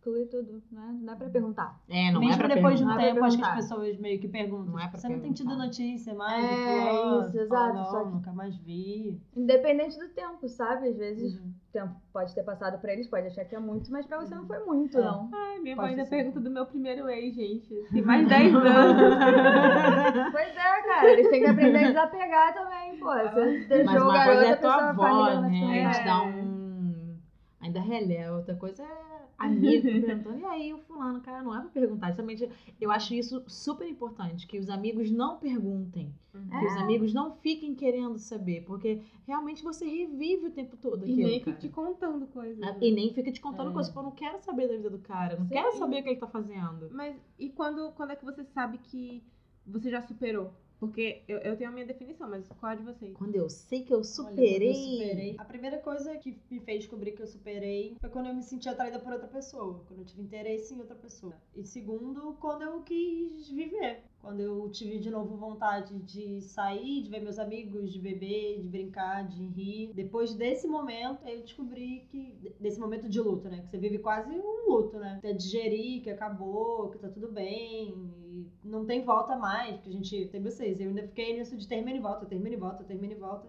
excluí 0.02 0.26
tudo, 0.26 0.60
né? 0.72 0.88
Não 0.98 1.04
dá 1.04 1.14
pra 1.14 1.30
perguntar. 1.30 1.78
É, 1.88 2.10
não 2.10 2.18
Mesmo 2.18 2.34
é 2.34 2.36
pra 2.36 2.48
depois 2.56 2.76
de 2.76 2.84
um 2.84 2.88
perguntar. 2.88 3.02
Não 3.04 3.08
é 3.08 3.12
tempo, 3.14 3.24
acho 3.24 3.36
que 3.38 3.42
as 3.44 3.48
perguntar. 3.50 3.68
pessoas 3.76 3.98
meio 3.98 4.18
que 4.20 4.26
perguntam. 4.28 4.72
Não 4.72 4.78
é 4.80 4.82
tipo, 4.82 4.90
pra 4.90 5.00
você 5.00 5.08
não 5.08 5.20
tem 5.20 5.32
tido 5.32 5.46
perguntar. 5.46 5.66
notícia 5.66 6.14
mais? 6.14 6.44
É, 6.44 6.90
fulano?" 6.90 7.28
isso, 7.28 7.38
exato, 7.40 7.74
Não, 7.76 7.84
só 7.84 8.04
que- 8.04 8.10
nunca 8.10 8.32
mais 8.32 8.56
vi. 8.56 9.20
Independente 9.36 9.96
do 9.96 10.08
tempo, 10.08 10.48
sabe? 10.48 10.88
Às 10.88 10.96
vezes 10.96 11.34
Uhum. 11.38 11.46
o 11.46 11.72
tempo 11.72 11.94
pode 12.12 12.34
ter 12.34 12.42
passado 12.42 12.80
pra 12.80 12.92
eles, 12.92 13.06
pode 13.06 13.28
achar 13.28 13.44
que 13.44 13.54
é 13.54 13.60
muito, 13.60 13.92
mas 13.92 14.04
pra 14.04 14.18
você 14.18 14.34
não 14.34 14.44
foi 14.44 14.58
muito, 14.64 14.98
É. 14.98 15.02
não. 15.04 15.30
Ai, 15.32 15.60
minha 15.60 15.76
Pode 15.76 15.86
mãe 15.86 15.90
ainda 15.90 16.04
ser. 16.04 16.16
pergunta 16.16 16.40
do 16.40 16.50
meu 16.50 16.66
primeiro 16.66 17.08
ex, 17.08 17.34
gente. 17.36 17.72
Tem 17.92 18.02
mais 18.02 18.24
de 18.24 18.28
10 18.28 18.52
anos. 18.56 20.32
Pois 20.32 20.48
é, 20.48 20.82
cara, 20.82 21.10
eles 21.12 21.28
têm 21.30 21.40
que 21.42 21.46
aprender 21.48 21.78
a 21.78 21.88
desapegar 21.88 22.54
também, 22.54 22.98
pô. 22.98 23.06
Você 23.06 23.64
deixou 23.68 23.84
Mas 23.86 24.02
o 24.02 24.04
uma 24.04 24.12
garoto, 24.14 24.34
coisa 24.36 24.46
é 24.46 24.52
a 24.52 24.56
tua 24.56 24.88
avó, 24.90 25.40
né? 25.42 25.86
A 25.86 25.92
gente 25.92 26.04
dá 26.04 26.22
um. 26.24 27.16
Ainda 27.60 27.80
relé. 27.80 28.32
Outra 28.32 28.56
coisa 28.56 28.82
é 28.82 29.11
amigo 29.46 29.82
perguntando. 29.82 30.38
E 30.38 30.44
aí, 30.44 30.72
o 30.72 30.78
fulano, 30.78 31.20
cara, 31.20 31.42
não 31.42 31.54
é 31.56 31.60
pra 31.60 31.70
perguntar. 31.70 32.08
Justamente, 32.08 32.48
eu 32.80 32.90
acho 32.90 33.14
isso 33.14 33.42
super 33.46 33.86
importante. 33.88 34.46
Que 34.46 34.58
os 34.58 34.68
amigos 34.68 35.10
não 35.10 35.38
perguntem. 35.38 36.12
Que 36.32 36.66
os 36.66 36.76
É. 36.76 36.78
amigos 36.80 37.12
não 37.12 37.32
fiquem 37.36 37.74
querendo 37.74 38.18
saber. 38.18 38.64
Porque 38.64 39.02
realmente 39.26 39.62
você 39.62 39.84
revive 39.84 40.46
o 40.46 40.50
tempo 40.50 40.76
todo 40.76 41.06
E 41.06 41.12
aquilo, 41.12 41.28
nem 41.28 41.40
cara. 41.40 41.56
fica 41.56 41.68
te 41.68 41.72
contando 41.72 42.26
coisas. 42.26 42.62
Ah, 42.62 42.72
né? 42.72 42.78
E 42.80 42.90
nem 42.92 43.12
fica 43.12 43.30
te 43.30 43.40
contando 43.40 43.70
É. 43.70 43.72
coisas. 43.72 43.92
Pô, 43.92 44.00
eu 44.00 44.04
não 44.04 44.10
quero 44.12 44.38
saber 44.40 44.68
da 44.68 44.76
vida 44.76 44.90
do 44.90 44.98
cara. 44.98 45.36
Não 45.36 45.46
Sim. 45.46 45.52
quero 45.54 45.72
saber 45.78 46.00
o 46.00 46.02
que 46.02 46.08
ele 46.10 46.20
tá 46.20 46.26
fazendo. 46.26 46.88
Mas 46.92 47.14
e 47.38 47.48
quando, 47.50 47.92
quando 47.92 48.10
é 48.12 48.16
que 48.16 48.24
você 48.24 48.44
sabe 48.44 48.78
que 48.78 49.22
você 49.66 49.90
já 49.90 50.00
superou? 50.02 50.52
Porque 50.82 51.22
eu, 51.28 51.38
eu 51.38 51.56
tenho 51.56 51.70
a 51.70 51.72
minha 51.72 51.86
definição, 51.86 52.28
mas 52.28 52.44
qual 52.58 52.72
é 52.72 52.74
de 52.74 52.82
vocês? 52.82 53.16
Quando 53.16 53.36
eu 53.36 53.48
sei 53.48 53.84
que 53.84 53.92
eu 53.92 53.98
Olha, 53.98 54.04
superei. 54.04 54.58
quando 54.58 54.62
eu 54.64 54.74
superei. 54.74 55.36
A 55.38 55.44
primeira 55.44 55.78
coisa 55.78 56.16
que 56.16 56.36
me 56.50 56.58
fez 56.58 56.80
descobrir 56.80 57.12
que 57.12 57.22
eu 57.22 57.26
superei 57.28 57.96
foi 58.00 58.10
quando 58.10 58.26
eu 58.26 58.34
me 58.34 58.42
senti 58.42 58.68
atraída 58.68 58.98
por 58.98 59.12
outra 59.12 59.28
pessoa. 59.28 59.84
Quando 59.86 60.00
eu 60.00 60.04
tive 60.04 60.22
interesse 60.22 60.74
em 60.74 60.80
outra 60.80 60.96
pessoa. 60.96 61.36
E 61.54 61.64
segundo, 61.64 62.36
quando 62.40 62.62
eu 62.62 62.82
quis 62.82 63.48
viver. 63.48 64.02
Quando 64.22 64.38
eu 64.38 64.70
tive 64.70 65.00
de 65.00 65.10
novo 65.10 65.36
vontade 65.36 65.98
de 65.98 66.40
sair, 66.42 67.02
de 67.02 67.10
ver 67.10 67.20
meus 67.20 67.40
amigos, 67.40 67.92
de 67.92 67.98
beber, 67.98 68.60
de 68.60 68.68
brincar, 68.68 69.26
de 69.26 69.44
rir. 69.48 69.92
Depois 69.94 70.32
desse 70.32 70.68
momento, 70.68 71.26
eu 71.26 71.40
descobri 71.40 72.06
que. 72.08 72.54
Desse 72.60 72.78
momento 72.78 73.08
de 73.08 73.20
luto, 73.20 73.48
né? 73.48 73.62
Que 73.62 73.68
você 73.68 73.78
vive 73.78 73.98
quase 73.98 74.30
um 74.30 74.70
luto, 74.70 74.96
né? 74.96 75.16
Até 75.18 75.32
digerir 75.32 76.02
que 76.04 76.10
acabou, 76.10 76.90
que 76.90 76.98
tá 76.98 77.08
tudo 77.08 77.32
bem. 77.32 77.96
E 78.64 78.68
não 78.68 78.86
tem 78.86 79.04
volta 79.04 79.34
mais. 79.34 79.74
Porque 79.74 79.90
a 79.90 79.92
gente. 79.92 80.26
Tem 80.28 80.40
vocês. 80.40 80.80
Eu 80.80 80.90
ainda 80.90 81.02
fiquei 81.02 81.36
nisso 81.36 81.56
de 81.56 81.66
termina 81.66 81.98
e 81.98 82.00
volta, 82.00 82.24
termina 82.24 82.54
e 82.54 82.58
volta, 82.58 82.84
termina 82.84 83.12
e 83.14 83.16
volta. 83.16 83.48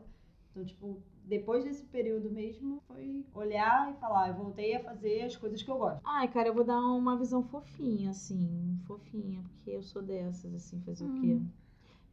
Então, 0.49 0.65
tipo, 0.65 0.97
depois 1.25 1.63
desse 1.63 1.83
período 1.85 2.29
mesmo, 2.29 2.81
foi 2.87 3.25
olhar 3.33 3.91
e 3.91 3.99
falar, 3.99 4.29
eu 4.29 4.35
voltei 4.35 4.75
a 4.75 4.83
fazer 4.83 5.21
as 5.23 5.35
coisas 5.35 5.61
que 5.61 5.69
eu 5.69 5.77
gosto. 5.77 6.01
Ai, 6.03 6.27
cara, 6.27 6.49
eu 6.49 6.53
vou 6.53 6.63
dar 6.63 6.79
uma 6.79 7.17
visão 7.17 7.43
fofinha, 7.43 8.11
assim. 8.11 8.77
Fofinha, 8.85 9.41
porque 9.43 9.71
eu 9.71 9.81
sou 9.81 10.01
dessas, 10.01 10.53
assim, 10.53 10.81
fazer 10.81 11.05
o 11.05 11.21
quê? 11.21 11.39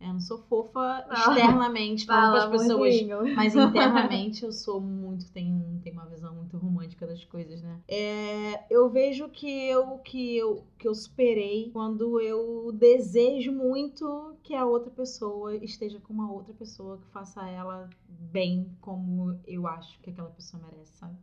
É, 0.01 0.09
eu 0.09 0.15
não 0.15 0.21
sou 0.21 0.39
fofa 0.39 1.05
Não. 1.07 1.15
externamente, 1.15 2.07
falando 2.07 2.31
para 2.33 2.45
as 2.45 2.51
pessoas. 2.51 2.71
amorzinho. 2.71 3.37
Mas 3.37 3.55
internamente 3.55 4.43
eu 4.43 4.51
sou 4.51 4.81
muito, 4.81 5.31
tenho, 5.31 5.79
tenho 5.83 5.95
uma 5.95 6.07
visão 6.07 6.35
muito 6.35 6.57
romântica 6.57 7.07
das 7.07 7.23
coisas, 7.25 7.61
né? 7.63 7.79
É, 7.87 8.65
eu 8.75 8.89
vejo 8.89 9.29
que 9.29 9.69
eu, 9.69 9.99
que, 9.99 10.39
eu, 10.39 10.65
que 10.79 10.89
eu 10.89 10.95
superei 10.95 11.71
quando 11.71 12.19
eu 12.19 12.73
desejo 12.73 13.53
muito 13.53 14.35
que 14.43 14.55
a 14.55 14.65
outra 14.65 14.91
pessoa 14.91 15.55
esteja 15.57 16.01
com 16.01 16.15
uma 16.15 16.33
outra 16.33 16.55
pessoa 16.55 16.97
que 16.97 17.07
faça 17.09 17.47
ela 17.47 17.91
bem 18.09 18.75
como 18.81 19.39
eu 19.47 19.67
acho 19.67 20.01
que 20.01 20.09
aquela 20.09 20.31
pessoa 20.31 20.63
merece, 20.63 20.97
sabe? 20.97 21.15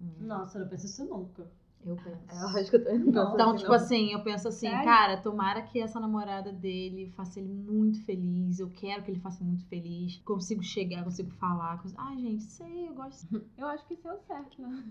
Hum, 0.00 0.10
Nossa, 0.18 0.58
eu 0.58 0.62
não 0.62 0.68
penso 0.68 0.86
isso 0.86 1.04
nunca. 1.04 1.48
Eu 1.86 1.96
penso. 1.96 2.18
É 2.30 2.40
lógico 2.42 2.70
que 2.70 2.76
eu 2.76 2.84
tô 2.84 2.90
indo 2.94 3.12
Não, 3.12 3.34
Então, 3.34 3.48
assim, 3.50 3.56
tipo 3.58 3.68
não. 3.70 3.76
assim, 3.76 4.12
eu 4.12 4.20
penso 4.22 4.48
assim, 4.48 4.68
Sério? 4.68 4.84
cara, 4.84 5.16
tomara 5.18 5.62
que 5.62 5.80
essa 5.80 6.00
namorada 6.00 6.52
dele 6.52 7.12
faça 7.16 7.38
ele 7.40 7.48
muito 7.52 8.02
feliz. 8.04 8.58
Eu 8.58 8.70
quero 8.70 9.02
que 9.02 9.10
ele 9.10 9.20
faça 9.20 9.42
muito 9.44 9.64
feliz. 9.66 10.16
Consigo 10.24 10.62
chegar, 10.62 11.04
consigo 11.04 11.30
falar. 11.32 11.80
Consigo... 11.82 12.00
Ai, 12.00 12.16
gente, 12.18 12.42
sei, 12.44 12.88
eu 12.88 12.94
gosto. 12.94 13.26
Eu 13.58 13.66
acho 13.68 13.86
que 13.86 13.94
isso 13.94 14.08
é 14.08 14.12
o 14.14 14.18
certo, 14.18 14.60
né? 14.62 14.84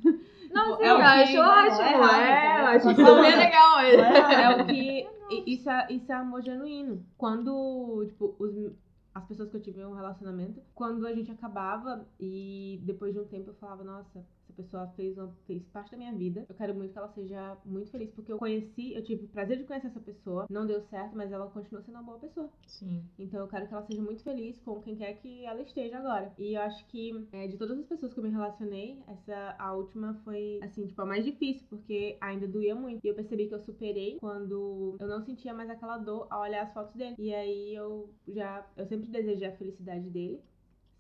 Não, 0.52 0.78
sim, 0.78 0.84
É 0.84 0.94
o 0.94 0.96
eu 0.96 0.98
que- 0.98 1.02
acho 1.04 1.34
não 1.34 1.44
é 1.44 1.68
ótimo. 1.68 1.82
errado, 1.82 2.22
É, 2.22 2.62
eu 2.62 2.66
acho 2.68 2.88
vendo? 2.88 3.02
isso 3.02 3.22
bem 3.22 3.36
legal. 3.38 3.80
É? 3.80 4.44
É 4.44 4.62
o 4.62 4.66
que. 4.66 5.08
i- 5.34 5.54
Isso 5.54 5.70
é, 5.70 5.88
isso 5.90 6.12
é 6.12 6.16
amor 6.16 6.42
genuíno. 6.44 7.04
Quando, 7.18 8.06
tipo, 8.08 8.36
os- 8.38 8.72
as 9.16 9.24
pessoas 9.26 9.50
que 9.50 9.58
eu 9.58 9.62
tive 9.62 9.84
um 9.86 9.94
relacionamento, 9.94 10.60
quando 10.74 11.06
a 11.08 11.14
gente 11.14 11.32
acabava 11.32 12.06
e 12.20 12.80
depois 12.84 13.14
de 13.14 13.20
um 13.20 13.26
tempo 13.26 13.52
eu 13.52 13.54
falava, 13.56 13.84
nossa, 13.84 14.26
essa 14.54 14.62
pessoa 14.62 14.88
fez, 14.96 15.18
uma, 15.18 15.34
fez 15.48 15.64
parte 15.70 15.92
da 15.92 15.98
minha 15.98 16.14
vida. 16.14 16.46
Eu 16.48 16.56
quero 16.56 16.76
muito 16.76 16.94
que 16.94 16.98
ela 16.98 17.10
seja 17.10 17.58
muito 17.66 17.90
feliz, 17.90 18.12
porque 18.12 18.32
eu 18.32 18.38
conheci, 18.38 18.94
eu 18.94 19.04
tive 19.04 19.26
o 19.26 19.28
prazer 19.28 19.58
de 19.58 19.64
conhecer 19.64 19.88
essa 19.88 20.00
pessoa. 20.00 20.46
Não 20.50 20.66
deu 20.66 20.82
certo, 20.82 21.16
mas 21.16 21.32
ela 21.32 21.48
continua 21.48 21.82
sendo 21.82 21.96
uma 21.96 22.04
boa 22.04 22.20
pessoa. 22.20 22.50
Sim. 22.68 23.04
Então 23.18 23.40
eu 23.40 23.48
quero 23.48 23.68
que 23.68 23.74
ela 23.74 23.84
seja 23.84 24.02
muito 24.02 24.24
feliz 24.24 24.60
com 24.60 24.82
quem 24.82 24.96
quer 24.96 25.14
que 25.16 25.46
ela 25.46 25.62
esteja 25.62 25.98
agora. 25.98 26.32
E 26.38 26.54
eu 26.54 26.62
acho 26.62 26.86
que 26.88 27.28
é, 27.32 27.48
de 27.48 27.58
todas 27.58 27.80
as 27.80 27.86
pessoas 27.86 28.14
que 28.14 28.20
eu 28.20 28.24
me 28.24 28.30
relacionei, 28.30 29.02
essa 29.08 29.56
a 29.58 29.74
última 29.74 30.14
foi 30.24 30.60
assim, 30.62 30.86
tipo, 30.86 31.02
a 31.02 31.06
mais 31.06 31.26
difícil, 31.26 31.66
porque 31.70 32.18
ainda 32.22 32.48
doía 32.48 32.76
muito. 32.76 33.04
E 33.04 33.08
eu 33.08 33.16
percebi 33.16 33.48
que 33.48 33.56
eu 33.56 33.60
superei 33.60 34.18
quando 34.20 34.96
eu 35.00 35.08
não 35.08 35.22
sentia 35.22 35.54
mais 35.54 35.70
aquela 35.70 35.98
dor 35.98 36.28
ao 36.30 36.42
olhar 36.42 36.64
as 36.64 36.74
fotos 36.74 36.96
dele. 36.96 37.16
E 37.18 37.34
aí 37.34 37.76
eu 37.76 38.10
já 38.28 38.66
eu 38.78 38.86
sempre 38.86 39.10
desejei 39.10 39.48
a 39.48 39.56
felicidade 39.56 40.10
dele. 40.10 40.40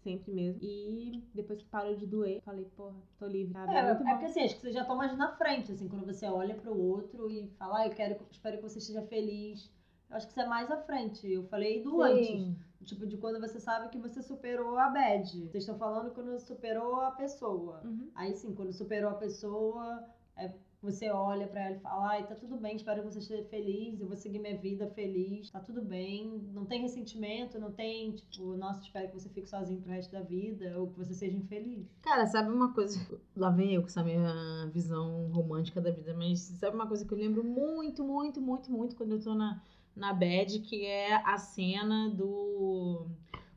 Sempre 0.03 0.31
mesmo. 0.33 0.59
E 0.61 1.23
depois 1.33 1.59
que 1.59 1.65
parou 1.69 1.95
de 1.95 2.05
doer, 2.05 2.41
falei, 2.43 2.65
porra, 2.75 2.95
tô 3.17 3.25
livre. 3.25 3.53
Sabe? 3.53 3.71
É, 3.73 3.75
É, 3.75 3.79
é 3.79 3.83
muito 3.85 4.03
bom. 4.03 4.09
porque 4.11 4.25
assim, 4.25 4.41
acho 4.41 4.55
que 4.55 4.61
você 4.61 4.71
já 4.73 4.83
tá 4.85 4.93
mais 4.95 5.17
na 5.17 5.35
frente, 5.35 5.71
assim, 5.71 5.87
quando 5.87 6.05
você 6.05 6.25
olha 6.25 6.55
pro 6.55 6.77
outro 6.77 7.29
e 7.29 7.47
fala, 7.57 7.79
ah, 7.79 7.87
eu 7.87 7.91
quero, 7.93 8.17
espero 8.29 8.57
que 8.57 8.63
você 8.63 8.79
esteja 8.79 9.01
feliz. 9.03 9.71
Eu 10.09 10.17
acho 10.17 10.27
que 10.27 10.33
você 10.33 10.41
é 10.41 10.47
mais 10.47 10.69
à 10.69 10.77
frente. 10.77 11.31
Eu 11.31 11.43
falei 11.45 11.81
do 11.81 12.01
antes. 12.01 12.27
Sim. 12.27 12.55
Tipo, 12.83 13.07
de 13.07 13.15
quando 13.17 13.39
você 13.39 13.59
sabe 13.61 13.87
que 13.89 13.97
você 13.97 14.21
superou 14.21 14.77
a 14.77 14.89
bad. 14.89 15.25
Vocês 15.47 15.63
estão 15.63 15.77
falando 15.77 16.11
quando 16.13 16.37
superou 16.37 16.99
a 16.99 17.11
pessoa. 17.11 17.81
Uhum. 17.85 18.11
Aí 18.13 18.35
sim, 18.35 18.53
quando 18.53 18.73
superou 18.73 19.09
a 19.09 19.15
pessoa, 19.15 20.03
é, 20.35 20.51
você 20.83 21.09
olha 21.09 21.47
pra 21.47 21.61
ela 21.65 21.75
e 21.77 21.79
fala, 21.79 22.09
ai, 22.09 22.27
tá 22.27 22.35
tudo 22.35 22.57
bem, 22.57 22.75
espero 22.75 23.01
que 23.01 23.11
você 23.11 23.19
esteja 23.19 23.43
feliz, 23.45 23.99
eu 24.01 24.07
vou 24.07 24.15
seguir 24.17 24.39
minha 24.39 24.57
vida 24.57 24.87
feliz, 24.89 25.49
tá 25.49 25.59
tudo 25.59 25.81
bem. 25.81 26.41
Não 26.53 26.65
tem 26.65 26.81
ressentimento, 26.81 27.57
não 27.59 27.71
tem, 27.71 28.11
tipo, 28.11 28.55
nossa, 28.57 28.81
espero 28.81 29.07
que 29.07 29.13
você 29.19 29.29
fique 29.29 29.47
sozinho 29.49 29.81
pro 29.81 29.91
resto 29.91 30.11
da 30.11 30.21
vida, 30.21 30.77
ou 30.77 30.87
que 30.87 30.97
você 30.97 31.13
seja 31.13 31.37
infeliz. 31.37 31.87
Cara, 32.01 32.25
sabe 32.27 32.51
uma 32.51 32.73
coisa? 32.73 32.99
Lá 33.35 33.49
vem 33.49 33.73
eu 33.73 33.81
com 33.81 33.87
essa 33.87 34.03
minha 34.03 34.69
visão 34.73 35.29
romântica 35.31 35.79
da 35.81 35.89
vida, 35.91 36.13
mas 36.13 36.39
sabe 36.41 36.75
uma 36.75 36.87
coisa 36.87 37.05
que 37.05 37.13
eu 37.13 37.17
lembro 37.17 37.43
muito, 37.43 38.03
muito, 38.03 38.41
muito, 38.41 38.71
muito 38.71 38.95
quando 38.95 39.13
eu 39.13 39.23
tô 39.23 39.33
na, 39.33 39.61
na 39.95 40.13
bad, 40.13 40.59
que 40.59 40.85
é 40.85 41.15
a 41.15 41.37
cena 41.37 42.09
do 42.09 43.07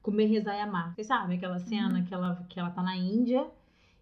Comer, 0.01 0.27
Rezar 0.27 0.55
e 0.57 0.61
Amar. 0.61 0.95
Vocês 0.95 1.07
sabem 1.09 1.37
aquela 1.37 1.59
cena 1.59 2.03
que, 2.05 2.15
ela, 2.15 2.47
que 2.49 2.61
ela 2.61 2.71
tá 2.71 2.83
na 2.83 2.97
Índia 2.97 3.51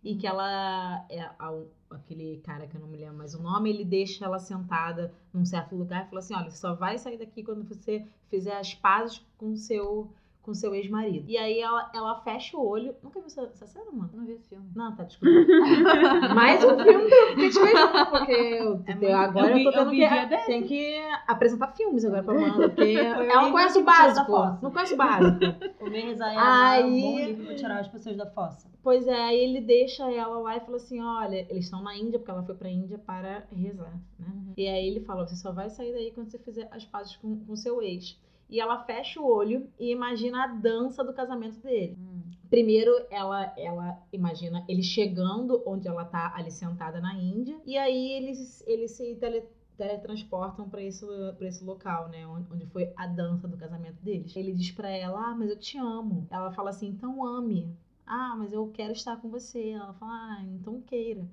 e 0.03 0.17
que 0.17 0.27
ela. 0.27 1.07
É, 1.09 1.23
a- 1.39 1.63
aquele 1.97 2.39
cara 2.45 2.67
que 2.67 2.77
eu 2.77 2.81
não 2.81 2.89
me 2.89 2.97
lembro 2.97 3.17
mais 3.19 3.35
o 3.35 3.43
nome, 3.43 3.71
ele 3.71 3.85
deixa 3.85 4.25
ela 4.25 4.39
sentada 4.39 5.13
num 5.33 5.45
certo 5.45 5.75
lugar 5.77 6.05
e 6.05 6.09
fala 6.09 6.19
assim: 6.19 6.35
olha, 6.35 6.51
você 6.51 6.57
só 6.57 6.75
vai 6.75 6.99
sair 6.99 7.19
daqui 7.19 7.43
quando 7.43 7.65
você 7.65 8.07
fizer 8.29 8.57
as 8.57 8.75
pazes 8.75 9.25
com 9.37 9.57
seu 9.57 10.13
com 10.45 10.53
seu 10.55 10.75
ex-marido. 10.75 11.25
E 11.27 11.39
aí 11.39 11.59
ela, 11.59 11.91
ela 11.95 12.21
fecha 12.21 12.55
o 12.57 12.69
olho. 12.69 12.95
Nunca 13.03 13.19
viu 13.19 13.27
essa, 13.27 13.43
essa 13.45 13.67
cena, 13.67 13.91
mano? 13.91 14.11
Não 14.13 14.27
vi 14.27 14.33
esse 14.33 14.47
filme. 14.49 14.67
Não, 14.77 14.95
tá, 14.95 15.05
desculpa. 15.05 15.35
Mais 16.35 16.63
um 16.63 16.79
filme 16.79 17.09
pra 17.09 17.43
gente 17.43 17.59
ver 17.59 18.11
porque 18.11 18.33
eu, 18.33 18.85
É 18.87 18.99
eu- 19.13 19.17
agora 19.17 19.51
eu 19.53 19.59
eu, 19.59 19.65
tô 19.65 19.71
eu 19.71 19.73
tendo 19.85 19.91
vi 19.91 19.99
que, 20.29 20.47
tem 20.47 20.63
que 20.65 20.99
apresentar 21.27 21.69
filmes 21.69 22.05
agora 22.05 22.23
pra 22.23 22.35
Amanda, 22.35 22.69
porque 22.69 22.93
ela 22.99 23.43
não 23.43 23.53
conhece 23.53 23.79
o 23.79 23.81
que 23.81 23.87
da 23.87 23.93
básico. 23.93 24.27
fossa. 24.27 24.59
Não 24.63 24.71
conhece 24.71 24.95
o 24.95 24.97
básico. 24.97 25.39
Rezar 25.91 26.35
e 26.35 26.37
amar 26.37 26.81
é 26.81 26.85
um 26.85 26.87
Aí- 26.87 27.01
bom 27.03 27.19
livro 27.19 27.47
pra 27.47 27.55
tirar 27.55 27.81
as 27.81 27.89
pessoas 27.89 28.17
da 28.17 28.27
fossa. 28.27 28.69
Pois 28.83 29.07
é, 29.09 29.15
aí 29.19 29.39
ele 29.39 29.63
deixa 29.63 30.11
ela 30.13 30.39
lá 30.41 30.57
e 30.59 30.61
fala 30.61 30.77
assim: 30.77 31.01
olha, 31.03 31.47
eles 31.49 31.65
estão 31.65 31.83
na 31.83 31.97
Índia, 31.97 32.19
porque 32.19 32.31
ela 32.31 32.43
foi 32.43 32.55
pra 32.55 32.69
Índia 32.69 32.99
para 32.99 33.45
rezar, 33.51 33.99
né? 34.19 34.27
E 34.59 34.69
aí 34.69 34.87
ele 34.87 35.01
fala: 35.01 35.27
você 35.27 35.37
só 35.37 35.53
vai 35.53 35.71
sair 35.71 35.93
daí 35.95 36.11
quando 36.13 36.29
você 36.31 36.39
fizer 36.39 36.69
as 36.71 36.85
pazes 36.85 37.17
com, 37.17 37.35
com 37.47 37.57
seu 37.57 37.81
ex. 37.81 38.21
E 38.49 38.61
ela 38.61 38.85
fecha 38.85 39.21
o 39.21 39.27
olho 39.27 39.69
e 39.79 39.91
imagina 39.91 40.45
a 40.45 40.47
dança 40.49 41.03
do 41.05 41.13
casamento 41.13 41.59
dele. 41.61 41.99
Primeiro, 42.51 42.93
ela, 43.11 43.53
ela 43.59 44.03
imagina 44.13 44.65
ele 44.69 44.83
chegando 44.83 45.63
onde 45.67 45.89
ela 45.89 46.05
tá 46.05 46.33
ali 46.37 46.51
sentada 46.51 47.01
na 47.01 47.15
Índia. 47.15 47.61
E 47.67 47.77
aí 47.77 48.13
eles, 48.13 48.63
eles 48.67 48.93
se 48.93 49.17
tele- 49.17 49.45
teletransportam 49.77 50.69
pra 50.69 50.83
esse, 50.83 51.05
pra 51.37 51.49
esse 51.49 51.65
local, 51.65 52.09
né? 52.09 52.27
Onde, 52.27 52.67
foi 52.67 52.93
a 52.97 53.07
dança 53.07 53.49
do 53.49 53.57
casamento 53.57 54.01
deles. 54.03 54.37
Ele 54.37 54.53
diz 54.53 54.71
pra 54.71 54.89
ela, 54.91 55.31
ah, 55.31 55.35
mas 55.35 55.51
eu 55.51 55.59
te 55.59 55.79
amo. 55.79 56.27
Ela 56.31 56.53
fala 56.53 56.71
assim, 56.71 56.89
então 56.89 57.25
ame. 57.25 57.75
Ah, 58.07 58.35
mas 58.39 58.53
eu 58.53 58.69
quero 58.69 58.93
estar 58.93 59.17
com 59.17 59.29
você. 59.31 59.71
Ela 59.71 59.95
fala, 59.95 60.13
ah, 60.13 60.43
então 60.45 60.81
queira. 60.83 61.27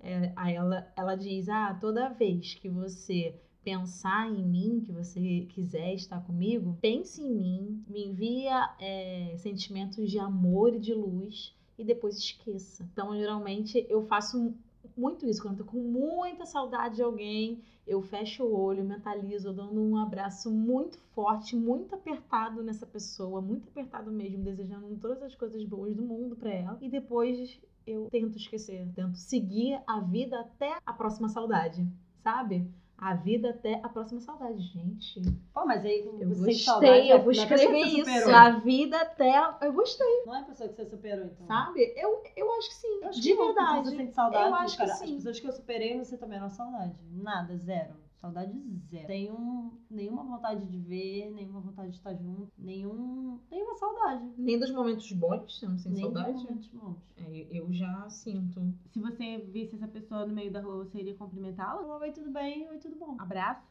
É, 0.00 0.32
aí 0.36 0.54
ela, 0.54 0.86
ela 0.96 1.16
diz, 1.16 1.48
ah, 1.48 1.74
toda 1.80 2.08
vez 2.10 2.54
que 2.54 2.68
você 2.68 3.34
pensar 3.62 4.30
em 4.30 4.42
mim, 4.42 4.82
que 4.84 4.92
você 4.92 5.46
quiser 5.50 5.94
estar 5.94 6.20
comigo, 6.24 6.76
pense 6.80 7.22
em 7.22 7.30
mim, 7.30 7.84
me 7.88 8.06
envia 8.06 8.74
é, 8.80 9.34
sentimentos 9.36 10.10
de 10.10 10.18
amor 10.18 10.74
e 10.74 10.78
de 10.78 10.94
luz 10.94 11.54
e 11.78 11.84
depois 11.84 12.16
esqueça. 12.16 12.88
Então, 12.92 13.16
geralmente, 13.16 13.86
eu 13.88 14.02
faço 14.02 14.54
muito 14.96 15.26
isso. 15.26 15.42
Quando 15.42 15.60
eu 15.60 15.64
tô 15.64 15.70
com 15.70 15.78
muita 15.78 16.44
saudade 16.44 16.96
de 16.96 17.02
alguém, 17.02 17.62
eu 17.86 18.02
fecho 18.02 18.44
o 18.44 18.54
olho, 18.54 18.84
mentalizo, 18.84 19.52
dando 19.52 19.80
um 19.80 19.96
abraço 19.96 20.50
muito 20.50 20.98
forte, 21.14 21.56
muito 21.56 21.94
apertado 21.94 22.62
nessa 22.62 22.86
pessoa, 22.86 23.40
muito 23.40 23.68
apertado 23.68 24.10
mesmo, 24.10 24.42
desejando 24.42 24.94
todas 24.96 25.22
as 25.22 25.34
coisas 25.34 25.64
boas 25.64 25.94
do 25.94 26.02
mundo 26.02 26.36
para 26.36 26.50
ela. 26.50 26.78
E 26.80 26.88
depois 26.88 27.58
eu 27.86 28.08
tento 28.10 28.36
esquecer, 28.36 28.86
tento 28.94 29.16
seguir 29.16 29.80
a 29.86 30.00
vida 30.00 30.38
até 30.40 30.76
a 30.84 30.92
próxima 30.92 31.28
saudade, 31.28 31.86
sabe? 32.22 32.68
A 33.00 33.14
vida 33.14 33.50
até 33.50 33.74
a 33.80 33.88
próxima 33.88 34.20
saudade, 34.20 34.60
gente. 34.60 35.22
Pô, 35.54 35.64
mas 35.64 35.84
aí 35.84 36.04
Eu 36.04 36.28
gostei, 36.28 36.54
saudade, 36.54 37.08
eu 37.08 37.22
vou 37.22 37.32
é 37.32 37.38
a 37.38 37.46
pessoa 37.46 37.60
escrever 37.76 37.84
que 37.84 38.00
isso. 38.00 38.30
A 38.30 38.50
vida 38.50 39.00
até. 39.00 39.34
Eu 39.62 39.72
gostei, 39.72 40.24
Não 40.26 40.34
é 40.34 40.40
a 40.40 40.44
pessoa 40.44 40.68
que 40.68 40.74
você 40.74 40.84
superou, 40.84 41.26
então. 41.26 41.46
sabe? 41.46 41.94
Eu, 41.96 42.24
eu 42.36 42.52
acho 42.54 42.68
que 42.70 42.74
sim. 42.74 42.98
Eu 43.00 43.08
acho 43.08 43.20
de 43.20 43.28
que 43.30 43.34
não, 43.36 43.46
verdade. 43.46 43.88
Você 43.90 43.96
sente 43.96 44.12
saudade, 44.12 44.48
Eu 44.48 44.54
acho 44.56 44.76
que 44.76 44.82
cara. 44.84 44.94
sim. 44.98 45.04
As 45.04 45.10
pessoas 45.12 45.40
que 45.40 45.46
eu 45.46 45.52
superei, 45.52 45.96
você 45.96 46.18
também 46.18 46.40
não 46.40 46.50
saudade. 46.50 46.98
Nada, 47.12 47.56
zero. 47.56 47.94
Saudade 48.20 48.52
zero. 48.90 49.06
Tenho 49.06 49.78
nenhuma 49.88 50.24
vontade 50.24 50.66
de 50.66 50.78
ver, 50.78 51.30
nenhuma 51.30 51.60
vontade 51.60 51.90
de 51.90 51.96
estar 51.98 52.14
junto, 52.14 52.50
nenhum, 52.58 53.38
nenhuma 53.48 53.74
saudade. 53.76 54.32
Nem 54.36 54.58
dos 54.58 54.72
momentos 54.72 55.10
bons, 55.12 55.56
você 55.58 55.68
não 55.68 55.78
sente 55.78 55.94
Nem 55.94 56.04
saudade? 56.04 56.32
dos 56.32 56.42
momentos 56.42 56.68
bons. 56.68 56.96
É, 57.16 57.46
eu 57.56 57.72
já 57.72 58.10
sinto. 58.10 58.74
Se 58.90 58.98
você 59.00 59.38
visse 59.38 59.76
essa 59.76 59.86
pessoa 59.86 60.26
no 60.26 60.34
meio 60.34 60.50
da 60.52 60.60
rua, 60.60 60.84
você 60.84 60.98
iria 60.98 61.14
cumprimentá-la? 61.14 61.98
Oi, 61.98 62.10
tudo 62.10 62.32
bem? 62.32 62.68
Oi, 62.68 62.78
tudo 62.78 62.96
bom? 62.96 63.14
Abraço? 63.20 63.62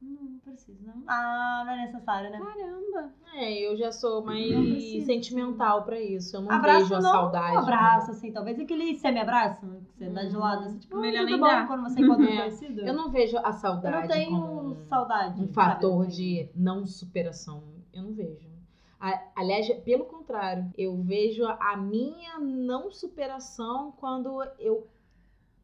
Não, 0.00 0.22
não 0.24 0.38
precisa, 0.40 0.82
não. 0.84 1.04
Ah, 1.06 1.62
não 1.64 1.72
é 1.72 1.86
necessário, 1.86 2.30
né? 2.32 2.38
Caramba! 2.40 3.14
Eu 3.82 3.86
já 3.86 3.92
sou 3.92 4.22
mais 4.24 5.04
sentimental 5.04 5.82
pra 5.82 6.00
isso. 6.00 6.36
Eu 6.36 6.42
não 6.42 6.52
abraço 6.52 6.80
vejo 6.82 6.94
a 6.94 7.00
não, 7.00 7.10
saudade. 7.10 7.56
um 7.56 7.58
abraço, 7.58 8.10
assim, 8.12 8.30
talvez 8.30 8.60
aquele 8.60 8.94
semi-abraço, 8.94 9.60
que 9.66 9.98
você 9.98 10.08
dá 10.10 10.22
de 10.24 10.36
lado, 10.36 10.64
assim, 10.66 10.78
tipo, 10.78 10.96
Melhor 10.98 11.24
Melhor 11.24 11.38
nem 11.38 11.40
dar. 11.40 11.66
quando 11.66 11.82
você 11.82 12.00
encontra 12.00 12.24
um 12.24 12.28
É. 12.32 12.36
conhecido. 12.36 12.80
Eu 12.82 12.94
não 12.94 13.10
vejo 13.10 13.36
a 13.38 13.48
Eu 13.48 13.52
saudade 13.54 13.96
não 13.96 14.08
tenho 14.08 14.30
como 14.40 14.74
saudade. 14.84 15.34
um 15.34 15.38
sabe? 15.46 15.52
fator 15.52 15.92
Eu 16.04 16.10
tenho. 16.10 16.10
de 16.12 16.48
não 16.54 16.86
superação. 16.86 17.64
Eu 17.92 18.02
não 18.04 18.12
vejo. 18.12 18.50
Aliás, 19.34 19.68
pelo 19.80 20.04
contrário, 20.04 20.70
eu 20.78 20.96
vejo 21.02 21.44
a 21.44 21.76
minha 21.76 22.38
não 22.38 22.88
superação 22.92 23.92
quando 23.96 24.40
eu 24.60 24.86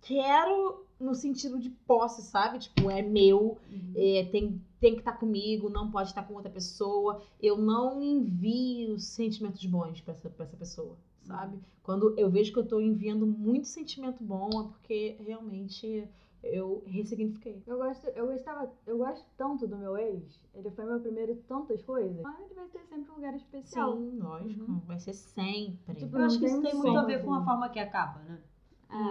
quero 0.03 0.85
no 1.01 1.15
sentido 1.15 1.59
de 1.59 1.71
posse, 1.71 2.23
sabe? 2.23 2.59
Tipo, 2.59 2.91
é 2.91 3.03
meu, 3.03 3.59
Uhum. 3.71 3.93
é, 3.95 4.25
tem, 4.33 4.61
tem 4.81 4.95
que 4.95 5.01
estar 5.01 5.13
comigo, 5.13 5.69
não 5.71 5.91
pode 5.91 6.09
estar 6.09 6.23
com 6.25 6.35
outra 6.35 6.51
pessoa. 6.51 7.23
Eu 7.41 7.57
não 7.57 8.03
envio 8.03 8.99
sentimentos 8.99 9.65
bons 9.67 10.01
pra 10.01 10.13
essa, 10.13 10.29
pra 10.29 10.45
essa 10.45 10.57
pessoa, 10.57 10.97
sabe? 11.23 11.59
Quando 11.83 12.15
eu 12.19 12.29
vejo 12.29 12.53
que 12.53 12.59
eu 12.59 12.67
tô 12.67 12.81
enviando 12.81 13.27
muito 13.27 13.67
sentimento 13.69 14.23
bom, 14.23 14.49
é 14.61 14.65
porque 14.69 15.17
realmente 15.21 16.07
eu 16.43 16.83
ressignifiquei. 16.87 17.63
Eu 17.67 17.79
gosto, 17.79 18.07
eu 18.09 18.27
gostava, 18.29 18.71
eu 18.87 18.99
gosto 18.99 19.25
tanto 19.37 19.67
do 19.67 19.77
meu 19.77 19.97
ex. 19.97 20.23
Ele 20.55 20.71
foi 20.71 20.85
meu 20.85 21.01
primeiro 21.01 21.33
em 21.33 21.37
tantas 21.37 21.83
coisas. 21.83 22.21
Mas 22.23 22.41
ele 22.41 22.55
vai 22.55 22.67
ter 22.69 22.85
sempre 22.85 23.11
um 23.11 23.15
lugar 23.15 23.35
especial. 23.35 23.97
Sim, 23.97 24.19
lógico. 24.19 24.71
Uhum. 24.71 24.81
Vai 24.87 25.01
ser 25.01 25.15
sempre. 25.15 25.95
Tipo, 25.97 26.17
Eu 26.19 26.25
acho 26.25 26.39
que 26.39 26.45
isso 26.47 26.61
tem 26.63 26.75
muito 26.75 26.97
a 26.99 27.05
ver 27.05 27.25
com 27.25 27.33
a 27.35 27.45
forma 27.45 27.69
que 27.69 27.79
acaba, 27.79 28.21
né? 28.21 28.39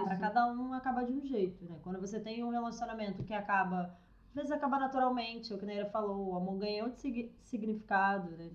Pra 0.04 0.18
cada 0.18 0.48
um 0.52 0.74
acaba 0.74 1.04
de 1.04 1.12
um 1.14 1.22
jeito, 1.22 1.64
né? 1.66 1.78
Quando 1.84 2.00
você 2.00 2.20
tem 2.20 2.44
um 2.44 2.50
relacionamento 2.50 3.24
que 3.24 3.34
acaba, 3.34 3.96
às 4.30 4.36
vezes 4.36 4.52
acaba 4.52 4.80
naturalmente, 4.80 5.52
é 5.52 5.56
o 5.56 5.60
que 5.60 5.66
a 5.66 5.68
Neira 5.68 5.90
falou, 5.90 6.30
o 6.34 6.36
amor 6.36 6.58
de 6.60 7.00
sig- 7.00 7.32
significado, 7.44 8.32
né? 8.32 8.52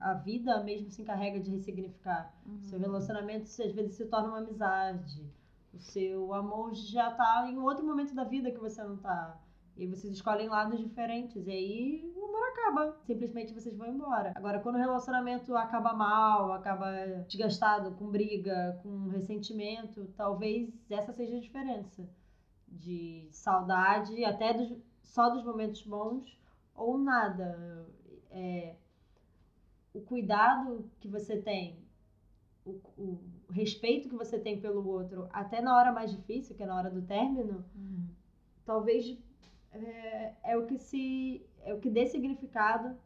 A 0.00 0.14
vida 0.14 0.62
mesmo 0.62 0.90
se 0.90 1.02
encarrega 1.02 1.40
de 1.40 1.50
ressignificar. 1.50 2.34
Uhum. 2.44 2.62
Seu 2.62 2.78
relacionamento 2.78 3.44
às 3.44 3.72
vezes 3.72 3.94
se 3.94 4.04
torna 4.06 4.28
uma 4.28 4.38
amizade. 4.38 5.24
O 5.72 5.78
seu 5.78 6.34
amor 6.34 6.74
já 6.74 7.10
tá 7.10 7.46
em 7.48 7.56
outro 7.58 7.84
momento 7.84 8.14
da 8.14 8.24
vida 8.24 8.50
que 8.50 8.58
você 8.58 8.82
não 8.82 8.96
tá. 8.96 9.36
E 9.76 9.86
vocês 9.86 10.12
escolhem 10.12 10.48
lados 10.48 10.78
diferentes. 10.78 11.46
E 11.46 11.50
aí 11.50 12.12
o 12.16 12.24
amor 12.26 12.48
acaba. 12.50 12.96
Simplesmente 13.04 13.52
vocês 13.52 13.76
vão 13.76 13.88
embora. 13.88 14.32
Agora, 14.36 14.60
quando 14.60 14.76
o 14.76 14.78
relacionamento 14.78 15.56
acaba 15.56 15.92
mal, 15.92 16.52
acaba 16.52 16.90
desgastado, 17.28 17.92
com 17.96 18.08
briga, 18.08 18.78
com 18.82 19.08
ressentimento, 19.08 20.06
talvez 20.16 20.72
essa 20.90 21.12
seja 21.12 21.36
a 21.36 21.40
diferença. 21.40 22.08
De 22.68 23.28
saudade, 23.30 24.24
até 24.24 24.52
dos- 24.54 24.76
só 25.02 25.30
dos 25.30 25.44
momentos 25.44 25.82
bons, 25.82 26.38
ou 26.74 26.96
nada. 26.98 27.86
É, 28.30 28.74
o 29.92 30.00
cuidado 30.00 30.90
que 31.00 31.08
você 31.08 31.36
tem, 31.40 31.78
o, 32.64 32.80
o 32.98 33.20
respeito 33.50 34.08
que 34.08 34.16
você 34.16 34.38
tem 34.38 34.60
pelo 34.60 34.86
outro, 34.88 35.28
até 35.32 35.60
na 35.60 35.76
hora 35.76 35.92
mais 35.92 36.10
difícil, 36.10 36.56
que 36.56 36.62
é 36.62 36.66
na 36.66 36.76
hora 36.76 36.90
do 36.90 37.02
término, 37.02 37.64
Uhum. 37.76 38.08
talvez 38.64 39.16
é, 39.74 40.34
é 40.44 40.56
o 40.56 40.66
que 40.66 40.78
se 40.78 41.44
é 41.62 41.72
o 41.74 41.80
que 41.80 41.90
dê 41.90 42.06
significado 42.06 42.96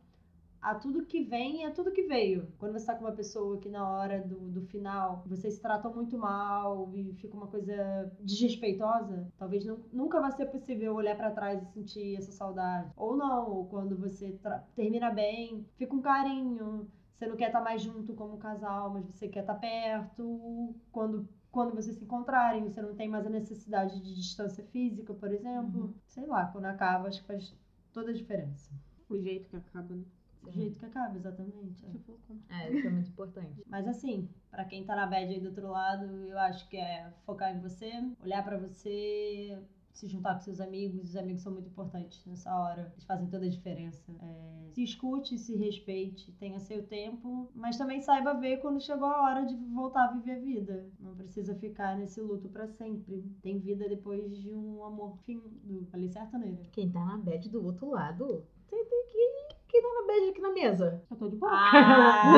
a 0.60 0.74
tudo 0.74 1.06
que 1.06 1.22
vem 1.22 1.62
e 1.62 1.64
a 1.64 1.70
tudo 1.72 1.92
que 1.92 2.02
veio. 2.02 2.48
Quando 2.58 2.72
você 2.72 2.86
tá 2.86 2.94
com 2.94 3.04
uma 3.04 3.12
pessoa 3.12 3.58
que 3.58 3.68
na 3.68 3.88
hora 3.88 4.20
do, 4.20 4.36
do 4.50 4.62
final 4.62 5.22
vocês 5.26 5.54
se 5.54 5.62
tratam 5.62 5.94
muito 5.94 6.18
mal 6.18 6.90
e 6.94 7.14
fica 7.14 7.36
uma 7.36 7.46
coisa 7.46 8.12
desrespeitosa, 8.20 9.32
talvez 9.38 9.64
nu- 9.64 9.84
nunca 9.92 10.20
vai 10.20 10.32
ser 10.32 10.46
possível 10.46 10.94
olhar 10.94 11.16
pra 11.16 11.30
trás 11.30 11.62
e 11.62 11.66
sentir 11.72 12.16
essa 12.16 12.32
saudade. 12.32 12.90
Ou 12.96 13.16
não, 13.16 13.50
ou 13.50 13.66
quando 13.68 13.96
você 13.96 14.36
termina 14.74 15.10
bem, 15.10 15.64
fica 15.76 15.94
um 15.94 16.02
carinho, 16.02 16.90
você 17.14 17.26
não 17.26 17.36
quer 17.36 17.46
estar 17.48 17.60
mais 17.60 17.82
junto 17.82 18.14
como 18.14 18.36
casal, 18.38 18.90
mas 18.92 19.04
você 19.06 19.28
quer 19.28 19.40
estar 19.40 19.54
perto. 19.56 20.74
Quando 20.92 21.28
quando 21.58 21.74
vocês 21.74 21.96
se 21.96 22.04
encontrarem, 22.04 22.62
você 22.62 22.80
não 22.80 22.94
tem 22.94 23.08
mais 23.08 23.26
a 23.26 23.30
necessidade 23.30 24.00
de 24.00 24.14
distância 24.14 24.62
física, 24.66 25.12
por 25.12 25.32
exemplo. 25.32 25.86
Uhum. 25.86 25.94
Sei 26.06 26.24
lá, 26.24 26.46
quando 26.46 26.66
acaba, 26.66 27.08
acho 27.08 27.20
que 27.20 27.26
faz 27.26 27.52
toda 27.92 28.12
a 28.12 28.14
diferença. 28.14 28.70
O 29.10 29.18
jeito 29.18 29.48
que 29.48 29.56
acaba, 29.56 29.92
né? 29.96 30.04
Do 30.40 30.52
jeito 30.52 30.78
que 30.78 30.86
acaba, 30.86 31.16
exatamente. 31.16 31.84
é. 31.84 31.90
Tipo, 31.90 32.16
É, 32.48 32.70
isso 32.72 32.86
é 32.86 32.90
muito 32.90 33.10
importante. 33.10 33.60
Mas 33.66 33.88
assim, 33.88 34.28
pra 34.52 34.64
quem 34.66 34.84
tá 34.84 34.94
na 34.94 35.04
bad 35.08 35.34
aí 35.34 35.40
do 35.40 35.48
outro 35.48 35.68
lado, 35.68 36.04
eu 36.28 36.38
acho 36.38 36.68
que 36.68 36.76
é 36.76 37.12
focar 37.26 37.52
em 37.52 37.60
você, 37.60 37.90
olhar 38.22 38.44
pra 38.44 38.56
você, 38.56 39.58
se 39.98 40.06
juntar 40.06 40.34
com 40.34 40.40
seus 40.40 40.60
amigos. 40.60 41.10
Os 41.10 41.16
amigos 41.16 41.42
são 41.42 41.52
muito 41.52 41.68
importantes 41.68 42.24
nessa 42.24 42.54
hora. 42.54 42.90
Eles 42.92 43.04
fazem 43.04 43.26
toda 43.26 43.44
a 43.44 43.48
diferença. 43.48 44.00
É, 44.22 44.70
se 44.72 44.82
escute, 44.82 45.36
se 45.36 45.56
respeite, 45.56 46.30
tenha 46.32 46.60
seu 46.60 46.84
tempo, 46.86 47.50
mas 47.54 47.76
também 47.76 48.00
saiba 48.00 48.34
ver 48.34 48.58
quando 48.58 48.80
chegou 48.80 49.08
a 49.08 49.22
hora 49.22 49.44
de 49.44 49.56
voltar 49.74 50.04
a 50.04 50.12
viver 50.12 50.32
a 50.32 50.38
vida. 50.38 50.86
Não 51.00 51.16
precisa 51.16 51.54
ficar 51.56 51.96
nesse 51.96 52.20
luto 52.20 52.48
pra 52.48 52.68
sempre. 52.68 53.24
Tem 53.42 53.58
vida 53.58 53.88
depois 53.88 54.36
de 54.38 54.54
um 54.54 54.84
amor 54.84 55.18
fim. 55.24 55.42
Falei 55.90 56.08
certo, 56.08 56.38
Neira? 56.38 56.62
Quem 56.72 56.90
tá 56.90 57.04
na 57.04 57.18
bad 57.18 57.48
do 57.48 57.64
outro 57.64 57.90
lado, 57.90 58.44
você 58.68 58.84
tem 58.84 59.06
que. 59.06 59.58
Quem 59.68 59.82
tá 59.82 59.88
na 60.00 60.06
bad 60.06 60.30
aqui 60.30 60.40
na 60.40 60.52
mesa? 60.52 61.02
eu 61.10 61.16
tô 61.16 61.28
de 61.28 61.36
boa. 61.36 61.52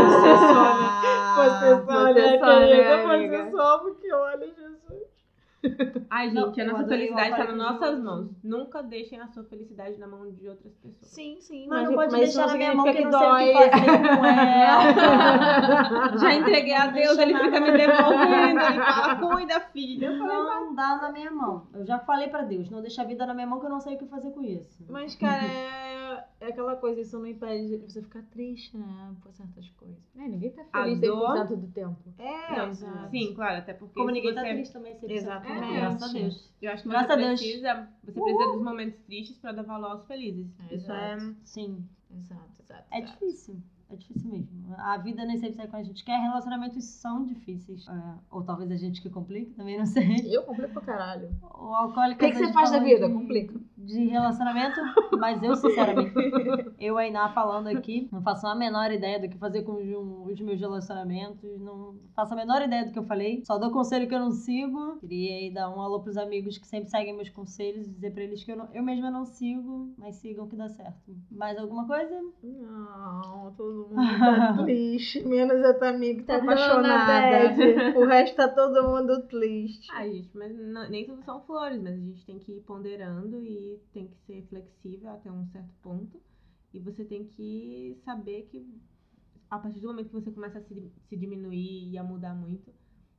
Você 0.00 0.36
só, 0.36 0.80
né? 0.80 0.90
Você 1.36 1.84
só, 1.84 2.06
Você 2.08 2.14
né, 2.14 2.38
querida? 2.38 3.06
né, 3.06 3.44
Você 3.44 3.50
só, 3.50 3.78
porque 3.78 4.12
olha, 4.12 4.46
Jesus. 4.46 5.09
Ai, 6.08 6.30
Não, 6.30 6.46
gente, 6.46 6.60
a 6.60 6.64
eu 6.64 6.72
nossa 6.72 6.86
felicidade 6.86 7.28
tá 7.30 7.34
aparelho 7.36 7.56
nas 7.58 7.72
nossas 7.72 8.02
mãos. 8.02 8.30
Nunca 8.42 8.82
deixem 8.82 9.20
a 9.20 9.26
sua 9.28 9.44
felicidade 9.44 9.98
na 9.98 10.06
mão 10.06 10.30
de 10.30 10.48
outras 10.48 10.74
pessoas. 10.74 11.06
Sim, 11.06 11.36
sim. 11.40 11.66
Mas 11.68 11.84
não 11.88 11.94
pode 11.94 12.12
mas 12.12 12.20
deixar 12.20 12.46
na 12.46 12.54
minha 12.56 12.74
mão 12.74 12.84
que 12.86 12.92
significa 12.92 13.20
não 13.20 13.36
sei 13.36 13.50
o 13.50 13.58
que 13.58 13.70
fazer 13.70 14.16
com 14.16 14.26
ela. 14.26 16.16
Já 16.18 16.34
entreguei 16.34 16.74
a 16.74 16.86
Deus, 16.86 17.18
ele 17.18 17.38
fica 17.38 17.60
me 17.60 17.72
devolvendo. 17.72 18.60
Ele 18.60 18.84
fala, 18.84 19.16
cuida, 19.16 19.60
filha. 19.72 20.06
Eu 20.06 20.18
falei, 20.18 20.36
Não 20.36 20.74
dá 20.74 20.96
na 20.96 21.12
minha 21.12 21.30
mão. 21.30 21.66
Eu 21.74 21.84
já 21.84 21.98
falei 21.98 22.28
pra 22.28 22.42
Deus, 22.42 22.70
não 22.70 22.80
deixa 22.80 23.02
a 23.02 23.04
vida 23.04 23.26
na 23.26 23.34
minha 23.34 23.46
mão 23.46 23.60
que 23.60 23.66
eu 23.66 23.70
não 23.70 23.80
sei 23.80 23.96
o 23.96 23.98
que 23.98 24.06
fazer 24.06 24.30
com 24.30 24.42
isso. 24.42 24.84
Mas, 24.88 25.14
cara, 25.14 25.44
é, 25.44 25.89
é 26.40 26.46
aquela 26.48 26.76
coisa, 26.76 27.00
isso 27.00 27.18
não 27.18 27.26
impede 27.26 27.68
de 27.78 27.92
você 27.92 28.02
ficar 28.02 28.22
triste, 28.24 28.76
né? 28.76 29.14
Por 29.22 29.32
certas 29.32 29.68
coisas. 29.70 29.96
É, 30.16 30.28
ninguém 30.28 30.50
tá 30.50 30.64
feliz 30.64 31.00
dor- 31.00 31.36
100% 31.46 31.56
do 31.56 31.66
tempo. 31.68 31.96
É, 32.18 32.56
Não, 32.56 32.68
exato. 32.68 33.10
sim, 33.10 33.34
claro, 33.34 33.58
até 33.58 33.72
porque 33.74 33.94
Como 33.94 34.10
ninguém 34.10 34.34
tá 34.34 34.42
você- 34.42 34.52
triste 34.54 34.72
também, 34.72 34.94
sempre 34.94 35.14
Exatamente. 35.14 35.74
Graças 35.74 36.02
a 36.02 36.12
Deus. 36.12 36.52
Eu 36.60 36.72
acho 36.72 36.82
que 36.82 36.88
Graças 36.88 37.06
você 37.08 37.12
a 37.12 37.16
Deus. 37.26 37.40
precisa, 37.40 37.88
você 38.04 38.12
precisa 38.20 38.52
dos 38.52 38.62
momentos 38.62 39.00
tristes 39.02 39.38
pra 39.38 39.52
dar 39.52 39.62
valor 39.62 39.90
aos 39.92 40.06
felizes. 40.06 40.46
É, 40.70 40.74
Isso 40.74 40.92
é. 40.92 41.18
Sim. 41.44 41.84
Exato, 42.12 42.62
exato. 42.62 42.84
É 42.90 42.98
exato. 43.00 43.12
difícil. 43.24 43.56
É 43.92 43.96
difícil 43.96 44.30
mesmo. 44.30 44.72
A 44.78 44.96
vida 44.98 45.24
nem 45.24 45.36
sempre 45.36 45.56
sai 45.56 45.66
com 45.66 45.76
a 45.76 45.82
gente 45.82 46.04
quer. 46.04 46.16
Relacionamentos 46.20 46.84
são 46.84 47.24
difíceis. 47.24 47.88
É, 47.88 48.14
ou 48.30 48.40
talvez 48.44 48.70
a 48.70 48.76
gente 48.76 49.02
que 49.02 49.10
complica, 49.10 49.52
também 49.56 49.76
não 49.78 49.84
sei. 49.86 50.06
Eu 50.32 50.44
complico 50.44 50.72
pra 50.74 50.82
caralho. 50.82 51.28
O 51.42 51.74
alcoólico. 51.74 52.22
O 52.22 52.26
que, 52.28 52.30
que 52.32 52.38
você 52.38 52.52
faz 52.52 52.70
da 52.70 52.78
vida? 52.78 53.10
Complica. 53.10 53.58
De 53.84 54.04
relacionamento, 54.08 54.80
mas 55.18 55.42
eu, 55.42 55.54
sinceramente, 55.56 56.12
eu 56.78 56.96
ainda 56.98 57.28
falando 57.30 57.68
aqui, 57.68 58.08
não 58.12 58.22
faço 58.22 58.46
a 58.46 58.54
menor 58.54 58.90
ideia 58.92 59.18
do 59.18 59.28
que 59.28 59.38
fazer 59.38 59.62
com 59.62 59.72
os 60.26 60.40
meus 60.40 60.60
relacionamentos, 60.60 61.58
não 61.60 61.94
faço 62.14 62.32
a 62.34 62.36
menor 62.36 62.62
ideia 62.62 62.84
do 62.84 62.92
que 62.92 62.98
eu 62.98 63.04
falei, 63.04 63.42
só 63.46 63.58
dou 63.58 63.70
conselho 63.70 64.08
que 64.08 64.14
eu 64.14 64.20
não 64.20 64.30
sigo. 64.30 64.98
Queria 65.00 65.36
aí 65.36 65.50
dar 65.52 65.70
um 65.70 65.80
alô 65.80 66.00
pros 66.00 66.16
amigos 66.16 66.58
que 66.58 66.66
sempre 66.66 66.90
seguem 66.90 67.14
meus 67.16 67.30
conselhos 67.30 67.86
e 67.86 67.90
dizer 67.90 68.12
pra 68.12 68.22
eles 68.22 68.44
que 68.44 68.52
eu, 68.52 68.56
não, 68.56 68.68
eu 68.72 68.82
mesma 68.82 69.10
não 69.10 69.24
sigo, 69.24 69.92
mas 69.98 70.16
sigam 70.16 70.46
que 70.48 70.56
dá 70.56 70.68
certo. 70.68 71.14
Mais 71.30 71.58
alguma 71.58 71.86
coisa? 71.86 72.20
Não, 72.42 73.52
todo 73.56 73.88
mundo 73.88 74.18
tá 74.18 74.58
triste. 74.64 75.26
Menos 75.26 75.64
a 75.64 75.74
tua 75.74 75.88
amiga 75.90 76.20
que 76.20 76.26
tá, 76.26 76.38
Tá 76.38 76.42
apaixonada. 76.44 77.98
O 77.98 78.06
resto 78.06 78.36
tá 78.36 78.48
todo 78.48 78.88
mundo 78.88 79.22
triste. 79.28 79.88
Ah, 79.92 80.06
gente, 80.06 80.30
mas 80.34 80.56
não- 80.56 80.88
nem 80.88 81.04
tudo 81.06 81.22
são 81.22 81.40
flores, 81.42 81.80
mas 81.82 81.94
a 81.94 81.98
gente 81.98 82.24
tem 82.26 82.38
que 82.38 82.52
ir 82.52 82.60
ponderando 82.60 83.42
e 83.44 83.69
tem 83.92 84.08
que 84.08 84.16
ser 84.26 84.42
flexível 84.48 85.10
até 85.10 85.30
um 85.30 85.46
certo 85.46 85.72
ponto. 85.82 86.20
E 86.72 86.78
você 86.78 87.04
tem 87.04 87.24
que 87.24 87.96
saber 88.04 88.42
que 88.50 88.66
a 89.50 89.58
partir 89.58 89.80
do 89.80 89.88
momento 89.88 90.08
que 90.08 90.14
você 90.14 90.30
começa 90.30 90.58
a 90.58 90.62
se, 90.62 90.90
se 91.08 91.16
diminuir 91.16 91.90
e 91.90 91.98
a 91.98 92.04
mudar 92.04 92.34
muito, 92.34 92.72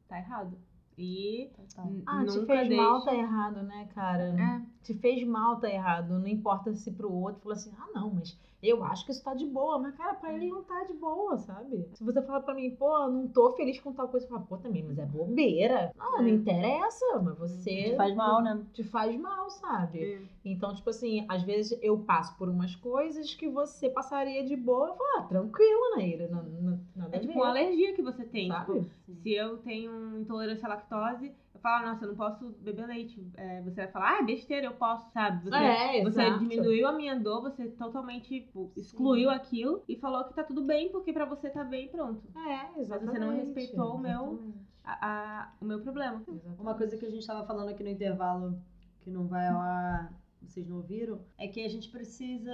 tá 0.07 0.17
errado. 0.17 0.57
E 0.97 1.49
Tá. 1.75 1.85
n- 1.85 2.03
Ah, 2.05 2.25
te 2.25 2.39
nunca 2.39 2.45
fez 2.47 2.67
deixe... 2.69 2.75
mal, 2.75 3.03
tá 3.03 3.13
errado, 3.15 3.63
né, 3.63 3.89
cara? 3.93 4.23
É. 4.39 4.61
Te 4.83 4.93
fez 4.95 5.25
mal, 5.27 5.59
tá 5.59 5.69
errado. 5.69 6.17
Não 6.19 6.27
importa 6.27 6.73
se 6.75 6.91
pro 6.91 7.11
outro 7.11 7.41
fala 7.41 7.55
assim, 7.55 7.71
ah, 7.77 7.87
não, 7.93 8.13
mas 8.13 8.37
eu 8.61 8.83
acho 8.83 9.05
que 9.05 9.11
isso 9.11 9.23
tá 9.23 9.33
de 9.33 9.45
boa. 9.45 9.79
Mas, 9.79 9.95
cara, 9.95 10.13
pra 10.15 10.33
ele 10.33 10.47
não 10.47 10.63
tá 10.63 10.83
de 10.83 10.93
boa, 10.93 11.37
sabe? 11.37 11.87
Se 11.93 12.03
você 12.03 12.21
falar 12.21 12.41
pra 12.41 12.53
mim, 12.53 12.71
pô, 12.71 13.07
não 13.09 13.27
tô 13.27 13.51
feliz 13.53 13.79
com 13.79 13.91
tal 13.93 14.07
coisa, 14.07 14.25
eu 14.25 14.29
falo, 14.29 14.45
pô, 14.47 14.57
também, 14.57 14.83
mas 14.83 14.97
é 14.97 15.05
bobeira. 15.05 15.91
Não, 15.97 16.11
não 16.19 16.25
É. 16.25 16.29
interessa, 16.29 17.19
mas 17.23 17.37
você. 17.37 17.91
Te 17.91 17.95
faz 17.95 18.15
mal, 18.15 18.41
né? 18.41 18.61
Te 18.73 18.83
faz 18.83 19.19
mal, 19.19 19.49
sabe? 19.49 20.03
É. 20.13 20.21
Então, 20.45 20.73
tipo 20.75 20.89
assim, 20.89 21.25
às 21.29 21.43
vezes 21.43 21.77
eu 21.81 21.97
passo 21.99 22.35
por 22.37 22.49
umas 22.49 22.75
coisas 22.75 23.33
que 23.33 23.47
você 23.49 23.89
passaria 23.89 24.43
de 24.45 24.55
boa. 24.55 24.89
Eu 24.89 24.95
falo, 24.95 25.09
ah, 25.17 25.21
tranquilo, 25.23 25.95
Naira. 25.95 26.27
Não, 26.27 26.43
não, 26.43 26.79
nada 26.95 27.17
É 27.17 27.19
tipo 27.19 27.33
uma 27.33 27.49
alergia 27.49 27.93
que 27.93 28.01
você 28.01 28.23
tem. 28.23 28.49
Tipo, 28.49 28.73
sabe? 28.73 28.91
se 29.21 29.33
eu 29.33 29.57
tenho 29.57 30.19
intolerância 30.19 30.65
à 30.67 30.69
lactose, 30.69 31.31
eu 31.53 31.59
falo, 31.59 31.85
nossa, 31.87 32.05
eu 32.05 32.09
não 32.09 32.15
posso 32.15 32.49
beber 32.59 32.87
leite. 32.87 33.25
É, 33.35 33.61
você 33.61 33.81
vai 33.81 33.87
falar, 33.91 34.19
ah, 34.19 34.23
besteira, 34.23 34.67
eu 34.67 34.73
posso, 34.73 35.11
sabe? 35.11 35.43
Você, 35.43 35.55
é, 35.55 36.03
você 36.03 36.21
diminuiu 36.39 36.87
a 36.87 36.93
minha 36.93 37.19
dor, 37.19 37.41
você 37.41 37.67
totalmente 37.69 38.27
tipo, 38.41 38.71
excluiu 38.75 39.29
aquilo 39.29 39.83
e 39.87 39.95
falou 39.97 40.23
que 40.25 40.33
tá 40.33 40.43
tudo 40.43 40.63
bem, 40.63 40.89
porque 40.91 41.11
pra 41.13 41.25
você 41.25 41.49
tá 41.49 41.63
bem, 41.63 41.87
pronto. 41.89 42.21
É, 42.35 42.63
Mas 42.69 42.77
exatamente. 42.79 43.11
você 43.11 43.19
não 43.19 43.35
respeitou 43.35 43.95
o 43.95 43.97
meu- 43.99 44.25
Exatamente. 44.33 44.71
A- 44.83 45.07
a- 45.07 45.53
o 45.61 45.65
meu 45.65 45.79
problema. 45.79 46.23
Uma 46.57 46.73
coisa 46.73 46.97
que 46.97 47.05
a 47.05 47.09
gente 47.09 47.19
estava 47.21 47.45
falando 47.45 47.69
aqui 47.69 47.83
no 47.83 47.89
intervalo, 47.89 48.59
que 49.01 49.11
não 49.11 49.27
vai 49.27 49.47
ao 49.47 49.59
ar, 49.59 50.11
vocês 50.41 50.67
não 50.67 50.77
ouviram, 50.77 51.19
é 51.37 51.47
que 51.47 51.63
a 51.63 51.69
gente 51.69 51.87
precisa 51.89 52.51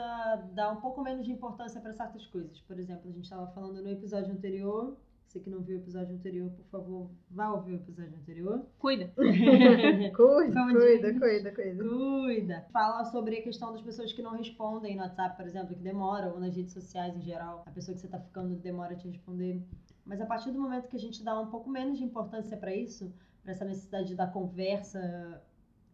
dar 0.53 0.69
um 0.71 0.75
pouco 0.81 1.01
menos 1.01 1.25
de 1.25 1.31
importância 1.31 1.79
para 1.79 1.93
certas 1.93 2.25
coisas. 2.27 2.60
Por 2.62 2.77
exemplo, 2.77 3.10
a 3.10 3.13
gente 3.13 3.23
estava 3.23 3.47
falando 3.47 3.81
no 3.81 3.89
episódio 3.89 4.33
anterior. 4.33 4.97
Você 5.27 5.41
que 5.41 5.49
não 5.49 5.59
viu 5.59 5.77
o 5.77 5.81
episódio 5.81 6.15
anterior, 6.15 6.49
por 6.51 6.65
favor, 6.67 7.09
vá 7.29 7.51
ouvir 7.51 7.73
o 7.73 7.75
episódio 7.75 8.15
anterior. 8.17 8.65
Cuida. 8.79 9.11
Cuida, 9.17 10.13
cuida, 10.15 11.19
cuida, 11.19 11.51
cuida. 11.51 11.83
Cuida. 11.83 12.65
Fala 12.71 13.03
sobre 13.03 13.37
a 13.37 13.41
questão 13.41 13.73
das 13.73 13.81
pessoas 13.81 14.13
que 14.13 14.21
não 14.21 14.37
respondem 14.37 14.95
no 14.95 15.01
WhatsApp, 15.01 15.35
por 15.35 15.45
exemplo, 15.45 15.75
que 15.75 15.83
demoram, 15.83 16.31
ou 16.31 16.39
nas 16.39 16.55
redes 16.55 16.71
sociais 16.71 17.13
em 17.13 17.21
geral. 17.21 17.63
A 17.65 17.71
pessoa 17.71 17.93
que 17.93 17.99
você 17.99 18.07
tá 18.07 18.19
ficando 18.19 18.55
demora 18.55 18.93
a 18.93 18.95
te 18.95 19.09
responder. 19.09 19.61
Mas 20.05 20.21
a 20.21 20.25
partir 20.25 20.51
do 20.51 20.61
momento 20.61 20.87
que 20.87 20.95
a 20.95 20.99
gente 20.99 21.21
dá 21.21 21.37
um 21.37 21.47
pouco 21.47 21.69
menos 21.69 21.97
de 21.97 22.05
importância 22.05 22.55
para 22.55 22.73
isso, 22.73 23.13
para 23.43 23.51
essa 23.51 23.65
necessidade 23.65 24.15
da 24.15 24.27
conversa 24.27 25.43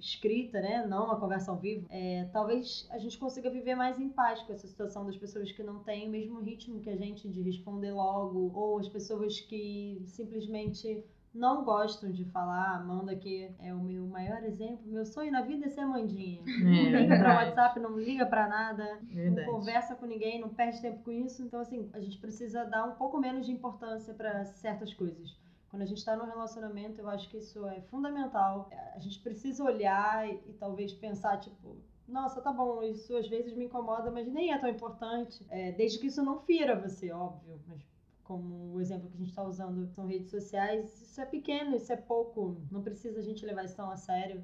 escrita, 0.03 0.59
né? 0.61 0.85
Não 0.85 1.05
uma 1.05 1.19
conversa 1.19 1.49
ao 1.51 1.57
vivo, 1.57 1.87
é, 1.89 2.25
talvez 2.31 2.87
a 2.91 2.97
gente 2.97 3.17
consiga 3.17 3.49
viver 3.49 3.75
mais 3.75 3.99
em 3.99 4.09
paz 4.09 4.41
com 4.43 4.51
essa 4.51 4.67
situação 4.67 5.05
das 5.05 5.17
pessoas 5.17 5.51
que 5.51 5.63
não 5.63 5.79
têm 5.79 6.07
o 6.07 6.11
mesmo 6.11 6.39
ritmo 6.41 6.79
que 6.81 6.89
a 6.89 6.95
gente 6.95 7.27
de 7.29 7.41
responder 7.41 7.91
logo, 7.91 8.51
ou 8.53 8.79
as 8.79 8.89
pessoas 8.89 9.39
que 9.39 10.01
simplesmente 10.05 11.03
não 11.33 11.63
gostam 11.63 12.11
de 12.11 12.25
falar. 12.25 12.75
Amanda, 12.75 13.15
que 13.15 13.49
é 13.59 13.73
o 13.73 13.79
meu 13.79 14.05
maior 14.05 14.43
exemplo. 14.43 14.85
Meu 14.85 15.05
sonho 15.05 15.31
na 15.31 15.41
vida 15.41 15.65
é 15.65 15.69
ser 15.69 15.81
Amandinha. 15.81 16.43
Não 16.45 16.71
liga 16.71 17.07
pra 17.07 17.15
verdade. 17.17 17.45
WhatsApp, 17.49 17.79
não 17.79 17.97
liga 17.97 18.25
pra 18.25 18.47
nada, 18.47 18.99
Verdade. 19.01 19.47
não 19.47 19.53
conversa 19.53 19.95
com 19.95 20.05
ninguém, 20.05 20.39
não 20.39 20.49
perde 20.49 20.79
tempo 20.79 21.01
com 21.03 21.11
isso. 21.11 21.41
Então, 21.41 21.59
assim, 21.59 21.89
a 21.93 21.99
gente 21.99 22.19
precisa 22.19 22.63
dar 22.65 22.85
um 22.85 22.95
pouco 22.95 23.19
menos 23.19 23.45
de 23.47 23.51
importância 23.51 24.13
pra 24.13 24.45
certas 24.45 24.93
coisas. 24.93 25.35
Quando 25.73 25.81
a 25.81 25.87
gente 25.87 26.05
tá 26.05 26.15
num 26.15 26.27
relacionamento, 26.27 27.01
eu 27.01 27.09
acho 27.09 27.27
que 27.27 27.37
isso 27.37 27.65
é 27.65 27.81
fundamental. 27.89 28.69
A 28.93 28.99
gente 28.99 29.19
precisa 29.21 29.63
olhar 29.63 30.29
e, 30.29 30.51
e 30.51 30.53
talvez 30.53 30.93
pensar, 30.93 31.39
tipo, 31.39 31.75
nossa, 32.07 32.39
tá 32.43 32.53
bom, 32.53 32.83
isso 32.83 33.17
às 33.17 33.27
vezes 33.27 33.55
me 33.55 33.65
incomoda, 33.65 34.11
mas 34.11 34.31
nem 34.31 34.53
é 34.53 34.59
tão 34.59 34.69
importante. 34.69 35.43
É, 35.49 35.71
desde 35.71 35.97
que 35.97 36.05
isso 36.05 36.21
não 36.21 36.41
fira 36.41 36.79
você, 36.79 37.11
óbvio. 37.11 37.59
Mas 37.67 37.83
como 38.23 38.75
o 38.75 38.79
exemplo 38.79 39.09
que 39.09 39.15
a 39.15 39.17
gente 39.17 39.29
está 39.29 39.41
usando 39.41 39.87
são 39.87 40.05
redes 40.05 40.29
sociais, 40.29 41.01
isso 41.01 41.19
é 41.19 41.25
pequeno, 41.25 41.75
isso 41.75 41.91
é 41.91 41.97
pouco. 41.97 42.61
Não 42.71 42.83
precisa 42.83 43.19
a 43.19 43.23
gente 43.23 43.43
levar 43.43 43.65
isso 43.65 43.75
tão 43.75 43.89
a 43.89 43.97
sério 43.97 44.43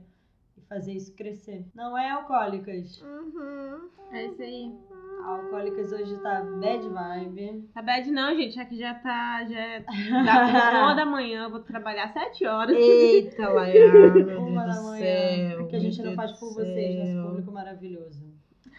e 0.64 0.68
fazer 0.68 0.94
isso 0.94 1.16
crescer. 1.16 1.66
Não 1.74 1.98
é 1.98 2.10
alcoólicas. 2.12 3.02
Uhum. 3.02 3.90
É 4.12 4.26
isso 4.26 4.42
aí. 4.42 4.74
A 5.24 5.28
alcoólicas 5.36 5.92
hoje 5.92 6.18
tá 6.20 6.42
bad 6.44 6.88
vibe. 6.88 7.70
Tá 7.74 7.82
bad 7.82 8.10
não, 8.12 8.36
gente. 8.36 8.60
Aqui 8.60 8.78
já 8.78 8.94
tá. 8.96 9.46
Já 9.46 9.60
é 9.60 9.80
da 9.82 10.84
uma 10.84 10.94
da 10.94 11.06
manhã, 11.06 11.44
eu 11.44 11.50
vou 11.52 11.60
trabalhar 11.60 12.08
sete 12.14 12.46
horas. 12.46 12.76
Eita, 12.76 13.50
Laia, 13.50 13.92
meu 13.92 14.42
Uma 14.42 14.64
Deus 14.64 14.76
da 14.76 14.82
manhã. 14.82 15.00
céu. 15.00 15.62
É 15.62 15.64
que 15.66 15.76
a 15.76 15.80
gente 15.80 15.98
meu 15.98 16.06
não 16.12 16.16
Deus 16.16 16.16
faz 16.16 16.40
por 16.40 16.54
vocês, 16.54 17.14
nosso 17.16 17.28
público 17.30 17.52
maravilhoso. 17.52 18.29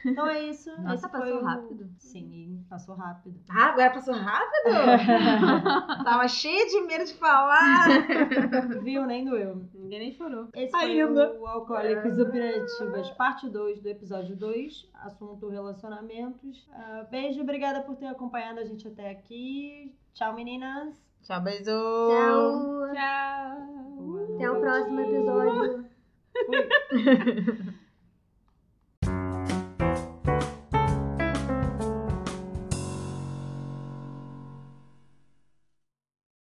Então 0.04 0.26
é 0.26 0.42
isso. 0.44 0.70
Nossa, 0.82 0.94
Esse 0.94 1.08
passou 1.10 1.20
foi 1.28 1.32
o- 1.38 1.44
rápido. 1.44 1.90
Sim, 1.98 2.64
passou 2.70 2.94
rápido. 2.94 3.38
Ah, 3.50 3.66
agora 3.66 3.90
passou 3.90 4.14
rápido? 4.14 4.70
Tava 6.04 6.26
cheia 6.28 6.66
de 6.66 6.80
medo 6.86 7.04
de 7.04 7.14
falar. 7.14 7.86
Viu? 8.82 9.04
Nem 9.06 9.24
doeu. 9.24 9.62
Ninguém 9.74 9.98
nem 9.98 10.12
chorou. 10.12 10.48
Esse 10.54 10.70
foi 10.70 10.80
Ainda. 11.00 11.32
o 11.38 11.46
Alcoólicas 11.46 12.18
Operativas, 12.18 13.10
parte 13.10 13.48
2 13.48 13.80
do 13.80 13.88
episódio 13.88 14.34
2, 14.36 14.88
assunto 14.94 15.48
relacionamentos. 15.48 16.66
Ah, 16.72 17.06
beijo, 17.10 17.40
obrigada 17.42 17.82
por 17.82 17.96
ter 17.96 18.06
acompanhado 18.06 18.60
a 18.60 18.64
gente 18.64 18.86
até 18.88 19.10
aqui. 19.10 19.94
Tchau, 20.14 20.34
meninas. 20.34 20.94
Tchau, 21.22 21.40
beijo. 21.42 21.64
Tchau. 21.64 22.88
Tchau. 22.94 23.56
Boa 23.98 24.34
Até 24.34 24.50
o 24.50 24.60
próximo 24.60 25.00
episódio. 25.00 25.84